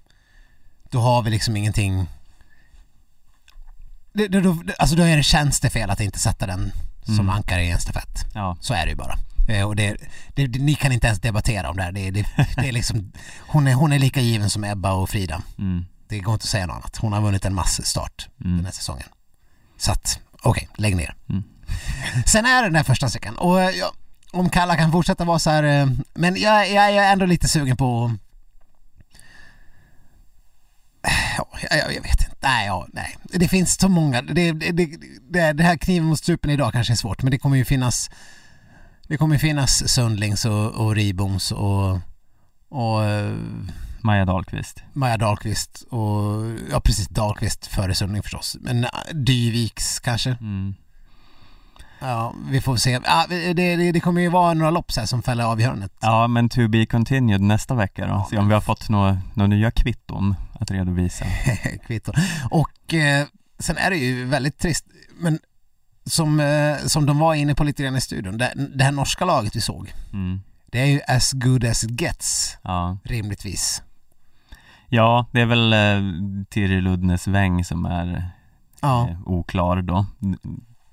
Då 0.89 0.99
har 1.01 1.21
vi 1.21 1.29
liksom 1.29 1.57
ingenting 1.57 2.07
det, 4.13 4.27
det, 4.27 4.41
då, 4.41 4.57
alltså 4.79 4.95
då 4.95 5.03
är 5.03 5.17
det 5.17 5.23
tjänstefel 5.23 5.89
att 5.89 5.99
inte 5.99 6.19
sätta 6.19 6.47
den 6.47 6.71
som 7.05 7.13
Mm. 7.19 7.29
ankare 7.29 7.63
i 7.63 7.69
en 7.71 7.79
stafett. 7.79 8.25
ja, 8.33 8.57
Så 8.61 8.73
är 8.73 8.85
det 8.85 8.89
ju 8.89 8.95
bara. 8.95 9.17
Eh, 9.49 9.63
och 9.67 9.75
det, 9.75 9.97
det, 10.35 10.47
det, 10.47 10.59
ni 10.59 10.75
kan 10.75 10.91
inte 10.91 11.07
ens 11.07 11.19
debattera 11.19 11.69
om 11.69 11.77
det 11.77 11.83
här. 11.83 11.91
Det, 11.91 12.11
det, 12.11 12.25
det 12.57 12.67
är 12.67 12.71
liksom, 12.71 13.11
hon, 13.47 13.67
är, 13.67 13.73
hon 13.73 13.93
är 13.93 13.99
lika 13.99 14.21
given 14.21 14.49
som 14.49 14.63
Ebba 14.63 14.91
och 14.93 15.09
Frida. 15.09 15.41
mm, 15.57 15.85
Det 16.07 16.19
går 16.19 16.33
inte 16.33 16.43
att 16.43 16.49
säga 16.49 16.65
något 16.65 16.75
annat. 16.75 16.97
Hon 16.97 17.13
har 17.13 17.21
vunnit 17.21 17.45
en 17.45 17.53
massstart 17.53 18.27
den 18.37 18.51
mm, 18.53 18.65
här 18.65 18.71
säsongen. 18.71 19.07
Så 19.77 19.91
att, 19.91 20.19
okej, 20.41 20.69
lägg 20.77 20.95
ner. 20.95 21.15
Mm. 21.29 21.43
Sen 22.25 22.45
är 22.45 22.61
det 22.61 22.67
den 22.67 22.75
här 22.75 22.83
första 22.83 23.09
sträckan 23.09 23.37
och 23.37 23.61
eh, 23.61 23.69
ja, 23.69 23.91
om 24.31 24.49
Kalla 24.49 24.75
kan 24.75 24.91
fortsätta 24.91 25.25
vara 25.25 25.39
så 25.39 25.49
här, 25.49 25.63
eh, 25.63 25.87
men 26.13 26.35
jag, 26.35 26.71
jag 26.71 26.89
är 26.89 27.11
ändå 27.11 27.25
lite 27.25 27.47
sugen 27.47 27.77
på 27.77 28.11
Ja, 31.37 31.47
jag, 31.69 31.93
jag 31.93 32.01
vet 32.01 32.21
inte. 32.21 32.35
Nej, 32.41 32.67
ja, 32.67 32.87
nej. 32.93 33.17
Det 33.23 33.47
finns 33.47 33.75
så 33.79 33.89
många. 33.89 34.21
Det, 34.21 34.51
det, 34.51 34.71
det, 34.71 35.53
det, 35.53 35.63
här 35.63 35.77
kniven 35.77 36.07
mot 36.07 36.19
strupen 36.19 36.51
idag 36.51 36.73
kanske 36.73 36.93
är 36.93 36.95
svårt 36.95 37.23
men 37.23 37.31
det 37.31 37.37
kommer 37.37 37.57
ju 37.57 37.65
finnas 37.65 38.09
Det 39.07 39.17
kommer 39.17 39.35
ju 39.35 39.39
finnas 39.39 39.89
Sundlings 39.89 40.45
och, 40.45 40.71
och 40.71 40.95
Riboms 40.95 41.51
och, 41.51 41.99
och 42.69 43.05
eh, 43.05 43.35
Maja 44.01 44.25
Dahlqvist. 44.25 44.83
Maja 44.93 45.17
Dahlqvist 45.17 45.83
och 45.89 46.45
ja 46.71 46.81
precis 46.81 47.07
Dahlqvist 47.07 47.67
före 47.67 47.95
Sundling 47.95 48.23
förstås. 48.23 48.57
Men 48.59 48.83
äh, 48.83 48.89
Dyviks 49.13 49.99
kanske. 49.99 50.29
Mm. 50.29 50.75
Ja, 52.01 52.33
vi 52.49 52.61
får 52.61 52.75
se. 52.77 52.99
Ja, 53.05 53.25
det, 53.29 53.53
det, 53.53 53.91
det 53.91 53.99
kommer 53.99 54.21
ju 54.21 54.29
vara 54.29 54.53
några 54.53 54.71
lopp 54.71 54.91
så 54.91 54.99
här 54.99 55.07
som 55.07 55.21
fäller 55.23 55.43
avgörandet. 55.43 55.91
Ja, 56.01 56.27
men 56.27 56.49
to 56.49 56.67
be 56.67 56.85
continued 56.85 57.41
nästa 57.41 57.75
vecka 57.75 58.07
då. 58.07 58.27
Se 58.29 58.37
om 58.37 58.47
vi 58.47 58.53
har 58.53 58.61
fått 58.61 58.89
några, 58.89 59.17
några 59.33 59.47
nya 59.47 59.71
kvitton 59.71 60.35
att 60.59 60.71
redovisa. 60.71 61.25
Kvitton. 61.87 62.15
Och 62.51 62.93
eh, 62.93 63.25
sen 63.59 63.77
är 63.77 63.89
det 63.89 63.97
ju 63.97 64.25
väldigt 64.25 64.57
trist, 64.59 64.85
men 65.19 65.39
som, 66.05 66.39
eh, 66.39 66.77
som 66.85 67.05
de 67.05 67.19
var 67.19 67.33
inne 67.33 67.55
på 67.55 67.63
lite 67.63 67.83
grann 67.83 67.95
i 67.95 68.01
studion, 68.01 68.37
det, 68.37 68.53
det 68.75 68.83
här 68.83 68.91
norska 68.91 69.25
laget 69.25 69.55
vi 69.55 69.61
såg, 69.61 69.93
Mm. 70.13 70.41
det 70.71 70.79
är 70.81 70.85
ju 70.85 71.01
as 71.07 71.31
good 71.33 71.65
as 71.65 71.83
it 71.83 72.01
gets, 72.01 72.57
Ja. 72.63 72.97
rimligtvis. 73.03 73.83
ja, 74.89 75.25
det 75.31 75.41
är 75.41 75.45
väl 75.45 75.73
eh, 75.73 76.01
Tiril 76.49 76.87
Udnes 76.87 77.27
Weng 77.27 77.65
som 77.65 77.85
är 77.85 78.29
Ja, 78.81 79.09
eh, 79.09 79.17
oklar 79.25 79.81
då. 79.81 80.05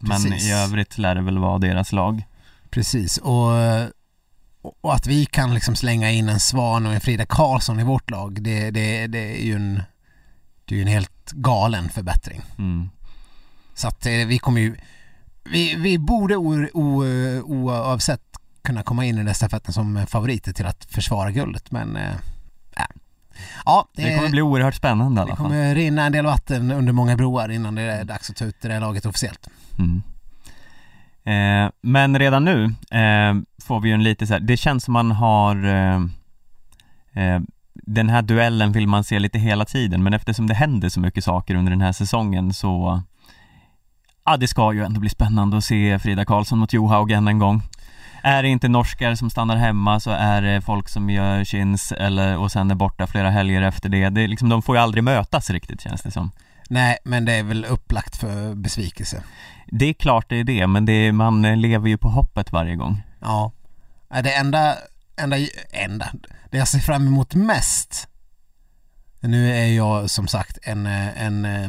Men 0.09 0.33
i 0.33 0.53
övrigt 0.53 0.99
lär 0.99 1.15
det 1.15 1.23
väl 1.23 1.39
vara 1.39 1.59
deras 1.59 1.93
lag. 1.93 2.23
precis. 2.71 3.17
Och, 3.19 3.51
och 4.81 4.95
att 4.95 5.07
vi 5.07 5.27
kan 5.27 5.55
liksom 5.55 5.77
slänga 5.77 6.11
in 6.11 6.29
en 6.29 6.41
Svan 6.41 6.87
och 6.87 6.93
en 6.95 7.01
Frida 7.01 7.27
Karlsson 7.27 7.81
i 7.81 7.85
vårt 7.85 8.11
lag, 8.11 8.43
det, 8.43 8.71
det, 8.71 9.07
det 9.07 9.41
är 9.43 9.45
ju 9.45 9.55
en, 9.55 9.83
det 10.65 10.75
är 10.75 10.77
ju 10.77 10.83
en 10.83 10.89
helt 10.89 11.31
galen 11.33 11.89
förbättring. 11.89 12.43
Mm. 12.59 12.89
Så 13.75 13.89
att 13.89 14.07
eh, 14.07 14.13
vi 14.13 14.39
kommer 14.39 14.61
ju, 14.61 14.77
vi, 15.45 15.75
vi 15.75 15.99
borde 15.99 16.37
o- 16.37 16.69
o- 16.73 17.43
oavsett 17.45 18.23
kunna 18.63 18.83
komma 18.83 19.05
in 19.05 19.19
i 19.19 19.25
den 19.25 19.35
stafetten 19.35 19.73
som 19.75 20.07
favoriter 20.07 20.53
till 20.53 20.67
att 20.67 20.85
försvara 20.85 21.31
guldet 21.31 21.71
men 21.71 21.97
äh. 21.97 22.11
Ja, 23.65 23.89
det, 23.95 24.03
Det 24.03 24.17
kommer 24.17 24.29
bli 24.31 24.43
oerhört 24.43 24.75
spännande 24.75 25.13
i 25.13 25.15
det 25.15 25.23
alla 25.23 25.37
fall. 25.37 25.47
kommer 25.47 25.75
rinna 25.75 26.07
en 26.07 26.13
del 26.13 26.25
vatten 26.25 26.71
under 26.71 26.93
många 26.93 27.17
broar 27.17 27.49
innan 27.49 27.75
det 27.75 27.83
är 27.83 28.05
dags 28.05 28.31
att 28.31 28.37
ta 28.37 28.45
ut 28.45 28.57
det 28.61 28.69
där 28.69 28.81
laget 28.81 29.07
officiellt. 29.07 29.49
Mm. 29.79 30.03
Eh, 31.25 31.71
men 31.81 32.19
redan 32.19 32.45
nu 32.45 32.65
eh, 32.91 33.35
får 33.65 33.81
vi 33.81 33.89
ju 33.89 33.95
en 33.95 34.03
lite 34.03 34.27
så 34.27 34.33
här, 34.33 34.41
det 34.41 34.57
känns 34.57 34.85
som 34.85 34.93
man 34.93 35.11
har 35.11 35.65
eh, 35.65 36.01
eh, 37.25 37.41
Den 37.75 38.09
här 38.09 38.23
duellen 38.23 38.73
vill 38.73 38.87
man 38.87 39.05
se 39.05 39.19
lite 39.19 39.39
hela 39.39 39.65
tiden 39.65 40.03
men 40.03 40.15
eftersom 40.15 40.47
det 40.47 40.55
händer 40.55 40.89
så 40.89 41.01
mycket 41.01 41.25
saker 41.25 41.55
under 41.55 41.71
den 41.71 41.81
här 41.81 41.93
säsongen 41.93 42.53
så 42.53 43.03
Ja 44.25 44.37
det 44.37 44.49
ska 44.49 44.73
ju 44.73 44.85
ändå 44.85 45.01
bli 45.01 45.11
spännande 45.11 45.57
att 45.57 45.65
se 45.65 45.99
Frida 45.99 46.25
Karlsson 46.25 46.59
mot 46.59 46.73
Johaugen 46.73 47.29
en 47.29 47.39
gång. 47.39 47.63
Är 48.23 48.43
det 48.43 48.49
inte 48.49 48.69
norskar 48.69 49.15
som 49.15 49.31
stannar 49.31 49.57
hemma 49.57 50.01
så 50.01 50.11
är 50.11 50.43
det 50.43 50.61
folk 50.61 50.89
som 50.89 51.11
gör 51.11 51.45
chins 51.45 51.93
eller 51.93 52.39
och 52.39 52.53
sen 52.53 52.71
är 52.71 52.75
borta 52.75 53.07
flera 53.07 53.31
helger 53.31 53.63
efter 53.63 53.89
det, 53.89 54.09
det 54.09 54.27
liksom, 54.27 54.49
De 54.49 54.63
får 54.63 54.77
ju 54.77 54.83
aldrig 54.83 55.05
mötas 55.05 55.51
riktigt 55.51 55.81
känns 55.81 56.03
det 56.03 56.11
som. 56.11 56.31
Nej, 56.71 56.99
men 57.05 57.25
det 57.25 57.33
är 57.33 57.43
väl 57.43 57.65
upplagt 57.65 58.17
för 58.17 58.55
besvikelse. 58.55 59.23
Det 59.67 59.85
är 59.87 59.93
klart 59.93 60.29
det 60.29 60.37
är 60.37 60.45
det, 60.45 60.67
men 60.67 60.85
det 60.85 60.93
är, 60.93 61.13
man 61.13 61.61
lever 61.61 61.89
ju 61.89 61.99
på 61.99 62.09
hoppet 62.09 62.53
varje 62.53 62.77
gång. 62.77 63.03
Ja. 63.21 63.53
Det 64.23 64.35
enda, 64.35 64.77
enda, 65.17 65.37
enda, 65.71 66.09
det 66.51 66.59
jag 66.59 66.69
ser 66.69 66.79
fram 66.79 67.07
emot 67.07 67.35
mest 67.35 68.09
nu 69.21 69.53
är 69.57 69.67
jag 69.67 70.11
som 70.11 70.29
sagt 70.29 70.59
en, 70.63 70.87
eh, 70.87 71.23
en, 71.23 71.45
eh, 71.45 71.65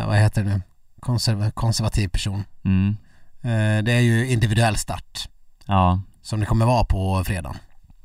eh, 0.00 0.06
vad 0.06 0.16
heter 0.18 0.44
det 0.44 0.48
nu, 0.50 0.62
Konserv, 1.00 1.50
konservativ 1.50 2.08
person. 2.08 2.44
Mm. 2.64 2.96
Eh, 3.42 3.84
Det 3.84 3.92
är 3.92 4.00
ju 4.00 4.26
individuell 4.30 4.76
start 4.76 5.28
Ja. 5.66 6.00
som 6.22 6.40
det 6.40 6.46
kommer 6.46 6.66
vara 6.66 6.84
på 6.84 7.24
fredag. 7.24 7.56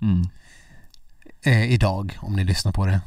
Mm. 0.01 0.29
Eh, 1.43 1.71
idag, 1.71 2.17
om 2.21 2.33
ni 2.35 2.43
lyssnar 2.43 2.71
på 2.71 2.85
det 2.85 3.01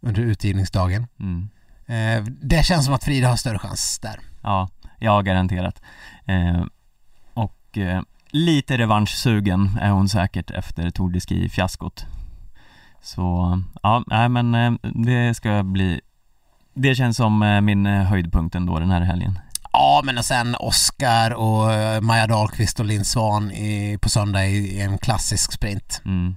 under 0.00 0.22
utgivningsdagen. 0.22 1.06
Mm. 1.20 1.48
Eh, 1.86 2.24
det 2.24 2.64
känns 2.64 2.84
som 2.84 2.94
att 2.94 3.04
Frida 3.04 3.28
har 3.28 3.36
större 3.36 3.58
chans 3.58 3.98
där. 3.98 4.20
Ja, 4.42 4.68
ja 4.98 5.20
garanterat. 5.20 5.82
Eh, 6.26 6.64
och 7.34 7.78
eh, 7.78 8.02
lite 8.30 8.78
revanschsugen 8.78 9.78
är 9.80 9.90
hon 9.90 10.08
säkert 10.08 10.50
efter 10.50 10.90
Tour 10.90 11.10
de 11.10 11.20
Ski-fiaskot. 11.20 12.06
Så 13.02 13.58
ja, 13.82 14.04
nej 14.06 14.28
men 14.28 14.78
det 14.82 15.34
ska 15.34 15.62
bli 15.62 16.00
Det 16.74 16.94
känns 16.94 17.16
som 17.16 17.60
min 17.62 17.86
höjdpunkt 17.86 18.54
ändå 18.54 18.78
den 18.78 18.90
här 18.90 19.00
helgen. 19.00 19.38
Ja, 19.72 20.02
men 20.04 20.18
och 20.18 20.24
sen 20.24 20.56
Oscar 20.58 21.30
och 21.30 22.04
Maja 22.04 22.26
Dahlqvist 22.26 22.80
och 22.80 22.86
Linn 22.86 23.04
Svan 23.04 23.50
i, 23.50 23.98
på 24.00 24.08
söndag 24.08 24.46
i, 24.46 24.56
i 24.56 24.80
en 24.80 24.98
klassisk 24.98 25.52
sprint. 25.52 26.02
Mm. 26.04 26.34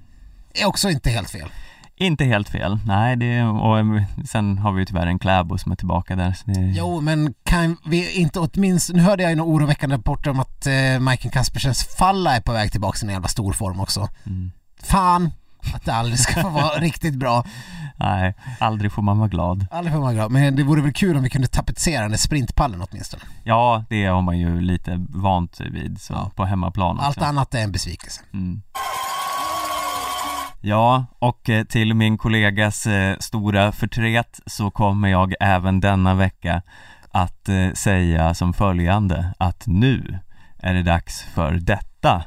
Är 0.54 0.66
också 0.66 0.90
inte 0.90 1.10
helt 1.10 1.30
fel. 1.30 1.50
Inte 1.98 2.26
helt 2.26 2.50
fel, 2.50 2.80
nej 2.86 3.16
det 3.16 3.44
och 3.44 3.80
eh, 3.80 4.04
sen 4.26 4.58
har 4.58 4.72
vi 4.72 4.80
ju 4.80 4.86
tyvärr 4.86 5.08
en 5.08 5.20
Kläbo 5.20 5.58
som 5.58 5.72
är 5.72 5.76
tillbaka 5.76 6.16
där. 6.16 6.34
Så 6.34 6.44
det, 6.46 6.60
Jo, 6.60 7.02
men 7.02 7.34
kan 7.44 7.78
vi 7.86 8.12
inte 8.12 8.40
åtminstone... 8.40 9.00
Nu 9.00 9.06
hörde 9.06 9.24
jag 9.24 9.30
ju 9.30 9.36
några 9.36 9.52
oroväckande 9.52 9.96
rapporter 9.96 10.32
om 10.32 10.40
att 10.40 10.68
eh, 10.68 11.00
Majken 11.00 11.32
Kaspersens 11.32 11.84
falla 11.98 12.36
är 12.36 12.42
på 12.42 12.52
väg 12.54 12.72
tillbaka 12.72 12.98
till 12.98 13.08
en 13.08 13.14
jävla 13.14 13.28
stor 13.28 13.54
form 13.54 13.80
också. 13.80 14.10
Mm. 14.26 14.52
Fan 14.84 15.32
att 15.74 15.86
det 15.86 15.94
aldrig 15.94 16.20
ska 16.20 16.42
få 16.42 16.50
vara 16.50 16.76
riktigt 16.80 17.16
bra. 17.16 17.44
Nej, 17.98 18.36
aldrig 18.60 18.92
får 18.92 19.02
man 19.02 19.18
vara 19.18 19.28
glad. 19.30 19.66
Aldrig 19.72 19.94
får 19.94 20.00
man 20.00 20.04
vara 20.04 20.14
glad. 20.14 20.32
Men 20.32 20.56
det 20.56 20.64
vore 20.64 20.82
väl 20.82 20.94
kul 20.94 21.18
om 21.18 21.24
vi 21.24 21.30
kunde 21.30 21.48
tapetsera 21.48 22.02
den 22.02 22.12
där 22.12 22.18
sprintpallen 22.18 22.82
åtminstone. 22.90 23.24
Ja, 23.44 23.84
det 23.90 24.06
har 24.06 24.22
man 24.22 24.40
ju 24.40 24.62
lite 24.62 25.06
vant 25.10 25.60
vid 25.72 26.02
så 26.02 26.14
Ja. 26.14 26.32
på 26.36 26.46
hemmaplan 26.46 26.96
också. 26.98 27.08
Allt 27.08 27.22
annat 27.22 27.54
är 27.56 27.60
en 27.64 27.72
besvikelse. 27.72 28.22
Mm. 28.34 28.62
Ja, 30.68 31.06
och 31.20 31.50
eh, 31.50 31.66
till 31.66 31.94
min 31.94 32.18
kollegas 32.18 32.86
eh, 32.86 33.18
stora 33.20 33.72
förtret 33.72 34.40
så 34.46 34.72
kommer 34.72 35.08
jag 35.08 35.34
även 35.40 35.80
denna 35.80 36.14
vecka 36.16 36.62
att 37.12 37.50
eh, 37.50 37.72
säga 37.74 38.34
som 38.34 38.54
följande 38.54 39.34
att 39.38 39.68
nu 39.68 40.20
är 40.60 40.74
det 40.74 40.84
dags 40.84 41.24
för 41.24 41.52
detta. 41.52 42.24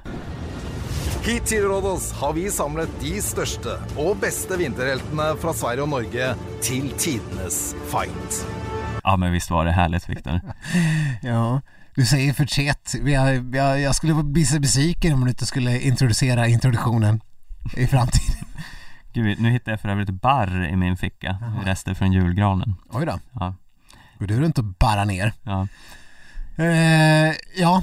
Hit 1.23 1.47
til 1.47 1.65
Rådås 1.65 2.13
har 2.13 2.33
vi 2.33 2.47
samlet 2.51 2.89
de 3.03 3.19
største 3.21 3.75
og 3.99 4.17
beste 4.23 4.55
vinterheltene 4.57 5.33
fra 5.43 5.53
Sverige 5.53 5.83
og 5.83 5.91
Norge 5.97 6.31
til 6.63 6.93
tidenes 6.95 7.75
fight. 7.91 8.43
Ja, 9.05 9.17
men 9.17 9.33
visst 9.33 9.51
var 9.51 9.65
det 9.65 9.73
härligt 9.73 10.09
Viktor? 10.09 10.41
Ja, 11.23 11.61
du 11.95 12.07
säger 12.07 12.33
förtret. 12.33 12.95
Jag, 13.05 13.57
jag, 13.57 13.81
jag 13.81 13.95
skulle 13.95 14.15
bli 14.15 14.45
så 14.45 14.61
besviken 14.61 15.15
om 15.15 15.25
du 15.25 15.29
inte 15.29 15.47
skulle 15.47 15.81
introducera 15.81 16.49
introduktionen 16.49 17.21
i 17.77 17.87
framtiden. 17.87 18.35
Gud, 19.13 19.41
nu 19.41 19.51
hittade 19.51 19.71
jag 19.71 19.81
för 19.81 19.89
övrigt 19.89 20.11
barr 20.11 20.69
i 20.69 20.77
min 20.77 20.97
ficka, 20.97 21.37
rester 21.65 21.95
från 21.95 22.13
julgranen. 22.13 22.75
Oj 22.91 23.07
då. 23.07 23.19
Ja, 23.33 23.55
Går 24.19 24.27
du 24.27 24.41
runt 24.41 24.59
och 24.59 24.65
bara 24.65 25.05
ner? 25.05 25.33
ja, 25.43 25.67
Eh, 26.59 27.35
ja, 27.57 27.83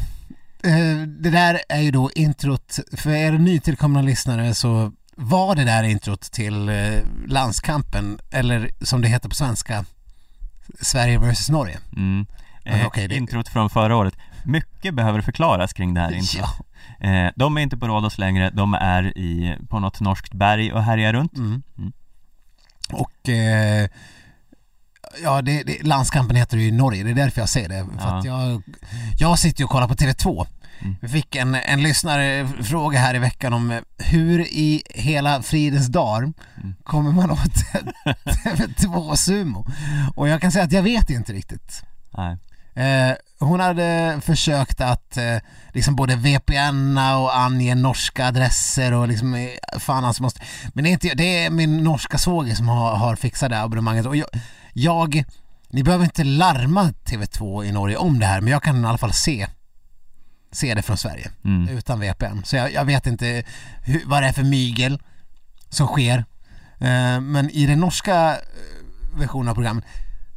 eh, 0.63 0.97
det 1.07 1.29
där 1.29 1.59
är 1.69 1.81
ju 1.81 1.91
då 1.91 2.11
introt. 2.15 2.79
För 2.93 3.09
er 3.09 3.31
nytillkomna 3.31 4.01
lyssnare 4.01 4.53
så 4.53 4.91
var 5.15 5.55
det 5.55 5.63
där 5.63 5.83
introt 5.83 6.21
till 6.21 6.69
eh, 6.69 6.75
landskampen 7.27 8.19
eller 8.31 8.69
som 8.81 9.01
det 9.01 9.07
heter 9.07 9.29
på 9.29 9.35
svenska 9.35 9.85
Sverige 10.81 11.17
vs 11.19 11.49
Norge? 11.49 11.77
Mm. 11.95 12.25
Eh, 12.65 12.87
okej, 12.87 13.07
det- 13.07 13.15
Introt 13.15 13.47
från 13.49 13.69
förra 13.69 13.95
året. 13.95 14.13
Mycket 14.45 14.93
behöver 14.93 15.21
förklaras 15.21 15.73
kring 15.73 15.93
det 15.93 16.01
här 16.01 16.11
introt. 16.11 16.49
Eh, 16.99 17.27
de 17.35 17.57
är 17.57 17.61
inte 17.61 17.77
på 17.77 17.87
Rhodos 17.87 18.17
längre, 18.17 18.49
de 18.49 18.73
är 18.73 19.17
i, 19.17 19.57
på 19.69 19.79
något 19.79 19.99
norskt 19.99 20.33
berg 20.33 20.73
och 20.73 20.83
härjar 20.83 21.13
runt. 21.13 21.37
Mm. 21.37 21.63
Mm. 21.77 21.91
Och 22.91 23.29
eh, 23.29 23.89
ja, 25.23 25.41
det, 25.41 25.63
det, 25.63 25.83
landskampen 25.83 26.35
heter 26.35 26.57
det 26.57 26.63
ju 26.63 26.69
i 26.69 26.71
Norge, 26.71 27.03
det 27.03 27.11
är 27.11 27.15
därför 27.15 27.41
jag 27.41 27.49
säger 27.49 27.69
det. 27.69 27.85
För 27.99 28.07
Ja. 28.07 28.19
att 28.19 28.25
jag, 28.25 28.61
jag 29.19 29.39
sitter 29.39 29.59
ju 29.61 29.65
och 29.65 29.69
kollar 29.71 29.87
på 29.87 29.95
TV2. 29.95 30.47
Mm. 30.81 30.95
Vi 31.01 31.07
fick 31.07 31.35
en, 31.35 31.55
en 31.55 31.83
lyssnare 31.83 32.47
fråga 32.47 32.99
här 32.99 33.15
i 33.15 33.19
veckan 33.19 33.53
om 33.53 33.71
eh, 33.71 33.79
hur 33.97 34.39
i 34.39 34.83
hela 34.89 35.41
fridens 35.41 35.87
dagar 35.87 36.33
Mm. 36.57 36.75
kommer 36.83 37.11
man 37.11 37.31
åt 37.31 37.39
TV2 38.25 39.15
Sumo? 39.15 39.65
Och 40.15 40.27
jag 40.27 40.41
kan 40.41 40.51
säga 40.51 40.65
att 40.65 40.71
jag 40.71 40.83
vet 40.83 41.09
inte 41.09 41.33
riktigt. 41.33 41.83
Nej. 42.17 42.37
Eh, 42.75 43.11
hon 43.39 43.59
hade 43.59 44.19
försökt 44.23 44.81
att 44.81 45.17
eh, 45.17 45.37
liksom 45.73 45.95
både 45.95 46.15
VPNa 46.15 47.17
och 47.17 47.37
ange 47.37 47.75
norska 47.75 48.27
adresser 48.27 48.91
och 48.93 49.07
liksom 49.07 49.35
eh, 49.35 49.79
fan 49.79 50.05
alltså 50.05 50.23
måste 50.23 50.41
Men 50.73 50.83
det 50.83 50.89
är 50.89 50.91
inte 50.91 51.13
det 51.13 51.45
är 51.45 51.49
min 51.49 51.77
norska 51.83 52.17
svåger 52.17 52.55
som 52.55 52.67
har, 52.67 52.95
har 52.95 53.15
fixat 53.15 53.49
det 53.49 53.55
här 53.55 53.63
abonnemanget. 53.63 54.05
Och 54.05 54.15
jag, 54.15 54.27
jag 54.73 55.23
Ni 55.69 55.83
behöver 55.83 56.05
inte 56.05 56.23
larma 56.23 56.91
TV2 57.05 57.63
i 57.63 57.71
Norge 57.71 57.97
om 57.97 58.19
det 58.19 58.25
här 58.25 58.41
men 58.41 58.51
jag 58.51 58.63
kan 58.63 58.83
i 58.83 58.87
alla 58.87 58.97
fall 58.97 59.13
se 59.13 59.47
Se 60.51 60.73
det 60.75 60.81
från 60.81 60.97
Sverige 60.97 61.29
Mm. 61.45 61.67
utan 61.77 61.99
VPN 61.99 62.43
så 62.43 62.55
jag, 62.55 62.73
jag 62.73 62.85
vet 62.85 63.07
inte 63.07 63.43
hur, 63.83 64.01
vad 64.05 64.23
det 64.23 64.27
är 64.27 64.33
för 64.33 64.43
mygel 64.43 65.01
som 65.69 65.87
sker. 65.87 66.17
Eh, 66.79 67.19
Men 67.21 67.49
i 67.49 67.65
den 67.65 67.79
norska 67.79 68.35
versionen 69.13 69.49
av 69.49 69.53
programmet 69.53 69.85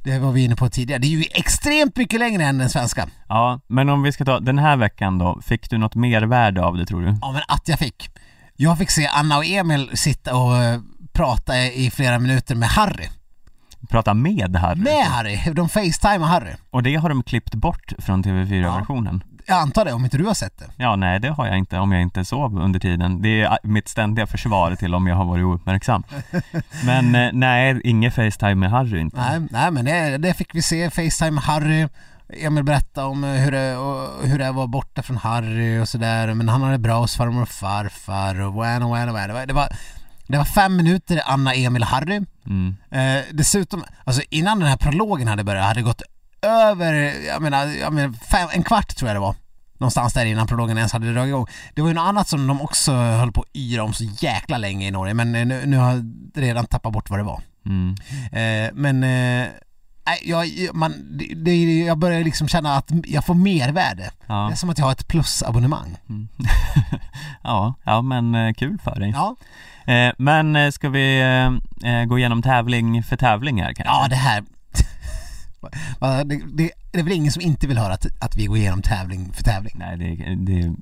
det 0.02 0.18
var 0.18 0.32
vi 0.32 0.44
inne 0.44 0.56
på 0.56 0.68
tidigare. 0.68 1.00
Det 1.00 1.06
är 1.06 1.18
ju 1.18 1.24
extremt 1.30 1.96
mycket 1.96 2.20
längre 2.20 2.44
än 2.44 2.58
den 2.58 2.70
svenska. 2.70 3.08
Ja, 3.28 3.60
men 3.66 3.88
om 3.88 4.02
vi 4.02 4.12
ska 4.12 4.24
ta 4.24 4.40
den 4.40 4.58
här 4.58 4.76
veckan 4.76 5.18
då, 5.18 5.40
fick 5.42 5.70
du 5.70 5.78
något 5.78 5.94
mervärde 5.94 6.64
av 6.64 6.76
det 6.76 6.86
tror 6.86 7.00
du? 7.00 7.16
Ja 7.22 7.32
men 7.32 7.42
att 7.48 7.68
jag 7.68 7.78
fick. 7.78 8.10
Jag 8.56 8.78
fick 8.78 8.90
se 8.90 9.06
Anna 9.06 9.36
och 9.36 9.44
Emil 9.46 9.90
sitta 9.94 10.36
och 10.36 10.56
eh, 10.56 10.80
prata 11.12 11.58
i 11.58 11.90
flera 11.90 12.18
minuter 12.18 12.54
med 12.54 12.68
Harry. 12.68 13.08
Prata 13.88 14.14
med 14.14 14.56
Harry? 14.56 14.80
Med 14.80 15.04
Harry! 15.04 15.38
De 15.52 15.68
facetimar 15.68 16.26
Harry. 16.26 16.52
Och 16.70 16.82
det 16.82 16.94
har 16.94 17.08
de 17.08 17.22
klippt 17.22 17.54
bort 17.54 17.92
från 17.98 18.24
TV4-versionen? 18.24 19.22
Jag 19.48 19.58
antar 19.58 19.84
det 19.84 19.92
om 19.92 20.04
inte 20.04 20.18
du 20.18 20.24
har 20.24 20.34
sett 20.34 20.58
det. 20.58 20.70
Ja, 20.76 20.96
nej 20.96 21.20
det 21.20 21.28
har 21.28 21.46
jag 21.46 21.58
inte 21.58 21.78
om 21.78 21.92
jag 21.92 22.02
inte 22.02 22.24
sov 22.24 22.58
under 22.58 22.80
tiden. 22.80 23.22
Det 23.22 23.40
är 23.40 23.58
mitt 23.62 23.88
ständiga 23.88 24.26
försvar 24.26 24.74
till 24.74 24.94
om 24.94 25.06
jag 25.06 25.16
har 25.16 25.24
varit 25.24 25.44
ouppmärksam. 25.44 26.04
Men 26.84 27.14
eh, 27.14 27.30
nej, 27.32 27.80
inget 27.84 28.14
Facetime 28.14 28.54
med 28.54 28.70
Harry 28.70 29.00
inte. 29.00 29.16
Nej, 29.16 29.48
nej 29.50 29.70
men 29.70 29.84
det, 29.84 30.18
det 30.18 30.34
fick 30.34 30.54
vi 30.54 30.62
se. 30.62 30.90
Facetime 30.90 31.30
med 31.30 31.44
Harry. 31.44 31.88
Emil 32.28 32.64
berättade 32.64 33.06
om 33.06 33.24
eh, 33.24 33.30
hur 33.30 33.52
det, 33.52 33.76
hur 34.28 34.38
det 34.38 34.52
var 34.52 34.66
borta 34.66 35.02
från 35.02 35.16
Harry 35.16 35.80
och 35.80 35.88
sådär. 35.88 36.34
Men 36.34 36.48
han 36.48 36.62
hade 36.62 36.78
bra 36.78 37.00
hos 37.00 37.16
farmor 37.16 37.42
och 37.42 37.48
farfar 37.48 38.40
och 38.40 38.54
whan 38.54 38.82
och 38.82 38.90
whan. 38.90 39.06
Det 39.06 39.52
var, 39.52 39.68
det 40.26 40.38
var, 40.38 40.44
fem 40.44 40.76
minuter 40.76 41.22
Anna, 41.26 41.54
Emil 41.54 41.84
Harry. 41.84 42.20
Mm. 42.46 42.76
Eh, 42.90 43.24
dessutom, 43.32 43.84
alltså 44.04 44.22
innan 44.30 44.58
den 44.58 44.68
här 44.68 44.76
prologen 44.76 45.28
hade 45.28 45.44
börjat 45.44 45.64
hade 45.64 45.80
det 45.80 45.84
gått 45.84 46.02
över, 46.42 46.92
jag 47.26 47.42
menar, 47.42 47.66
jag 47.66 47.92
menar 47.92 48.12
fem, 48.12 48.48
en 48.52 48.62
kvart 48.64 48.96
tror 48.96 49.08
jag 49.08 49.16
det 49.16 49.20
var. 49.20 49.34
Någonstans 49.78 50.12
där 50.12 50.26
innan 50.26 50.46
prologen 50.46 50.76
ens 50.78 50.92
hade 50.92 51.12
dragit 51.12 51.28
igång. 51.28 51.46
Det 51.74 51.82
var 51.82 51.88
ju 51.88 51.94
något 51.94 52.08
annat 52.08 52.28
som 52.28 52.46
de 52.46 52.60
också 52.60 52.92
höll 52.92 53.32
på 53.32 53.40
att 53.40 53.48
yra 53.56 53.82
om 53.82 53.92
så 53.92 54.04
jäkla 54.04 54.58
länge 54.58 54.86
i 54.86 54.90
Norge 54.90 55.14
men 55.14 55.34
eh, 55.34 55.46
nu, 55.46 55.66
nu 55.66 55.76
har 55.76 55.90
jag 55.92 56.04
redan 56.34 56.66
tappat 56.66 56.92
bort 56.92 57.10
vad 57.10 57.18
det 57.18 57.22
var. 57.22 57.40
Mm. 57.66 57.94
Eh, 58.32 58.70
men 58.74 59.02
eh, 59.04 59.48
nej, 60.06 60.18
jag, 60.24 60.46
man, 60.76 60.94
det, 61.18 61.34
det, 61.34 61.80
jag 61.80 61.98
börjar 61.98 62.24
liksom 62.24 62.48
känna 62.48 62.76
att 62.76 62.90
jag 63.06 63.26
får 63.26 63.34
mervärde. 63.34 64.02
Det 64.02 64.10
Ja. 64.26 64.50
är 64.50 64.54
som 64.54 64.70
att 64.70 64.78
jag 64.78 64.84
har 64.84 64.92
ett 64.92 65.08
plusabonnemang. 65.08 65.96
Mm. 66.08 66.28
ja, 67.42 67.74
ja 67.84 68.02
men 68.02 68.54
kul 68.54 68.78
för 68.84 69.00
dig. 69.00 69.10
Ja, 69.10 69.36
men 70.18 70.72
ska 70.72 70.88
vi 70.88 71.22
gå 72.08 72.18
igenom 72.18 72.42
tävling 72.42 73.02
för 73.02 73.16
tävling 73.16 73.62
här 73.62 73.72
kanske? 73.74 73.94
ja 73.94 74.06
det 74.08 74.16
här 74.16 74.44
det, 76.00 76.40
det, 76.52 76.70
det 76.92 76.98
är 76.98 77.02
väl 77.02 77.12
ingen 77.12 77.32
som 77.32 77.42
inte 77.42 77.66
vill 77.66 77.78
höra 77.78 77.92
att, 77.94 78.06
att 78.20 78.36
vi 78.36 78.46
går 78.46 78.56
igenom 78.56 78.82
tävling 78.82 79.32
för 79.32 79.42
tävling? 79.42 79.72
Nej, 79.78 79.96
det, 79.96 80.34
det 80.34 80.74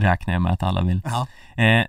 räknar 0.00 0.34
jag 0.34 0.42
med 0.42 0.52
att 0.52 0.62
alla 0.62 0.82
vill. 0.82 1.00
Ja. 1.04 1.26
Eh, 1.64 1.84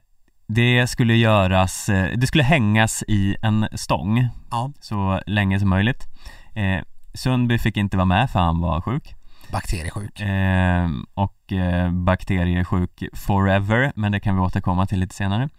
det 0.47 0.87
skulle 0.87 1.15
göras, 1.15 1.89
eh, 1.89 2.17
det 2.17 2.27
skulle 2.27 2.43
hängas 2.43 3.03
i 3.07 3.35
en 3.41 3.67
stång 3.73 4.27
Ja. 4.51 4.71
så 4.81 5.21
länge 5.25 5.59
som 5.59 5.69
möjligt. 5.69 6.07
Eh, 6.55 6.81
Sundby 7.13 7.57
fick 7.57 7.77
inte 7.77 7.97
vara 7.97 8.05
med 8.05 8.29
för 8.29 8.39
han 8.39 8.61
var 8.61 8.81
sjuk. 8.81 9.15
Bakteriesjuk. 9.51 10.19
Eh, 10.21 10.89
och 11.13 11.53
eh, 11.53 11.91
bakteriesjuk 11.91 13.03
forever, 13.13 13.91
men 13.95 14.11
det 14.11 14.19
kan 14.19 14.35
vi 14.35 14.41
återkomma 14.41 14.85
till 14.85 14.99
lite 14.99 15.15
senare. 15.15 15.49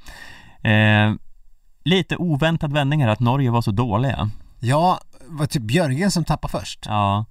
Eh, 0.63 1.15
lite 1.85 2.17
oväntad 2.17 2.73
vändning 2.73 3.03
här 3.03 3.09
att 3.09 3.21
Norge 3.21 3.51
var 3.51 3.63
så 3.63 3.71
dåliga. 3.71 4.31
Ja, 4.61 5.01
var 5.31 5.47
typ 5.47 5.63
Björgen 5.63 6.11
som 6.11 6.25
tappade 6.25 6.53
först. 6.53 6.87
Ja, 6.87 7.25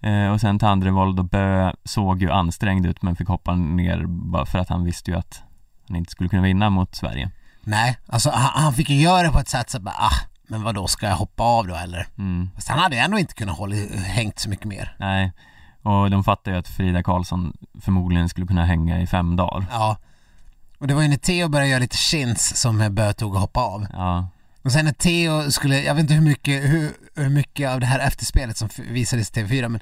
eh, 0.00 0.28
och 0.32 0.40
sen 0.40 0.58
Tandrevold 0.58 1.18
och 1.18 1.24
Bö 1.24 1.72
såg 1.84 2.22
ju 2.22 2.30
ansträngd 2.30 2.86
ut 2.86 3.02
men 3.02 3.16
fick 3.16 3.28
hoppa 3.28 3.54
ner 3.54 4.04
bara 4.06 4.46
för 4.46 4.58
att 4.58 4.68
han 4.68 4.84
visste 4.84 5.10
ju 5.10 5.16
att 5.16 5.42
han 5.88 5.96
inte 5.96 6.10
skulle 6.10 6.28
kunna 6.28 6.42
vinna 6.42 6.70
mot 6.70 6.94
Sverige. 6.94 7.30
Nej, 7.64 7.98
alltså 8.06 8.30
han, 8.30 8.62
han 8.62 8.72
fick 8.72 8.90
ju 8.90 8.96
göra 9.00 9.22
det 9.22 9.32
på 9.32 9.38
ett 9.38 9.48
sätt 9.48 9.70
så 9.70 9.80
bara, 9.80 9.94
ah, 9.98 10.14
men 10.48 10.62
vad 10.62 10.74
då 10.74 10.86
ska 10.86 11.06
jag 11.06 11.16
hoppa 11.16 11.42
av 11.42 11.66
då 11.66 11.74
eller? 11.74 12.06
Mm, 12.18 12.50
Fast 12.54 12.68
han 12.68 12.78
hade 12.78 12.96
ju 12.96 13.00
ändå 13.02 13.18
inte 13.18 13.34
kunnat 13.34 13.58
hålla, 13.58 13.76
hängt 14.06 14.38
så 14.38 14.48
mycket 14.50 14.66
mer. 14.66 14.96
nej, 14.98 15.32
och 15.82 16.10
de 16.10 16.24
fattade 16.24 16.50
ju 16.56 16.60
att 16.60 16.68
Frida 16.68 17.02
Karlsson 17.02 17.56
förmodligen 17.80 18.28
skulle 18.28 18.46
kunna 18.46 18.64
hänga 18.64 19.00
i 19.00 19.06
fem 19.06 19.36
dagar. 19.36 19.66
Ja. 19.70 19.96
Och 20.78 20.86
det 20.86 20.94
var 20.94 21.02
ju 21.02 21.08
när 21.08 21.16
Theo 21.16 21.48
började 21.48 21.68
göra 21.70 21.78
lite 21.80 21.96
chins 21.96 22.56
som 22.60 22.94
Bö 22.94 23.12
tog 23.12 23.34
och 23.34 23.40
hoppa 23.40 23.60
av. 23.60 23.86
Ja, 23.92 24.28
Och 24.62 24.72
sen 24.72 24.84
när 24.84 24.92
Theo 24.92 25.50
skulle, 25.50 25.82
jag 25.82 25.94
vet 25.94 26.00
inte 26.02 26.14
hur 26.14 26.20
mycket, 26.22 26.64
hur, 26.64 26.90
hur 27.14 27.28
mycket 27.28 27.70
av 27.70 27.80
det 27.80 27.86
här 27.86 27.98
efterspelet 27.98 28.56
som 28.56 28.68
visades 28.90 29.30
i 29.30 29.32
TV4 29.32 29.68
men 29.68 29.80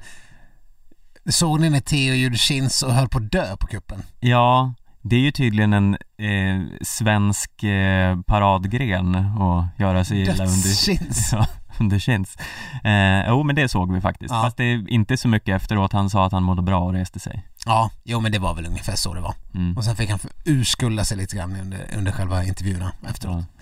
Såg 1.29 1.59
ni 1.59 1.69
när 1.69 1.79
Theo 1.79 2.13
gjorde 2.13 2.37
chins 2.37 2.83
och 2.83 2.93
höll 2.93 3.09
på 3.09 3.17
att 3.17 3.31
dö 3.31 3.57
på 3.57 3.67
kuppen? 3.67 4.03
ja 4.19 4.73
det 5.01 5.15
är 5.15 5.19
ju 5.19 5.31
tydligen 5.31 5.73
en 5.73 5.93
eh, 5.93 6.77
svensk 6.81 7.63
eh, 7.63 8.21
paradgren 8.21 9.15
att 9.15 9.79
göra 9.79 10.05
sig 10.05 10.21
illa 10.21 10.31
under, 10.31 10.45
Dödschins! 10.45 11.29
ja, 11.31 11.47
under 11.81 11.99
chins. 11.99 12.37
Eh, 12.83 13.27
jo 13.29 13.43
men 13.43 13.55
det 13.55 13.69
såg 13.69 13.93
vi 13.93 14.01
faktiskt, 14.01 14.31
Ja. 14.33 14.41
fast 14.41 14.57
det 14.57 14.63
är 14.63 14.89
inte 14.91 15.17
så 15.17 15.27
mycket 15.27 15.55
efteråt. 15.55 15.93
Han 15.93 16.09
sa 16.09 16.25
att 16.25 16.31
han 16.31 16.43
mådde 16.43 16.61
bra 16.61 16.79
och 16.79 16.93
reste 16.93 17.19
sig. 17.19 17.43
Ja, 17.65 17.89
jo 18.03 18.19
men 18.19 18.31
det 18.31 18.39
var 18.39 18.53
väl 18.53 18.65
ungefär 18.65 18.95
så 18.95 19.13
det 19.13 19.21
var. 19.21 19.33
Mm. 19.55 19.77
Och 19.77 19.83
sen 19.83 19.95
fick 19.95 20.09
han 20.09 20.19
urskulda 20.45 21.05
sig 21.05 21.17
lite 21.17 21.35
grann 21.35 21.55
under, 21.61 21.79
under 21.97 22.11
själva 22.11 22.43
intervjuerna 22.43 22.91
efteråt. 23.09 23.35
Ja. 23.37 23.61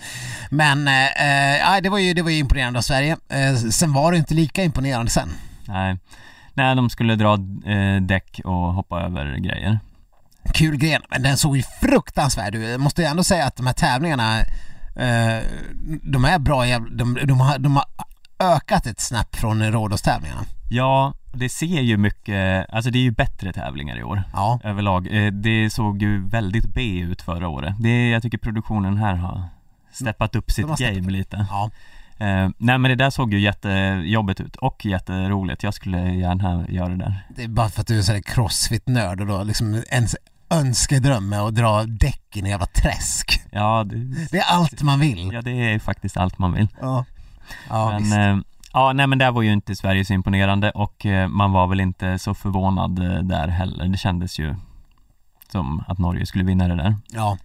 Men 0.49 0.87
eh, 0.87 1.75
eh, 1.75 1.81
det, 1.81 1.89
var 1.89 1.97
ju, 1.97 2.13
det 2.13 2.21
var 2.21 2.29
ju 2.29 2.37
imponerande 2.37 2.79
av 2.79 2.83
Sverige. 2.83 3.17
Eh, 3.29 3.55
sen 3.55 3.93
var 3.93 4.11
det 4.11 4.17
inte 4.17 4.33
lika 4.33 4.63
imponerande 4.63 5.11
sen. 5.11 5.29
Nej. 5.67 5.97
Nej, 6.53 6.75
de 6.75 6.89
skulle 6.89 7.15
dra 7.15 7.33
eh, 7.65 8.01
däck 8.01 8.41
och 8.45 8.73
hoppa 8.73 9.01
över 9.01 9.37
grejer. 9.37 9.79
Kul 10.53 10.77
gren, 10.77 11.01
men 11.09 11.23
den 11.23 11.37
såg 11.37 11.57
ju 11.57 11.63
fruktansvärd 11.81 12.55
ut. 12.55 12.69
Jag 12.69 12.79
måste 12.79 13.01
ju 13.01 13.07
ändå 13.07 13.23
säga 13.23 13.45
att 13.45 13.55
de 13.55 13.65
här 13.67 13.73
tävlingarna, 13.73 14.39
de 16.03 16.25
är 16.25 16.39
bra 16.39 16.67
jävla, 16.67 16.89
de, 16.89 17.17
de, 17.23 17.39
har, 17.39 17.59
de 17.59 17.75
har 17.75 17.85
ökat 18.39 18.85
ett 18.87 18.99
snäpp 18.99 19.35
från 19.35 19.71
Rhodos-tävlingarna. 19.71 20.41
Ja, 20.69 21.13
det 21.33 21.49
ser 21.49 21.81
ju 21.81 21.97
mycket, 21.97 22.69
alltså 22.69 22.91
det 22.91 22.97
är 22.99 23.03
ju 23.03 23.11
bättre 23.11 23.53
tävlingar 23.53 23.97
i 23.99 24.03
år 24.03 24.23
Ja, 24.33 24.59
överlag. 24.63 25.25
Eh, 25.25 25.31
det 25.31 25.69
såg 25.69 26.01
ju 26.01 26.27
väldigt 26.27 26.73
B 26.73 26.99
ut 26.99 27.21
förra 27.21 27.47
året. 27.47 27.75
Det, 27.79 28.09
jag 28.09 28.21
tycker 28.21 28.37
produktionen 28.37 28.97
här 28.97 29.15
har 29.15 29.43
steppat 29.91 30.35
upp 30.35 30.51
sitt 30.51 30.77
game 30.77 30.99
upp. 30.99 31.09
lite. 31.11 31.45
ja. 31.49 31.69
Eh, 32.17 32.49
nej 32.57 32.77
men 32.77 32.83
det 32.83 32.95
där 32.95 33.09
såg 33.09 33.33
ju 33.33 33.39
jättejobbigt 33.39 34.41
ut 34.41 34.55
och 34.55 34.85
jätteroligt. 34.85 35.63
Jag 35.63 35.73
skulle 35.73 36.13
gärna 36.13 36.65
göra 36.69 36.89
det 36.89 36.95
där. 36.95 37.27
Det 37.35 37.43
är 37.43 37.47
bara 37.47 37.69
för 37.69 37.81
att 37.81 37.87
du 37.87 37.93
är 37.93 37.97
en 37.97 38.03
sån 38.03 38.15
här 38.15 38.21
crossfit-nörd 38.21 39.21
och 39.21 39.27
då 39.27 39.43
liksom 39.43 39.83
ens 39.89 40.15
önskedröm 40.59 41.33
är 41.33 41.47
att 41.47 41.55
dra 41.55 41.83
däck 41.83 42.21
i 42.33 42.39
en 42.39 42.45
jävla 42.45 42.65
träsk. 42.65 43.41
Ja, 43.51 43.83
det, 43.83 43.95
Det 44.31 44.37
är 44.37 44.53
allt 44.53 44.81
man 44.81 44.99
vill. 44.99 45.29
ja, 45.33 45.41
det 45.41 45.51
är 45.51 45.79
faktiskt 45.79 46.17
allt 46.17 46.37
man 46.37 46.53
vill. 46.53 46.67
Ja, 46.81 47.05
ja 47.69 47.89
men, 47.89 48.03
visst. 48.03 48.15
eh, 48.15 48.37
ja, 48.73 48.93
nej 48.93 49.07
men 49.07 49.17
där 49.17 49.31
var 49.31 49.41
ju 49.41 49.53
inte 49.53 49.75
Sverige 49.75 50.05
så 50.05 50.13
imponerande 50.13 50.71
och 50.71 51.05
eh, 51.05 51.27
man 51.27 51.51
var 51.51 51.67
väl 51.67 51.79
inte 51.79 52.19
så 52.19 52.33
förvånad 52.33 52.99
eh, 52.99 53.19
där 53.23 53.47
heller. 53.47 53.87
Det 53.87 53.97
kändes 53.97 54.39
ju 54.39 54.55
som 55.51 55.83
att 55.87 55.97
Norge 55.97 56.25
skulle 56.25 56.43
vinna 56.43 56.67
det 56.67 56.75
där. 56.75 56.95
Ja, 57.07 57.37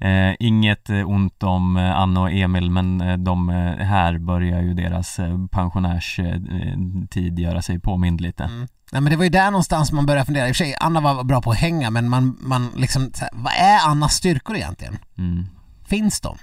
Eh, 0.00 0.34
inget 0.40 0.90
eh, 0.90 1.08
ont 1.08 1.42
om 1.42 1.76
eh, 1.76 1.96
Anna 1.96 2.20
och 2.20 2.30
Emil 2.30 2.70
men 2.70 3.00
eh, 3.00 3.16
de, 3.16 3.48
här 3.78 4.18
börjar 4.18 4.62
ju 4.62 4.74
deras 4.74 5.20
pensionärstid 5.50 7.38
göra 7.38 7.62
sig 7.62 7.80
påmind 7.80 8.20
lite. 8.20 8.44
Mm. 8.44 8.68
Nej 8.92 9.00
men 9.00 9.10
det 9.10 9.16
var 9.16 9.24
ju 9.24 9.30
där 9.30 9.50
någonstans 9.50 9.92
man 9.92 10.06
började 10.06 10.26
fundera. 10.26 10.48
I 10.48 10.52
och 10.52 10.56
för 10.56 10.64
sig, 10.64 10.76
Anna 10.80 11.00
var 11.00 11.24
bra 11.24 11.42
på 11.42 11.50
att 11.50 11.58
hänga 11.58 11.90
men 11.90 12.08
man, 12.08 12.38
man 12.40 12.70
liksom, 12.76 13.10
här, 13.20 13.30
vad 13.32 13.52
är 13.52 13.88
Annas 13.88 14.14
styrkor 14.14 14.56
egentligen? 14.56 14.98
Mm. 15.18 15.46
finns 15.86 16.20
de? 16.20 16.36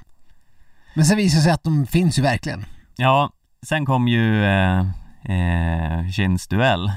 Men 0.93 1.05
sen 1.05 1.17
visar 1.17 1.37
det 1.37 1.43
sig 1.43 1.51
att 1.51 1.63
de 1.63 1.85
finns 1.87 2.19
ju 2.19 2.21
verkligen. 2.21 2.65
Ja, 2.95 3.31
sen 3.65 3.85
kom 3.85 4.07
ju 4.07 4.45
eh, 4.45 4.79
eh, 5.23 6.09
Kins 6.11 6.47
duell 6.47 6.91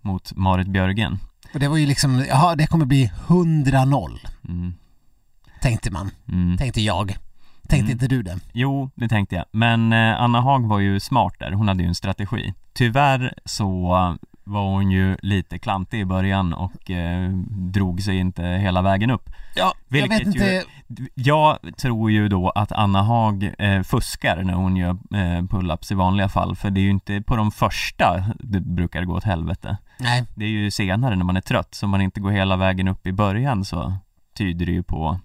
mot 0.00 0.32
Marit 0.36 0.68
Björgen. 0.68 1.18
Och 1.54 1.60
det 1.60 1.68
var 1.68 1.76
ju 1.76 1.86
liksom, 1.86 2.24
jaha 2.28 2.54
det 2.56 2.66
kommer 2.66 2.86
bli 2.86 3.12
100-0 3.26 4.18
Mm. 4.48 4.74
Tänkte 5.60 5.90
man, 5.90 6.10
Mm. 6.28 6.56
tänkte 6.58 6.80
jag. 6.80 7.16
Tänkte 7.68 7.84
Mm. 7.84 7.90
inte 7.92 8.06
du 8.08 8.22
det? 8.22 8.38
Jo, 8.52 8.90
det 8.94 9.08
tänkte 9.08 9.34
jag. 9.36 9.44
Men 9.50 9.92
eh, 9.92 10.20
Anna 10.22 10.40
Haag 10.40 10.66
var 10.68 10.78
ju 10.78 11.00
smart 11.00 11.34
där, 11.38 11.52
hon 11.52 11.68
hade 11.68 11.82
ju 11.82 11.88
en 11.88 11.94
strategi. 11.94 12.54
Tyvärr 12.72 13.34
så 13.44 13.88
var 14.44 14.62
hon 14.70 14.90
ju 14.90 15.16
lite 15.22 15.58
klantig 15.58 16.00
i 16.00 16.04
början 16.04 16.52
och 16.52 16.90
eh, 16.90 17.30
drog 17.50 18.02
sig 18.02 18.16
inte 18.18 18.42
hela 18.42 18.82
vägen 18.82 19.10
upp. 19.10 19.30
Ja, 19.56 19.72
jag 19.88 20.00
vet 20.02 20.10
Vilket 20.10 20.26
inte. 20.26 20.64
Jag 21.14 21.58
tror 21.76 22.10
ju 22.10 22.28
då 22.28 22.50
att 22.50 22.72
Anna 22.72 23.02
Haag 23.02 23.52
eh, 23.58 23.82
fuskar 23.82 24.42
när 24.42 24.54
hon 24.54 24.76
gör 24.76 24.90
eh, 24.90 25.42
pull-ups 25.42 25.92
i 25.92 25.94
vanliga 25.94 26.28
fall, 26.28 26.56
för 26.56 26.70
det 26.70 26.80
är 26.80 26.82
ju 26.82 26.90
inte 26.90 27.22
på 27.22 27.36
de 27.36 27.50
första 27.50 28.24
det 28.40 28.60
brukar 28.60 29.04
gå 29.04 29.14
åt 29.16 29.24
helvete. 29.24 29.76
Nej, 29.98 30.24
Det 30.34 30.44
är 30.44 30.48
ju 30.48 30.70
senare 30.70 31.16
när 31.16 31.24
man 31.24 31.36
är 31.36 31.40
trött, 31.40 31.74
så 31.74 31.86
om 31.86 31.90
man 31.90 32.00
inte 32.00 32.20
går 32.20 32.30
hela 32.30 32.56
vägen 32.56 32.88
upp 32.88 33.06
i 33.06 33.12
början 33.12 33.64
så 33.64 33.94
tyder 34.36 34.66
det 34.66 34.72
ju 34.72 34.82
på 34.82 35.20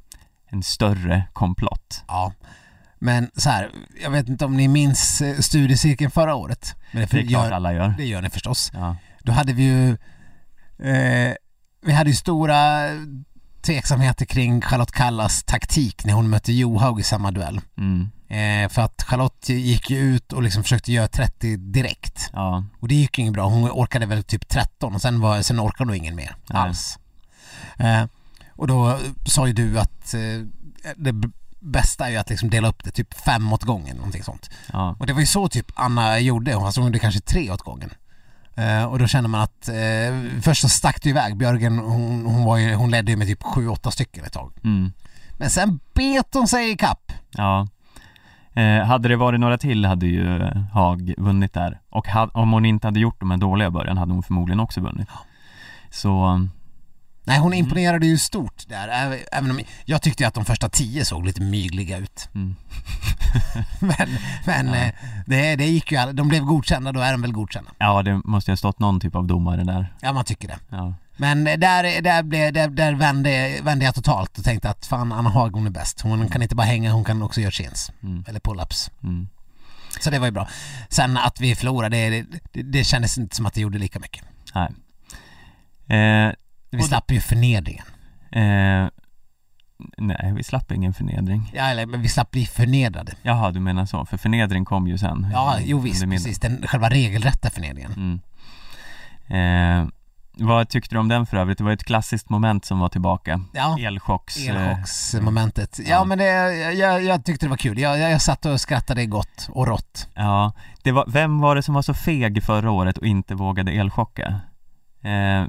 en 0.53 0.63
större 0.63 1.23
komplott. 1.33 2.03
ja. 2.07 2.33
Men 2.99 3.31
så 3.35 3.49
här, 3.49 3.69
jag 4.03 4.09
vet 4.11 4.27
inte 4.29 4.45
om 4.45 4.57
ni 4.57 4.67
minns 4.67 5.21
eh, 5.21 5.39
studiecirkeln 5.39 6.11
förra 6.11 6.35
året? 6.35 6.75
Men 6.91 7.01
det, 7.01 7.07
Det 7.11 7.19
är 7.19 7.27
klart 7.27 7.43
gör, 7.45 7.51
alla 7.51 7.73
gör. 7.73 7.93
det 7.97 8.05
gör 8.05 8.21
ni 8.21 8.29
förstås. 8.29 8.71
Ja. 8.73 8.95
Då 9.23 9.31
hade 9.31 9.53
vi 9.53 9.63
ju 9.63 9.89
eh, 10.89 11.33
Vi 11.85 11.93
hade 11.93 12.09
ju 12.09 12.15
stora 12.15 12.89
tveksamheter 13.61 14.25
kring 14.25 14.61
Charlotte 14.61 14.91
Kallas 14.91 15.43
taktik 15.43 16.05
när 16.05 16.13
hon 16.13 16.29
mötte 16.29 16.53
Johaug 16.53 16.99
i 16.99 17.03
samma 17.03 17.31
duell. 17.31 17.61
Mm. 17.77 18.09
Eh, 18.27 18.69
för 18.69 18.81
att 18.81 19.03
Charlotte 19.03 19.49
gick 19.49 19.89
ju 19.89 19.97
ut 19.97 20.33
och 20.33 20.43
liksom 20.43 20.63
försökte 20.63 20.91
göra 20.91 21.07
30 21.07 21.57
direkt. 21.57 22.29
Ja. 22.33 22.63
Och 22.79 22.87
det 22.87 22.95
gick 22.95 23.17
ju 23.17 23.21
inget 23.21 23.33
bra. 23.33 23.45
Hon 23.49 23.69
orkade 23.71 24.05
väl 24.05 24.23
typ 24.23 24.47
13 24.49 24.95
och 24.95 25.01
sen, 25.01 25.19
var, 25.19 25.41
sen 25.41 25.59
orkade 25.59 25.89
hon 25.89 25.95
ingen 25.97 26.15
mer 26.15 26.35
Nej. 26.49 26.61
alls. 26.61 26.99
Eh, 27.77 28.03
och 28.55 28.67
då 28.67 28.99
sa 29.25 29.47
ju 29.47 29.53
du 29.53 29.79
att 29.79 30.13
eh, 30.13 30.19
det 30.95 31.13
bästa 31.59 32.07
är 32.07 32.11
ju 32.11 32.17
att 32.17 32.29
liksom 32.29 32.49
dela 32.49 32.67
upp 32.67 32.83
det 32.83 32.91
typ 32.91 33.13
fem 33.13 33.53
åt 33.53 33.63
gången, 33.63 33.95
någonting 33.95 34.23
sånt. 34.23 34.49
Ja. 34.73 34.95
Och 34.99 35.07
det 35.07 35.13
var 35.13 35.19
ju 35.19 35.25
så 35.25 35.47
typ 35.47 35.71
Anna 35.75 36.19
gjorde, 36.19 36.55
alltså 36.55 36.81
hon 36.81 36.87
gjorde 36.87 36.99
kanske 36.99 37.21
tre 37.21 37.51
åt 37.51 37.61
gången. 37.61 37.89
Eh, 38.55 38.85
och 38.85 38.99
då 38.99 39.07
känner 39.07 39.29
man 39.29 39.41
att 39.41 39.69
eh, 39.69 40.41
först 40.41 40.61
så 40.61 40.69
stack 40.69 41.03
det 41.03 41.09
iväg, 41.09 41.37
Björgen 41.37 41.79
hon, 41.79 42.25
hon, 42.25 42.43
var 42.43 42.57
ju, 42.57 42.73
hon 42.73 42.91
ledde 42.91 43.11
ju 43.11 43.17
med 43.17 43.27
typ 43.27 43.43
sju, 43.43 43.67
åtta 43.67 43.91
stycken 43.91 44.25
ett 44.25 44.33
tag. 44.33 44.53
Mm. 44.63 44.91
Men 45.37 45.49
sen 45.49 45.79
bet 45.93 46.27
hon 46.33 46.47
sig 46.47 46.71
i 46.71 46.77
kapp. 46.77 47.11
Ja. 47.31 47.67
Eh, 48.53 48.85
hade 48.85 49.09
det 49.09 49.15
varit 49.15 49.39
några 49.39 49.57
till 49.57 49.85
hade 49.85 50.05
ju 50.05 50.39
Haag 50.73 51.13
vunnit 51.17 51.53
där. 51.53 51.79
Och 51.89 52.07
ha, 52.07 52.29
om 52.33 52.51
hon 52.51 52.65
inte 52.65 52.87
hade 52.87 52.99
gjort 52.99 53.19
de 53.19 53.31
här 53.31 53.37
dåliga 53.37 53.71
början 53.71 53.97
hade 53.97 54.13
hon 54.13 54.23
förmodligen 54.23 54.59
också 54.59 54.81
vunnit. 54.81 55.07
Så, 55.89 56.47
Nej, 57.25 57.39
hon 57.39 57.53
Mm. 57.53 57.65
imponerade 57.65 58.05
ju 58.05 58.17
stort 58.17 58.67
där, 58.67 58.87
även- 59.31 59.51
om 59.51 59.59
jag 59.85 60.01
tyckte 60.01 60.27
att 60.27 60.33
de 60.33 60.45
första 60.45 60.69
tio 60.69 61.05
såg 61.05 61.25
lite 61.25 61.41
mygliga 61.41 61.97
ut. 61.97 62.29
mm. 62.35 62.55
Men, 63.79 64.17
men 64.45 64.67
Ja. 64.67 64.75
eh, 64.75 64.93
det, 65.25 65.55
det 65.55 65.65
gick 65.65 65.91
ju, 65.91 65.97
alla- 65.97 66.13
de 66.13 66.27
blev 66.27 66.43
godkända, 66.43 66.91
då 66.91 66.99
är 66.99 67.11
de 67.11 67.21
väl 67.21 67.31
godkända. 67.33 67.71
ja 67.77 68.01
det 68.03 68.21
måste 68.25 68.51
ju 68.51 68.53
ha 68.53 68.57
stått 68.57 68.79
någon 68.79 68.99
typ 68.99 69.15
av 69.15 69.27
domare 69.27 69.63
där. 69.63 69.93
Ja, 70.01 70.13
man 70.13 70.25
tycker 70.25 70.47
det. 70.47 70.57
Ja. 70.69 70.93
Men 71.17 71.47
eh, 71.47 71.57
där, 71.57 72.01
där, 72.01 72.23
blev, 72.23 72.53
där, 72.53 72.67
där 72.67 72.93
vände, 72.93 73.59
vände 73.63 73.85
jag 73.85 73.95
totalt 73.95 74.37
och 74.37 74.43
tänkte 74.43 74.69
att 74.69 74.85
fan 74.85 75.11
Anna 75.11 75.29
Haag 75.29 75.49
hon 75.53 75.65
är 75.67 75.71
bäst. 75.71 76.01
Hon 76.01 76.27
kan 76.29 76.41
inte 76.41 76.55
bara 76.55 76.67
hänga, 76.67 76.91
hon 76.91 77.03
kan 77.03 77.21
också 77.23 77.41
göra 77.41 77.51
chins. 77.51 77.91
Mm. 78.03 78.23
Eller 78.27 78.39
pull-ups. 78.39 78.91
Mm. 79.03 79.27
Så 79.99 80.09
det 80.09 80.19
var 80.19 80.27
ju 80.27 80.31
bra. 80.31 80.47
Sen 80.89 81.17
att 81.17 81.39
vi 81.41 81.55
förlorade, 81.55 82.09
det, 82.09 82.25
det, 82.51 82.61
det 82.63 82.83
kändes 82.83 83.17
inte 83.17 83.35
som 83.35 83.45
att 83.45 83.53
det 83.53 83.61
gjorde 83.61 83.77
lika 83.77 83.99
mycket. 83.99 84.23
Nej. 84.55 84.69
Eh, 85.99 86.33
Vi 86.73 86.79
Och- 86.81 86.85
slapp 86.85 87.11
ju 87.11 87.19
förnedringen. 87.19 87.85
eh, 88.31 88.87
nej, 89.97 90.33
vi 90.35 90.43
slapp 90.43 90.71
ingen 90.71 90.93
förnedring. 90.93 91.51
Ja, 91.55 91.63
eller 91.63 91.85
men 91.85 92.01
vi 92.01 92.09
slapp 92.09 92.31
bli 92.31 92.45
förnedrade. 92.45 93.11
Jaha, 93.21 93.51
du 93.51 93.59
menar 93.59 93.85
så. 93.85 94.05
För 94.05 94.17
förnedring 94.17 94.65
kom 94.65 94.87
ju 94.87 94.97
sen. 94.97 95.27
Ja, 95.33 95.57
jo 95.63 95.79
visst, 95.79 96.03
precis. 96.03 96.39
Den 96.39 96.67
själva 96.67 96.89
regelrätta 96.89 97.49
förnedringen. 97.49 97.93
Mm. 97.93 99.81
Eh, 99.83 99.89
vad 100.37 100.69
tyckte 100.69 100.95
du 100.95 100.99
om 100.99 101.07
den 101.07 101.25
för 101.25 101.37
övrigt? 101.37 101.57
Det 101.57 101.63
var 101.63 101.71
ett 101.71 101.83
klassiskt 101.83 102.29
moment 102.29 102.65
som 102.65 102.79
var 102.79 102.89
tillbaka. 102.89 103.41
Ja, 103.53 103.77
Elchocks... 103.79 104.37
eh, 104.37 104.55
elchocksmomentet. 104.71 105.79
Ja, 105.79 105.85
ja. 105.89 106.03
men 106.05 106.17
det, 106.17 106.25
jag, 106.73 107.03
jag 107.03 107.25
tyckte 107.25 107.45
det 107.45 107.49
var 107.49 107.57
kul. 107.57 107.79
Jag, 107.79 107.99
jag, 107.99 108.11
jag 108.11 108.21
satt 108.21 108.45
och 108.45 108.61
skrattade 108.61 109.05
gott 109.05 109.47
och 109.51 109.67
rått. 109.67 110.07
Ja, 110.13 110.53
det 110.83 110.91
var, 110.91 111.05
vem 111.07 111.39
var 111.39 111.55
det 111.55 111.63
som 111.63 111.73
var 111.75 111.81
så 111.81 111.93
feg 111.93 112.43
förra 112.43 112.71
året 112.71 112.97
och 112.97 113.05
inte 113.05 113.35
vågade 113.35 113.71
elchocka? 113.71 114.39
Eh, 115.01 115.45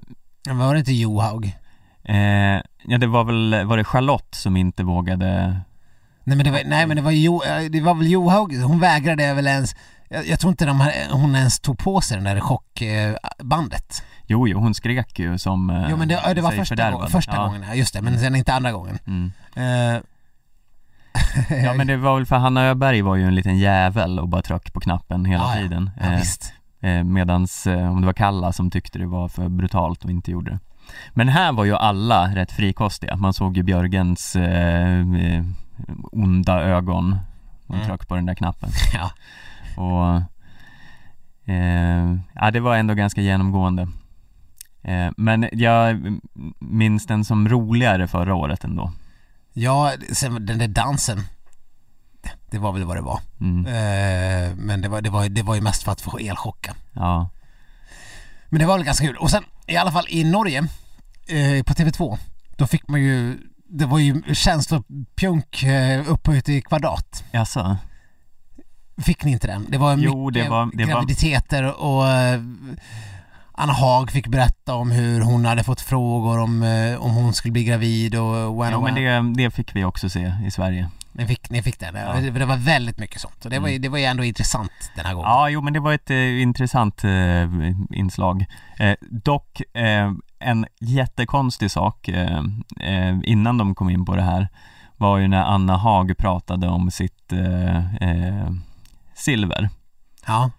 Men 0.47 0.59
var 0.59 0.75
det 0.75 0.79
inte 0.79 0.93
Johaug? 0.93 1.57
eh, 2.05 2.61
ja, 2.87 2.99
det 2.99 3.07
var 3.07 3.25
väl, 3.25 3.65
var 3.67 3.77
det 3.77 3.85
Charlotte 3.85 4.35
som 4.35 4.57
inte 4.57 4.83
vågade? 4.85 5.61
Nej 6.25 6.37
men 6.37 6.45
det 6.45 6.51
var, 6.51 6.61
nej, 6.67 6.87
men 6.87 6.97
det 6.97 7.03
var, 7.03 7.11
jo, 7.11 7.43
eh, 7.43 7.71
det 7.71 7.81
var 7.81 7.95
väl 7.95 8.11
Johaug, 8.11 8.55
hon 8.63 8.81
vägrade 8.81 9.35
väl 9.35 9.47
ens 9.47 9.77
jag, 10.09 10.27
jag 10.27 10.41
tror 10.41 10.51
inte 10.51 10.67
de, 10.67 10.81
här- 10.81 11.09
hon 11.13 11.37
ens 11.37 11.61
tog 11.61 11.79
på 11.79 12.01
sig 12.01 12.17
den 12.17 12.25
där 12.25 12.41
chockbandet. 12.41 14.03
Jo, 14.27 14.49
jo, 14.49 14.59
hon 14.59 14.75
skrek 14.75 15.19
ju 15.19 15.39
som 15.39 15.71
eh, 15.71 15.87
Jo 15.91 15.97
men 15.97 16.09
det, 16.09 16.33
det 16.35 16.41
var 16.41 16.51
första, 16.53 16.91
gången, 16.91 17.09
första 17.09 17.35
ja. 17.37 17.45
gången, 17.47 17.65
ja, 17.69 17.75
just 17.75 17.95
det, 17.95 18.03
men 18.03 18.19
sen 18.21 18.35
inte 18.37 18.55
andra 18.55 18.73
gången. 18.73 18.99
Mm. 19.07 19.33
Eh, 19.57 20.01
Ja 21.65 21.75
men 21.75 21.87
det 21.87 21.97
var 21.97 22.15
väl 22.17 22.27
för 22.27 22.37
Hanna 22.37 22.65
Öberg 22.65 23.03
var 23.03 23.17
ju 23.17 23.25
en 23.27 23.35
liten 23.35 23.59
jävel 23.59 24.19
och 24.19 24.29
bara 24.29 24.43
tryck 24.43 24.73
på 24.73 24.81
knappen 24.81 25.25
hela 25.25 25.45
Ja, 25.45 25.55
ja. 25.57 25.63
tiden. 25.63 25.91
ja, 26.01 26.07
Eh, 26.07 26.19
visst. 26.19 26.53
Eh, 26.85 27.05
medans, 27.05 27.67
eh, 27.67 27.91
om 27.93 28.01
det 28.01 28.07
var 28.07 28.13
Kalla 28.13 28.53
som 28.53 28.71
tyckte 28.71 28.99
det 28.99 29.07
var 29.07 29.29
för 29.29 29.49
brutalt 29.49 30.05
och 30.05 30.11
inte 30.11 30.31
gjorde 30.31 30.51
det. 30.51 30.59
Men 31.15 31.29
här 31.29 31.53
var 31.53 31.65
ju 31.65 31.75
alla 31.77 32.35
rätt 32.35 32.53
frikostiga. 32.53 33.17
Man 33.17 33.33
såg 33.33 33.57
ju 33.57 33.63
Björgens 33.63 34.37
eh, 34.37 35.01
eh, 35.01 35.45
onda 36.13 36.61
ögon. 36.63 37.17
Hon 37.67 37.77
Mm. 37.77 37.89
tryckte 37.89 38.07
på 38.07 38.15
den 38.15 38.27
där 38.27 38.35
knappen. 38.35 38.69
Ja. 38.95 39.11
Och 39.83 40.23
eh, 41.55 42.17
ja, 42.35 42.51
det 42.51 42.61
var 42.61 42.77
ändå 42.77 42.95
ganska 42.95 43.21
genomgående. 43.21 43.89
Eh, 44.83 45.11
men 45.17 45.49
jag 45.53 46.03
minns 46.59 47.07
den 47.07 47.25
som 47.25 47.49
roligare 47.49 48.07
förra 48.09 48.35
året 48.35 48.65
ändå. 48.65 48.93
ja, 49.53 49.93
sen 50.13 50.47
den 50.47 50.59
där 50.59 50.69
dansen. 50.69 51.19
Det 52.51 52.59
var 52.59 52.73
väl 52.73 52.85
vad 52.85 52.97
det 52.97 53.01
var. 53.03 53.21
Mm. 53.41 53.67
Eh, 53.67 54.57
men 54.57 54.81
det 54.81 54.89
var, 54.89 55.01
det, 55.01 55.11
var, 55.11 55.29
det 55.29 55.43
var 55.43 55.55
ju 55.55 55.61
mest 55.61 55.83
för 55.83 55.93
att 55.93 56.01
få 56.01 56.19
elchocka. 56.19 56.75
Ja, 56.93 57.29
Men 58.49 58.61
det 58.61 58.67
var 58.67 58.77
väl 58.77 58.87
ganska 58.87 59.07
kul. 59.07 59.17
Och 59.17 59.31
sen 59.31 59.45
i 59.67 59.77
alla 59.77 59.93
fall 59.93 60.07
i 60.09 60.25
Norge, 60.25 60.59
eh, 61.27 61.63
på 61.65 61.75
TV2, 61.75 62.19
då 62.57 62.67
fick 62.67 62.89
man 62.89 63.03
ju, 63.03 63.39
det 63.69 63.87
var 63.87 63.99
ju 63.99 64.23
känslopjunk 64.35 65.63
eh, 65.63 66.11
upphöjt 66.11 66.49
i 66.49 66.61
kvadrat. 66.63 67.25
jaså? 67.33 67.77
Fick 68.99 69.25
ni 69.25 69.33
inte 69.33 69.47
den? 69.47 69.67
Det 69.69 69.79
var 69.79 69.97
Jo, 69.97 70.27
mycket 70.27 70.43
det 70.45 70.51
var- 70.51 70.71
det 70.75 70.85
var- 70.85 70.93
graviditeter 70.93 71.81
och 71.83 72.09
eh, 72.09 72.41
Anna 73.57 73.73
Haag 73.73 74.11
fick 74.11 74.27
berätta 74.29 74.75
om 74.75 74.91
hur 74.91 75.21
hon 75.21 75.45
hade 75.45 75.65
fått 75.65 75.81
frågor 75.81 76.39
om, 76.39 76.63
eh, 76.63 77.03
om 77.03 77.11
hon 77.15 77.33
skulle 77.35 77.53
bli 77.53 77.65
gravid 77.65 78.15
och 78.15 78.35
when 78.63 78.73
Jo 78.73 78.79
och 78.79 78.83
men 78.85 78.95
when. 78.95 79.33
det, 79.35 79.43
det 79.45 79.51
fick 79.51 79.77
vi 79.77 79.85
också 79.85 80.09
se 80.09 80.33
i 80.47 80.51
Sverige. 80.51 80.91
Ni 81.17 81.27
fick, 81.27 81.51
ni 81.51 81.63
fick 81.63 81.81
den? 81.81 81.95
Ja. 81.95 82.21
Det, 82.31 82.45
var 82.45 82.57
väldigt 82.57 82.99
mycket 82.99 83.21
sånt 83.21 83.45
och 83.45 83.51
det 83.51 83.59
var, 83.59 83.69
Mm. 83.69 83.83
det 83.83 83.89
var 83.89 83.99
ju 83.99 84.05
ändå 84.05 84.25
intressant 84.25 84.73
den 84.97 85.07
här 85.07 85.15
gången. 85.15 85.31
Ja, 85.31 85.49
jo 85.49 85.61
men 85.61 85.73
det 85.73 85.81
var 85.81 85.93
ett 85.93 86.11
eh, 86.11 86.43
intressant 86.43 87.05
eh, 87.05 87.49
inslag. 87.91 88.45
Eh, 88.79 88.95
dock 89.01 89.61
eh, 89.77 90.13
en 90.39 90.67
jättekonstig 90.81 91.71
sak 91.71 92.09
eh, 92.09 92.43
eh, 92.81 93.17
innan 93.25 93.59
de 93.59 93.75
kom 93.75 93.91
in 93.91 94.05
på 94.05 94.17
det 94.17 94.23
här 94.23 94.49
var 94.97 95.19
ju 95.19 95.29
när 95.29 95.43
Anna 95.43 95.77
Haag 95.77 96.17
pratade 96.19 96.69
om 96.69 96.91
sitt 96.91 97.33
silver. 99.15 99.71
Ja, 100.27 100.51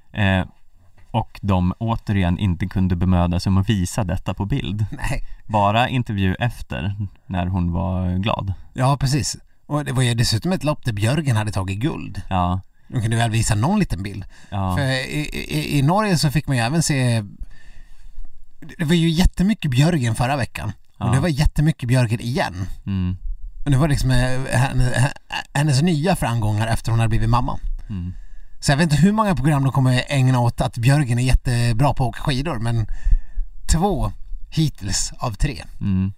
och 1.11 1.39
de 1.41 1.73
återigen 1.79 2.37
inte 2.39 2.65
kunde 2.67 2.95
bemöda 2.95 3.39
sig 3.39 3.49
om 3.49 3.57
att 3.57 3.69
visa 3.69 4.03
detta 4.03 4.33
på 4.33 4.45
bild. 4.45 4.85
nej. 4.91 5.21
Bara 5.45 5.89
intervju 5.89 6.35
efter 6.39 6.95
när 7.25 7.45
hon 7.47 7.71
var 7.71 8.17
glad. 8.17 8.53
Ja, 8.73 8.97
precis. 8.97 9.37
Och 9.65 9.85
det 9.85 9.91
var 9.91 10.03
ju 10.03 10.13
dessutom 10.13 10.51
ett 10.51 10.63
lopp 10.63 10.85
där 10.85 10.93
Björgen 10.93 11.35
hade 11.35 11.51
tagit 11.51 11.79
guld. 11.79 12.21
Ja, 12.29 12.61
De 12.87 13.01
kunde 13.01 13.17
väl 13.17 13.31
visa 13.31 13.55
någon 13.55 13.79
liten 13.79 14.03
bild. 14.03 14.25
ja, 14.49 14.75
För 14.77 14.83
i, 14.83 15.29
i, 15.47 15.79
i 15.79 15.81
Norge 15.81 16.17
så 16.17 16.31
fick 16.31 16.47
man 16.47 16.57
ju 16.57 16.63
även 16.63 16.83
se 16.83 17.23
Det 18.77 18.85
var 18.85 18.95
ju 18.95 19.09
jättemycket 19.09 19.71
Björgen 19.71 20.15
förra 20.15 20.35
veckan. 20.37 20.71
Och 20.97 21.05
Ja. 21.07 21.11
det 21.11 21.19
var 21.19 21.27
jättemycket 21.29 21.87
Björgen 21.89 22.19
igen. 22.21 22.65
mm, 22.85 23.17
Och 23.65 23.71
det 23.71 23.77
var 23.77 23.87
liksom 23.87 24.11
eh, 24.11 24.57
hennes, 24.57 24.93
hennes 25.53 25.81
nya 25.81 26.15
framgångar 26.15 26.67
efter 26.67 26.91
hon 26.91 26.99
hade 26.99 27.09
blivit 27.09 27.29
mamma. 27.29 27.59
mm. 27.89 28.13
Så 28.59 28.71
jag 28.71 28.77
vet 28.77 28.83
inte 28.91 28.95
hur 28.95 29.11
många 29.11 29.35
program 29.35 29.63
de 29.63 29.71
kommer 29.71 30.03
ägna 30.07 30.39
åt 30.39 30.61
att 30.61 30.77
Björgen 30.77 31.19
är 31.19 31.23
jättebra 31.23 31.93
på 31.93 32.03
att 32.03 32.09
åka 32.09 32.19
skidor 32.21 32.59
men 32.59 32.87
två 33.71 34.11
hittills 34.49 35.11
av 35.17 35.31
tre. 35.31 35.63
Mm. 35.81 36.13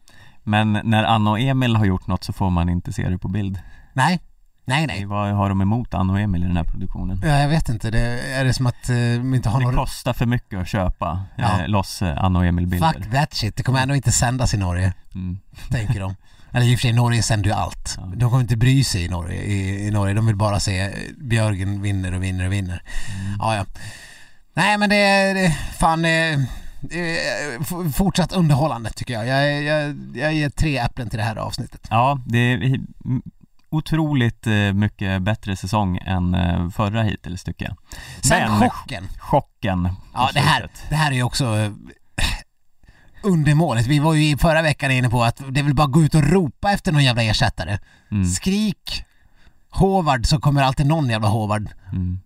Men 0.47 0.79
när 0.83 1.03
Anna 1.03 1.31
och 1.31 1.39
Emil 1.39 1.75
har 1.75 1.85
gjort 1.85 2.07
något 2.07 2.23
så 2.23 2.33
får 2.33 2.49
man 2.49 2.69
inte 2.69 2.93
se 2.93 3.09
det 3.09 3.17
på 3.17 3.27
bild. 3.27 3.59
Nej, 3.93 4.19
nej, 4.65 4.87
nej. 4.87 5.05
Vad 5.05 5.31
har 5.31 5.49
de 5.49 5.61
emot 5.61 5.93
Anna 5.93 6.13
och 6.13 6.19
Emil 6.19 6.43
i 6.43 6.47
den 6.47 6.57
här 6.57 6.63
produktionen? 6.63 7.21
Ja, 7.23 7.29
jag 7.39 7.49
vet 7.49 7.69
inte, 7.69 7.91
det, 7.91 7.99
är 8.33 8.45
det 8.45 8.53
som 8.53 8.67
att 8.67 8.89
eh, 8.89 8.95
de 8.95 9.33
inte 9.33 9.49
har 9.49 9.59
Det 9.59 9.65
någon... 9.65 9.75
kostar 9.75 10.13
för 10.13 10.25
mycket 10.25 10.59
att 10.59 10.67
köpa 10.67 11.25
Ja. 11.35 11.61
eh, 11.61 11.67
loss 11.67 12.01
eh, 12.01 12.23
Anna 12.23 12.39
och 12.39 12.45
Emil-bilder. 12.45 12.93
Fuck 12.93 13.11
that 13.11 13.33
shit, 13.33 13.55
det 13.55 13.63
kommer 13.63 13.79
ändå 13.81 13.95
inte 13.95 14.11
sändas 14.11 14.53
i 14.53 14.57
Norge, 14.57 14.93
Mm. 15.15 15.39
tänker 15.69 15.99
de. 15.99 16.15
Eller 16.51 16.65
i 16.65 16.75
och 16.75 16.79
för 16.79 16.81
sig, 16.81 16.93
Norge 16.93 17.23
sänder 17.23 17.49
ju 17.49 17.55
allt. 17.55 17.95
Ja. 17.97 18.03
De 18.15 18.29
kommer 18.29 18.41
inte 18.41 18.57
bry 18.57 18.83
sig 18.83 19.05
i 19.05 19.09
Norge, 19.09 19.41
i, 19.41 19.87
i 19.87 19.91
Norge. 19.91 20.13
De 20.13 20.25
vill 20.25 20.35
bara 20.35 20.59
se 20.59 20.79
eh, 20.81 20.89
Björgen 21.17 21.81
vinner 21.81 22.13
och 22.13 22.23
vinner 22.23 22.45
och 22.45 22.51
vinner. 22.53 22.81
Mm. 23.19 23.35
Ja, 23.39 23.55
ja. 23.55 23.65
Nej 24.53 24.77
men 24.77 24.89
det, 24.89 25.33
det 25.33 25.49
fan, 25.79 26.05
eh, 26.05 26.39
eh, 26.91 27.63
fortsatt 27.93 28.32
underhållande 28.34 28.89
tycker 28.89 29.13
jag. 29.13 29.28
Jag, 29.28 29.63
jag. 29.63 29.95
jag 30.15 30.34
ger 30.34 30.49
tre 30.49 30.78
äpplen 30.78 31.09
till 31.09 31.17
det 31.19 31.23
här 31.25 31.36
avsnittet. 31.36 31.88
Ja, 31.89 32.19
det 32.25 32.38
är 32.38 32.80
otroligt 33.69 34.47
eh, 34.47 34.53
mycket 34.73 35.21
bättre 35.21 35.55
säsong 35.55 35.97
än 35.97 36.34
eh, 36.34 36.69
förra 36.69 37.03
hittills 37.03 37.43
tycker 37.43 37.65
jag. 37.65 37.75
Sen 38.23 38.51
Men- 38.59 38.69
chocken. 38.69 39.07
Chocken 39.19 39.89
Ja, 40.13 40.30
det 40.34 40.39
här, 40.39 40.69
det 40.89 40.95
här 40.95 41.11
är 41.11 41.15
ju 41.15 41.23
också 41.23 41.71
undermålet. 43.23 43.88
Vi 43.88 43.99
var 43.99 44.13
ju 44.13 44.30
i 44.30 44.38
förra 44.38 44.61
veckan 44.61 44.91
inne 44.91 45.09
på 45.09 45.23
att 45.23 45.41
det 45.49 45.61
vill 45.61 45.75
bara 45.75 45.88
gå 45.88 46.03
ut 46.03 46.15
och 46.15 46.23
ropa 46.23 46.71
efter 46.71 46.91
någon 46.91 47.03
jävla 47.03 47.23
ersättare. 47.23 47.80
Mm. 48.11 48.25
Skrik 48.25 49.03
Håvard 49.69 50.25
så 50.25 50.39
kommer 50.39 50.63
alltid 50.63 50.86
någon 50.86 51.09
jävla 51.09 51.28
Håvard 51.28 51.69
Mm. 51.93 52.19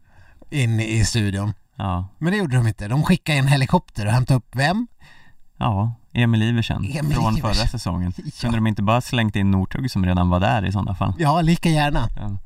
in 0.50 0.80
i 0.80 1.06
studion. 1.06 1.54
Ja. 1.84 2.08
Men 2.18 2.32
det 2.32 2.38
gjorde 2.38 2.56
de 2.58 2.68
inte. 2.68 2.88
De 2.88 3.04
skickade 3.04 3.38
en 3.38 3.48
helikopter 3.48 4.06
och 4.06 4.12
hämtade 4.12 4.38
upp 4.38 4.56
vem? 4.56 4.88
ja, 5.58 5.94
Emil 6.14 6.44
Iversen 6.44 6.78
Emil 6.78 7.14
från 7.14 7.38
Iversen. 7.38 7.56
förra 7.56 7.68
säsongen. 7.68 8.14
Ja. 8.18 8.32
Kunde 8.42 8.58
de 8.58 8.68
inte 8.68 8.82
bara 8.84 9.02
slängt 9.02 9.36
in 9.36 9.52
Northug 9.52 9.92
som 9.92 10.06
redan 10.06 10.30
var 10.30 10.40
där 10.40 10.66
i 10.66 10.72
sådana 10.72 10.96
fall? 10.96 11.14
Ja, 11.20 11.42
lika 11.42 11.70
gärna. 11.70 12.08
Ja. 12.16 12.38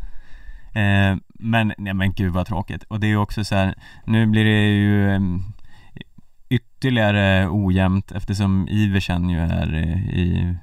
Eh, 0.81 1.17
men, 1.33 1.73
nej 1.77 1.93
men 1.93 2.13
gud 2.13 2.33
vad 2.33 2.45
tråkigt. 2.47 2.83
Och 2.83 2.99
det 2.99 3.07
är 3.07 3.09
ju 3.09 3.17
också 3.17 3.45
så 3.45 3.55
här, 3.55 3.75
nu 4.05 4.25
blir 4.25 4.43
det 4.43 4.61
ju 4.75 5.11
eh, 5.15 5.19
ytterligare 6.49 7.47
ojämnt 7.49 8.11
eftersom 8.11 8.67
Iversen 8.69 9.29
ju 9.29 9.39
är 9.39 9.73
eh, 9.73 10.09
i 10.09 10.55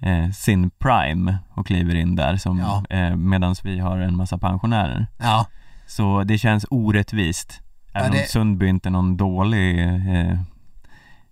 eh, 0.00 0.30
sin 0.30 0.70
prime 0.70 1.38
och 1.50 1.66
kliver 1.66 1.94
in 1.94 2.16
där 2.16 2.36
som, 2.36 2.58
Ja. 2.58 2.82
medan 3.16 3.54
vi 3.64 3.78
har 3.78 3.98
en 3.98 4.16
massa 4.16 4.38
pensionärer. 4.38 5.06
Ja, 5.18 5.46
Så 5.86 6.24
det 6.24 6.38
känns 6.38 6.66
orättvist. 6.70 7.60
Ja, 7.92 8.00
Även 8.00 8.12
det- 8.12 8.18
om 8.20 8.24
Sundby 8.28 8.66
inte 8.68 8.88
är 8.88 8.90
någon 8.90 9.16
dålig 9.16 9.78
eh, 9.86 10.30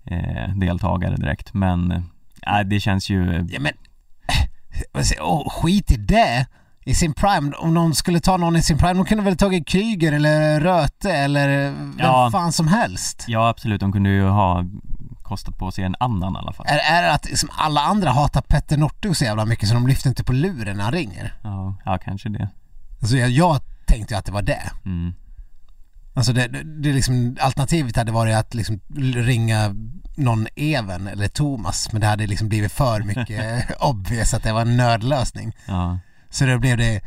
eh, 0.05 0.55
deltagare 0.55 1.17
direkt. 1.17 1.55
Men 1.55 1.91
eh, 2.47 2.61
det 2.67 2.81
känns 2.81 3.11
ju... 3.11 3.47
ja 3.51 3.61
men... 3.61 3.73
Åh, 5.21 5.49
skit 5.51 5.91
i 5.91 5.97
det! 5.97 6.47
I 6.85 6.95
sin 6.95 7.13
prime, 7.15 7.53
om 7.57 7.75
någon 7.75 7.95
skulle 7.95 8.21
ta 8.21 8.37
någon 8.37 8.57
i 8.57 8.63
sin 8.63 8.79
prime, 8.79 8.95
de 8.95 9.05
kunde 9.05 9.25
väl 9.25 9.37
tagit 9.37 9.69
Kryger 9.69 10.13
eller 10.13 10.61
Röte 10.61 11.13
eller 11.13 11.49
vem 11.71 11.95
Ja. 11.99 12.29
fan 12.33 12.53
som 12.53 12.69
helst. 12.69 13.25
Ja 13.29 13.49
absolut, 13.49 13.81
de 13.81 13.93
kunde 13.93 14.11
ju 14.11 14.25
ha 14.25 14.65
kostat 15.23 15.59
på 15.59 15.71
sig 15.71 15.85
en 15.85 15.95
annan 16.01 16.35
i 16.35 16.39
alla 16.39 16.53
fall. 16.53 16.67
Är, 16.69 16.79
är 16.99 17.03
det 17.03 17.13
att 17.13 17.25
liksom 17.29 17.49
alla 17.53 17.81
andra 17.81 18.11
hatar 18.11 18.41
Petter 18.41 18.77
Northug 18.77 19.17
så 19.17 19.25
jävla 19.25 19.45
mycket 19.45 19.69
så 19.69 19.75
de 19.75 19.87
lyfter 19.87 20.09
inte 20.09 20.25
på 20.25 20.33
luren 20.33 20.77
när 20.77 20.85
han 20.85 20.93
ringer? 20.93 21.35
Ja, 21.43 21.75
ja 21.85 21.99
kanske 22.05 22.29
det. 22.29 22.49
Alltså 23.01 23.17
jag, 23.17 23.31
jag 23.31 23.61
tänkte 23.87 24.15
ju 24.15 24.19
att 24.19 24.25
det 24.25 24.33
var 24.33 24.43
det. 24.43 24.71
Mm. 24.85 25.15
Alltså 26.19 26.33
det, 26.33 26.49
det, 26.65 26.93
liksom, 26.93 27.37
alternativet 27.41 27.97
hade 27.97 28.13
varit 28.13 28.37
att 28.37 28.55
liksom 28.55 28.81
ringa 29.15 29.75
någon 30.15 30.47
Even 30.57 31.07
eller 31.07 31.29
Thomas 31.29 31.93
men 31.93 32.01
det 32.01 32.07
hade 32.07 32.27
liksom 32.27 32.49
blivit 32.49 32.73
för 32.73 33.03
mycket 33.03 33.71
obvious 33.81 34.35
att 34.35 34.43
det 34.43 34.53
var 34.53 34.61
en 34.61 34.77
nödlösning. 34.77 35.57
Ja, 35.67 35.99
Så 36.31 36.47
då 36.47 36.59
blev 36.59 36.77
det 36.77 37.01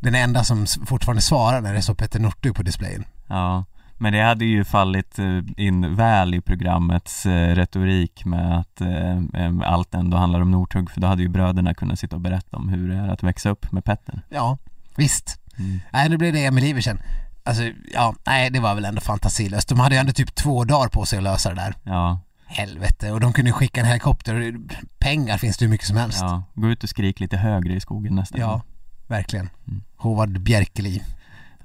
den 0.00 0.14
enda 0.14 0.44
som 0.44 0.66
fortfarande 0.86 1.22
svarar 1.22 1.60
när 1.60 1.74
det 1.74 1.82
står 1.82 1.94
Petter 1.94 2.20
Northug 2.20 2.54
på 2.54 2.62
displayen. 2.62 3.04
ja. 3.28 3.64
Men 3.98 4.12
det 4.12 4.22
hade 4.22 4.44
ju 4.44 4.64
fallit 4.64 5.18
eh, 5.18 5.40
in 5.56 5.94
väl 5.94 6.34
i 6.34 6.40
programmets 6.40 7.26
eh, 7.26 7.54
retorik 7.54 8.24
med 8.24 8.58
att 8.58 8.80
eh, 8.80 9.52
allt 9.64 9.94
ändå 9.94 10.16
handlar 10.16 10.40
om 10.40 10.50
Northug 10.50 10.90
för 10.90 11.00
då 11.00 11.06
hade 11.06 11.22
ju 11.22 11.28
bröderna 11.28 11.74
kunnat 11.74 11.98
sitta 11.98 12.16
och 12.16 12.22
berätta 12.22 12.56
om 12.56 12.68
hur 12.68 12.88
det 12.88 12.96
är 12.96 13.08
att 13.08 13.22
växa 13.22 13.50
upp 13.50 13.72
med 13.72 13.84
Petter. 13.84 14.22
Ja, 14.28 14.58
visst. 14.96 15.40
Mm. 15.58 15.80
Nej, 15.92 16.08
nu 16.08 16.16
blev 16.16 16.32
det 16.32 16.44
Emil 16.44 16.64
Iversen. 16.64 16.98
Alltså, 17.46 17.62
ja, 17.92 18.14
nej 18.26 18.50
det 18.50 18.60
var 18.60 18.74
väl 18.74 18.84
ändå 18.84 19.00
fantasilöst. 19.00 19.68
De 19.68 19.80
hade 19.80 19.94
ju 19.94 19.98
ändå 20.00 20.12
typ 20.12 20.34
två 20.34 20.64
dagar 20.64 20.88
på 20.88 21.06
sig 21.06 21.16
att 21.16 21.22
lösa 21.22 21.48
det 21.48 21.54
där. 21.54 21.74
Ja, 21.82 22.20
Helvete, 22.46 23.10
och 23.12 23.20
de 23.20 23.32
kunde 23.32 23.52
skicka 23.52 23.80
en 23.80 23.86
helikopter. 23.86 24.54
Pengar 24.98 25.38
finns 25.38 25.56
det 25.56 25.64
hur 25.64 25.70
mycket 25.70 25.86
som 25.86 25.96
helst. 25.96 26.18
ja. 26.20 26.42
Gå 26.54 26.68
ut 26.68 26.82
och 26.82 26.88
skrik 26.88 27.20
lite 27.20 27.36
högre 27.36 27.74
i 27.74 27.80
skogen 27.80 28.14
nästa 28.14 28.38
Ja, 28.38 28.50
gång. 28.50 28.62
verkligen. 29.06 29.48
Mm. 29.68 29.82
Håvard 29.96 30.40
Bjerkeli. 30.40 31.02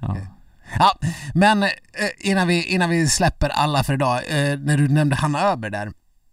Ja. 0.00 0.16
Ja, 0.78 0.98
men 1.34 1.62
eh, 1.62 1.68
innan 2.18 2.48
vi, 2.48 2.64
innan 2.64 2.90
vi 2.90 3.08
släpper 3.08 3.48
alla 3.48 3.84
för 3.84 3.94
idag, 3.94 4.16
eh, 4.28 4.58
när 4.58 4.76
du 4.76 4.88
nämnde 4.88 5.16
Hanna 5.16 5.40
Öberg 5.40 5.70
där, 5.70 5.92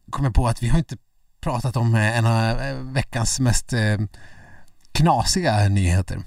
kom 0.09 0.25
jag 0.25 0.33
på 0.33 0.47
att 0.47 0.63
vi 0.63 0.67
har 0.67 0.77
inte 0.77 0.97
pratat 1.41 1.77
om 1.77 1.95
eh, 1.95 2.17
en 2.17 2.25
av 2.25 2.57
veckans 2.93 3.39
mest 3.39 3.73
knasiga 4.91 5.67
nyheter. 5.69 6.17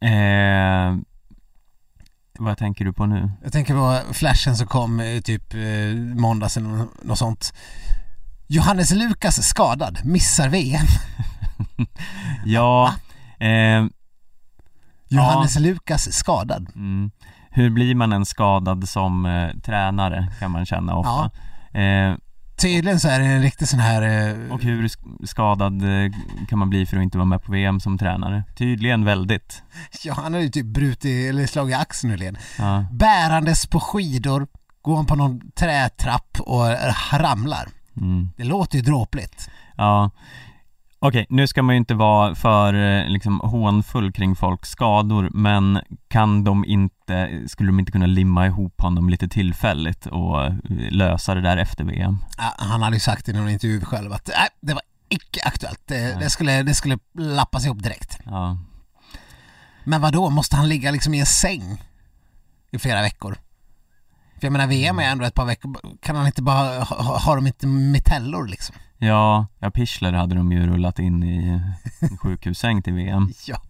Eh, 0.00 0.96
vad 2.44 2.58
tänker 2.58 2.84
du 2.84 2.92
på 2.92 3.06
nu? 3.06 3.30
Jag 3.42 3.52
tänker 3.52 3.74
på 3.74 4.12
flashen 4.14 4.56
som 4.56 4.66
kom 4.66 5.00
eh, 5.00 5.20
typ 5.20 5.54
eh, 5.54 5.94
måndags 6.16 6.56
eller 6.56 6.68
nå- 6.68 6.88
något 7.02 7.18
sånt. 7.18 7.52
Johannes 8.46 8.90
Lukas 8.92 9.48
skadad, 9.48 9.98
missar 10.04 10.48
VM. 10.48 10.86
Ja, 12.44 12.94
eh, 13.38 13.84
Johannes 15.08 15.58
Lukas 15.58 16.12
skadad. 16.12 16.66
mm. 16.74 17.10
hur 17.50 17.70
blir 17.70 17.94
man 17.94 18.12
en 18.12 18.26
skadad 18.26 18.88
som 18.88 19.26
eh, 19.26 19.50
tränare 19.64 20.32
kan 20.38 20.50
man 20.50 20.66
känna 20.66 20.94
ofta. 20.94 21.30
Eh, 21.80 22.14
Tydligen 22.56 23.00
så 23.00 23.08
är 23.08 23.18
det 23.20 23.24
en 23.26 23.42
riktig 23.42 23.68
sån 23.68 23.80
här... 23.80 24.02
Eh, 24.28 24.52
och 24.52 24.62
hur 24.62 24.88
sk- 24.88 25.26
skadad 25.26 25.82
eh, 25.82 26.12
kan 26.48 26.58
man 26.58 26.70
bli 26.70 26.86
för 26.86 26.96
att 26.96 27.02
inte 27.02 27.18
vara 27.18 27.26
med 27.28 27.42
på 27.42 27.52
VM 27.52 27.80
som 27.80 27.98
tränare? 27.98 28.44
Tydligen 28.56 29.04
väldigt. 29.04 29.62
ja, 30.04 30.14
han 30.14 30.34
har 30.34 30.40
ju 30.40 30.48
typ 30.48 30.66
brutit, 30.66 31.28
eller 31.30 31.46
slagit 31.46 31.76
axeln 31.76 32.10
nyligen. 32.10 32.36
Ja, 32.58 32.84
Bärandes 32.92 33.66
på 33.66 33.80
skidor, 33.80 34.46
går 34.82 34.96
han 34.96 35.06
på 35.06 35.16
någon 35.16 35.40
trätrapp 35.50 36.36
och 36.40 36.70
eh, 36.70 36.94
ramlar. 37.12 37.68
mm. 37.96 38.30
Det 38.36 38.44
låter 38.44 38.76
ju 38.78 38.82
dråpligt. 38.84 39.50
ja. 39.76 40.10
Okej, 41.04 41.26
nu 41.28 41.46
ska 41.46 41.62
man 41.62 41.74
ju 41.74 41.78
inte 41.78 41.94
vara 41.94 42.34
för 42.34 42.74
eh, 42.74 43.08
liksom 43.08 43.40
hånfull 43.40 44.12
kring 44.12 44.36
folks 44.36 44.70
skador 44.70 45.30
men 45.34 45.80
kan 46.08 46.44
de 46.44 46.64
inte, 46.64 47.42
skulle 47.48 47.68
de 47.68 47.78
inte 47.78 47.92
kunna 47.92 48.06
limma 48.06 48.46
ihop 48.46 48.80
honom 48.80 49.08
lite 49.08 49.28
tillfälligt 49.28 50.06
och 50.06 50.44
eh, 50.44 50.54
lösa 50.90 51.34
det 51.34 51.40
där 51.40 51.56
efter 51.56 51.84
VM? 51.84 52.18
Ja, 52.38 52.54
Han 52.58 52.82
hade 52.82 52.96
ju 52.96 53.00
sagt 53.00 53.28
i 53.28 53.32
någon 53.32 53.48
intervju 53.48 53.80
själv 53.80 54.12
att 54.12 54.30
nej, 54.38 54.48
det 54.60 54.74
var 54.74 54.82
icke 55.08 55.40
aktuellt. 55.44 55.82
Det, 55.84 56.16
det, 56.20 56.30
skulle, 56.30 56.62
det 56.62 56.74
skulle 56.74 56.98
lappas 57.18 57.64
ihop 57.64 57.82
direkt. 57.82 58.18
Ja, 58.24 58.58
Men 59.84 60.00
vad 60.00 60.12
då 60.12 60.30
måste 60.30 60.56
han 60.56 60.68
ligga 60.68 60.90
liksom 60.90 61.14
i 61.14 61.20
en 61.20 61.26
säng 61.26 61.82
i 62.70 62.78
flera 62.78 63.02
veckor? 63.02 63.36
För 64.40 64.46
jag 64.46 64.52
menar 64.52 64.66
VM 64.66 64.98
är 64.98 65.04
ändå 65.04 65.24
ett 65.24 65.34
par 65.34 65.46
veckor, 65.46 65.76
kan 66.02 66.16
han 66.16 66.26
inte 66.26 66.42
bara, 66.42 66.84
ha, 66.84 67.18
har 67.18 67.36
de 67.36 67.46
inte 67.46 67.66
metellor 67.66 68.46
liksom? 68.46 68.76
Ja, 69.06 69.46
ja 69.58 69.70
Pichler 69.70 70.12
hade 70.12 70.34
de 70.34 70.52
ju 70.52 70.66
rullat 70.66 70.98
in 70.98 71.22
i 71.22 71.60
en 72.00 72.18
sjukhussäng 72.18 72.82
till 72.82 72.92
VM. 72.92 73.32
Ja, 73.46 73.62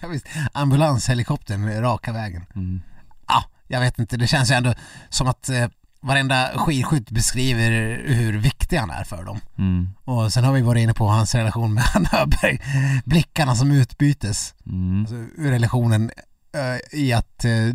ja 0.00 0.08
visst. 0.08 0.26
Ambulanshelikoptern 0.52 1.80
raka 1.82 2.12
vägen. 2.12 2.46
Mm. 2.54 2.80
Ja, 3.28 3.44
jag 3.66 3.80
vet 3.80 3.98
inte, 3.98 4.16
det 4.16 4.26
känns 4.26 4.50
ju 4.50 4.54
ändå 4.54 4.74
som 5.08 5.28
att 5.28 5.48
eh, 5.48 5.68
varenda 6.00 6.50
skidskytt 6.56 7.10
beskriver 7.10 7.70
hur 8.06 8.38
viktig 8.38 8.76
han 8.76 8.90
är 8.90 9.04
för 9.04 9.24
dem. 9.24 9.40
Mm. 9.58 9.88
Och 10.04 10.32
sen 10.32 10.44
har 10.44 10.52
vi 10.52 10.62
varit 10.62 10.82
inne 10.82 10.94
på 10.94 11.08
hans 11.08 11.34
relation 11.34 11.74
med 11.74 11.82
Hanna 11.94 12.08
Öberg, 12.12 12.60
blickarna 13.04 13.54
som 13.54 13.70
utbytes. 13.70 14.54
Mm. 14.66 15.00
Alltså, 15.00 15.16
relationen 15.38 16.10
eh, 16.54 17.00
i 17.00 17.12
att 17.12 17.44
eh, 17.44 17.66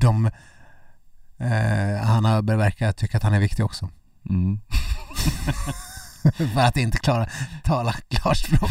de 0.00 0.30
eh, 1.38 2.06
Hanna 2.06 2.32
Öberg 2.36 2.56
verkar 2.56 2.92
tycka 2.92 3.16
att 3.16 3.22
han 3.22 3.34
är 3.34 3.40
viktig 3.40 3.64
också. 3.64 3.90
Mm. 4.30 4.60
För 6.54 6.60
att 6.60 6.76
inte 6.76 6.98
klara 6.98 7.26
tala 7.64 7.92
klarspråk. 8.08 8.70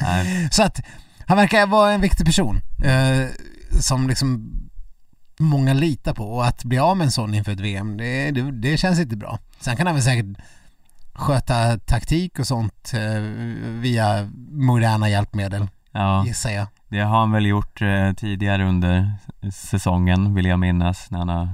Nej. 0.00 0.48
Så 0.52 0.62
att 0.62 0.80
han 1.26 1.36
verkar 1.36 1.66
vara 1.66 1.92
en 1.92 2.00
viktig 2.00 2.26
person 2.26 2.60
eh, 2.84 3.26
som 3.80 4.08
liksom 4.08 4.52
många 5.38 5.72
litar 5.74 6.14
på 6.14 6.32
och 6.32 6.46
att 6.46 6.64
bli 6.64 6.78
av 6.78 6.96
med 6.96 7.04
en 7.04 7.10
sån 7.10 7.34
inför 7.34 7.52
ett 7.52 7.60
VM, 7.60 7.96
det, 7.96 8.30
det, 8.30 8.50
det 8.50 8.76
känns 8.76 8.98
inte 9.00 9.16
bra. 9.16 9.38
Sen 9.60 9.76
kan 9.76 9.86
han 9.86 9.94
väl 9.96 10.04
säkert 10.04 10.26
sköta 11.14 11.78
taktik 11.78 12.38
och 12.38 12.46
sånt 12.46 12.92
eh, 12.94 13.20
via 13.80 14.30
moderna 14.50 15.08
hjälpmedel, 15.08 15.68
Ja, 15.92 16.24
gissar 16.26 16.50
jag. 16.50 16.66
det 16.88 17.00
har 17.00 17.18
han 17.18 17.32
väl 17.32 17.46
gjort 17.46 17.82
eh, 17.82 18.12
tidigare 18.12 18.64
under 18.64 19.12
säsongen 19.52 20.34
vill 20.34 20.46
jag 20.46 20.58
minnas 20.58 21.10
när 21.10 21.18
han 21.18 21.28
har 21.28 21.48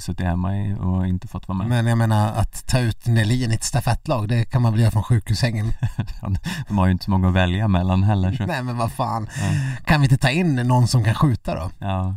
suttit 0.00 0.26
hemma 0.26 0.56
i 0.56 0.74
och 0.80 1.06
inte 1.06 1.28
fått 1.28 1.48
vara 1.48 1.58
med. 1.58 1.68
Men 1.68 1.86
jag 1.86 1.98
menar 1.98 2.32
att 2.32 2.66
ta 2.66 2.78
ut 2.78 3.06
Nelin 3.06 3.50
i 3.50 3.54
ett 3.54 3.64
stafettlag, 3.64 4.28
det 4.28 4.44
kan 4.44 4.62
man 4.62 4.72
väl 4.72 4.80
göra 4.80 4.90
från 4.90 5.02
sjukhussängen. 5.02 5.72
De 6.68 6.78
har 6.78 6.86
ju 6.86 6.92
inte 6.92 7.04
så 7.04 7.10
många 7.10 7.28
att 7.28 7.34
välja 7.34 7.68
mellan 7.68 8.02
heller. 8.02 8.32
Så. 8.32 8.46
Nej 8.46 8.62
men 8.62 8.76
vad 8.78 8.92
fan. 8.92 9.28
Ja. 9.40 9.46
Kan 9.84 10.00
vi 10.00 10.04
inte 10.04 10.16
ta 10.18 10.30
in 10.30 10.54
någon 10.56 10.88
som 10.88 11.04
kan 11.04 11.14
skjuta 11.14 11.54
då? 11.54 11.70
Ja. 11.78 12.16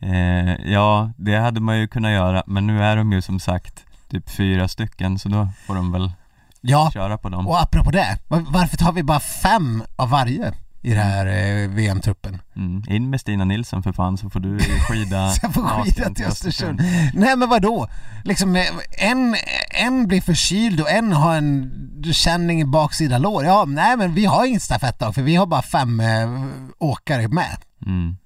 Eh, 0.00 0.72
ja, 0.72 1.10
det 1.16 1.36
hade 1.36 1.60
man 1.60 1.78
ju 1.78 1.88
kunnat 1.88 2.10
göra, 2.12 2.42
men 2.46 2.66
nu 2.66 2.82
är 2.84 2.96
de 2.96 3.12
ju 3.12 3.22
som 3.22 3.40
sagt 3.40 3.84
typ 4.08 4.30
fyra 4.30 4.68
stycken, 4.68 5.18
så 5.18 5.28
då 5.28 5.48
får 5.66 5.74
de 5.74 5.92
väl 5.92 6.12
Ja, 6.60 6.90
köra 6.94 7.18
på 7.18 7.28
dem. 7.28 7.46
och 7.48 7.62
apropå 7.62 7.90
det. 7.90 8.18
var- 8.28 8.44
Varför 8.48 8.76
tar 8.76 8.92
vi 8.92 9.02
bara 9.02 9.20
fem 9.20 9.82
av 9.96 10.10
varje 10.10 10.52
i 10.82 10.90
den 10.90 11.02
här 11.02 11.26
eh, 11.26 11.68
VM-truppen? 11.68 12.38
Mm. 12.56 12.84
In 12.88 13.10
med 13.10 13.20
Stina 13.20 13.44
Nilsson 13.44 13.82
för 13.82 13.92
fan 13.92 14.18
så 14.18 14.30
får 14.30 14.40
du 14.40 14.58
skida 14.58 15.30
Så 15.32 15.38
jag 15.42 15.54
får 15.54 15.62
skida 15.62 16.10
till 16.14 16.24
Östersund. 16.24 16.80
Nej 17.14 17.36
men 17.36 17.48
vadå? 17.48 17.88
Liksom 18.24 18.56
eh, 18.56 18.66
en, 18.90 19.36
en 19.70 20.06
blir 20.06 20.20
förkyld 20.20 20.80
och 20.80 20.90
en 20.90 21.12
har 21.12 21.36
en 21.36 21.72
känning 22.12 22.60
i 22.60 22.64
baksida 22.64 23.18
lår. 23.18 23.44
Ja, 23.44 23.64
nej 23.64 23.96
men 23.96 24.14
vi 24.14 24.24
har 24.24 24.46
inget 24.46 24.62
stafettlag 24.62 25.14
för 25.14 25.22
vi 25.22 25.36
har 25.36 25.46
bara 25.46 25.62
fem 25.62 26.00
eh, 26.00 26.44
åkare 26.78 27.28
med. 27.28 27.58
Mm. 27.86 28.16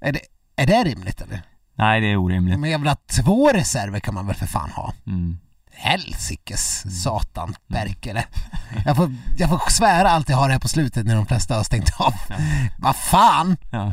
Är 0.00 0.12
det, 0.12 0.20
är 0.56 0.66
det 0.66 0.84
rimligt 0.84 1.20
eller? 1.20 1.42
Nej, 1.74 2.00
det 2.00 2.06
är 2.06 2.16
orimligt. 2.16 2.58
Men 2.58 2.70
jag 2.70 2.78
vill 2.78 2.88
ha 2.88 2.96
två 2.96 3.48
reserver 3.48 4.00
kan 4.00 4.14
man 4.14 4.26
väl 4.26 4.36
för 4.36 4.46
fan 4.46 4.70
ha? 4.70 4.94
Mm. 5.06 5.38
Helsikes 5.80 6.84
satan 7.02 7.54
Berkele. 7.68 8.24
Jag 8.84 8.96
får, 8.96 9.14
jag 9.38 9.48
får 9.48 9.70
svära 9.70 10.10
allt 10.10 10.28
jag 10.28 10.36
har 10.36 10.48
här 10.48 10.58
på 10.58 10.68
slutet 10.68 11.06
när 11.06 11.14
de 11.14 11.26
flesta 11.26 11.54
har 11.54 11.64
stängt 11.64 12.00
av. 12.00 12.14
Vad 12.78 12.96
fan! 12.96 13.56
Ja. 13.70 13.92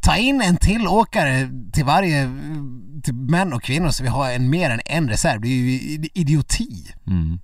Ta 0.00 0.16
in 0.16 0.42
en 0.42 0.56
till 0.56 0.88
åkare 0.88 1.50
till 1.72 1.84
varje, 1.84 2.30
till 3.02 3.14
män 3.14 3.52
och 3.52 3.62
kvinnor 3.62 3.90
så 3.90 4.02
vi 4.02 4.08
har 4.08 4.30
en 4.30 4.50
mer 4.50 4.70
än 4.70 4.80
en 4.84 5.08
reserv. 5.08 5.40
Det 5.40 5.48
är 5.48 5.50
ju 5.50 6.08
idioti. 6.14 6.94
Mm. 7.06 7.38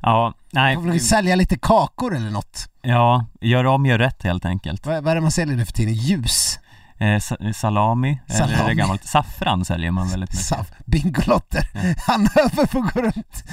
Ja, 0.00 0.34
nej. 0.52 0.74
Får 0.74 0.82
väl 0.82 1.00
sälja 1.00 1.36
lite 1.36 1.58
kakor 1.58 2.16
eller 2.16 2.30
något. 2.30 2.68
Ja, 2.82 3.26
gör 3.40 3.64
om, 3.64 3.86
gör 3.86 3.98
rätt 3.98 4.22
helt 4.22 4.44
enkelt. 4.44 4.86
Vad, 4.86 5.04
vad 5.04 5.10
är 5.10 5.14
det 5.14 5.20
man 5.20 5.30
säljer 5.30 5.56
nu 5.56 5.66
för 5.66 5.72
tiden? 5.72 5.94
Ljus? 5.94 6.58
Eh, 7.00 7.18
sa- 7.20 7.36
salami, 7.54 8.20
eller 8.28 8.42
är 8.44 8.46
Salami. 8.48 8.68
det 8.68 8.74
gammalt? 8.74 9.04
Saffran 9.04 9.64
säljer 9.64 9.90
man 9.90 10.08
väldigt 10.08 10.30
mycket. 10.32 10.46
Saff, 10.46 10.66
Bingolotter. 10.84 11.68
Hanöver 12.06 12.66
får 12.66 12.80
gå 12.80 13.00
runt 13.02 13.44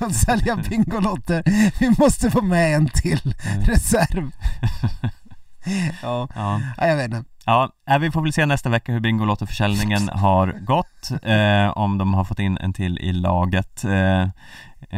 och 0.00 0.12
sälja 0.14 0.56
Bingolotter. 0.70 1.42
Vi 1.80 1.94
måste 1.98 2.30
få 2.30 2.42
med 2.42 2.74
en 2.76 2.88
till 2.88 3.34
reserv. 3.64 4.30
Ja, 6.02 6.28
Ja. 6.34 6.60
ja, 6.78 6.86
jag 6.86 6.96
vet 6.96 7.04
inte. 7.04 7.24
Ja, 7.46 7.70
äh, 7.90 7.98
vi 7.98 8.10
får 8.10 8.22
väl 8.22 8.32
se 8.32 8.46
nästa 8.46 8.68
vecka 8.68 8.92
hur 8.92 9.00
Bingolotto-försäljningen 9.00 10.08
har 10.08 10.46
gått, 10.46 11.10
eh, 11.22 11.78
om 11.78 11.98
de 11.98 12.14
har 12.14 12.24
fått 12.24 12.38
in 12.38 12.58
en 12.58 12.72
till 12.72 12.98
i 12.98 13.12
laget. 13.12 13.84
Eh, 13.84 14.22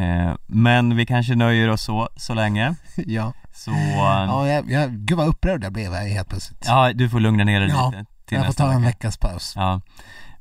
eh, 0.02 0.34
men 0.46 0.96
vi 0.96 1.06
kanske 1.06 1.34
nöjer 1.34 1.68
oss 1.70 1.82
så, 1.82 2.08
så 2.16 2.34
länge. 2.34 2.74
Ja, 3.06 3.32
Så, 3.54 3.70
ja, 3.70 4.24
ja 4.26 4.48
jag, 4.48 4.70
jag, 4.70 4.90
gud 4.90 5.18
vad 5.18 5.28
upprörd 5.28 5.64
jag 5.64 5.72
blev 5.72 5.92
här 5.92 6.08
helt 6.08 6.28
plötsligt. 6.28 6.66
du 6.94 7.08
får 7.08 7.20
lugna 7.20 7.44
ner 7.44 7.60
dig 7.60 7.68
Ja, 7.68 7.86
lite 7.90 8.04
till 8.26 8.36
jag 8.36 8.44
får 8.44 8.48
nästa 8.48 8.64
ta 8.66 8.72
en 8.72 8.82
vecka. 8.82 8.88
veckas 8.88 9.16
paus. 9.16 9.52
Ja. 9.56 9.80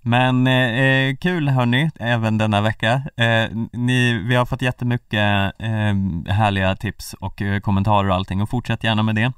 Men 0.07 0.47
eh, 0.47 0.53
eh, 0.53 1.15
kul 1.15 1.49
hörni, 1.49 1.91
även 1.99 2.37
denna 2.37 2.61
vecka. 2.61 3.01
Eh, 3.17 3.49
ni, 3.73 4.13
vi 4.13 4.35
har 4.35 4.45
fått 4.45 4.61
jättemycket 4.61 5.53
eh, 5.59 5.95
härliga 6.33 6.75
tips 6.75 7.13
och 7.13 7.41
eh, 7.41 7.59
kommentarer 7.59 8.09
och 8.09 8.15
allting 8.15 8.41
och 8.41 8.49
fortsätt 8.49 8.83
gärna 8.83 9.03
med 9.03 9.15
det. 9.15 9.31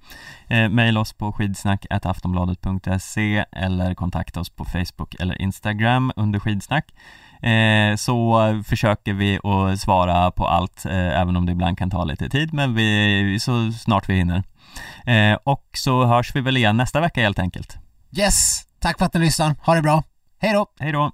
Eh, 0.48 0.70
mail 0.70 0.98
oss 0.98 1.14
på 1.14 1.34
skidsnack.aftonbladet.se 1.34 3.46
eller 3.52 3.94
kontakta 3.94 4.40
oss 4.40 4.50
på 4.50 4.66
Facebook 4.66 5.16
eller 5.20 5.42
Instagram 5.42 6.12
under 6.16 6.40
skidsnack. 6.40 6.94
Eh, 7.42 7.96
så 7.96 8.42
försöker 8.68 9.14
vi 9.14 9.40
att 9.44 9.80
svara 9.80 10.32
på 10.32 10.48
allt, 10.48 10.86
eh, 10.86 11.22
även 11.22 11.38
om 11.38 11.46
det 11.46 11.52
ibland 11.52 11.78
kan 11.78 11.90
ta 11.90 12.04
lite 12.04 12.30
tid, 12.30 12.54
men 12.54 12.76
vi, 12.76 13.38
så 13.42 13.72
snart 13.72 14.10
vi 14.10 14.16
hinner. 14.16 14.44
Eh, 15.06 15.38
och 15.44 15.66
så 15.74 16.06
hörs 16.06 16.36
vi 16.36 16.42
väl 16.42 16.58
igen 16.58 16.78
nästa 16.78 17.02
vecka 17.02 17.22
helt 17.22 17.40
enkelt. 17.40 17.78
Yes, 18.18 18.62
tack 18.80 18.98
för 18.98 19.06
att 19.06 19.14
ni 19.14 19.20
lyssnar. 19.20 19.56
Ha 19.66 19.76
det 19.76 19.82
bra. 19.82 20.04
Hej 20.40 20.54
då! 20.54 20.66
Hej 20.80 20.92
då! 20.92 21.12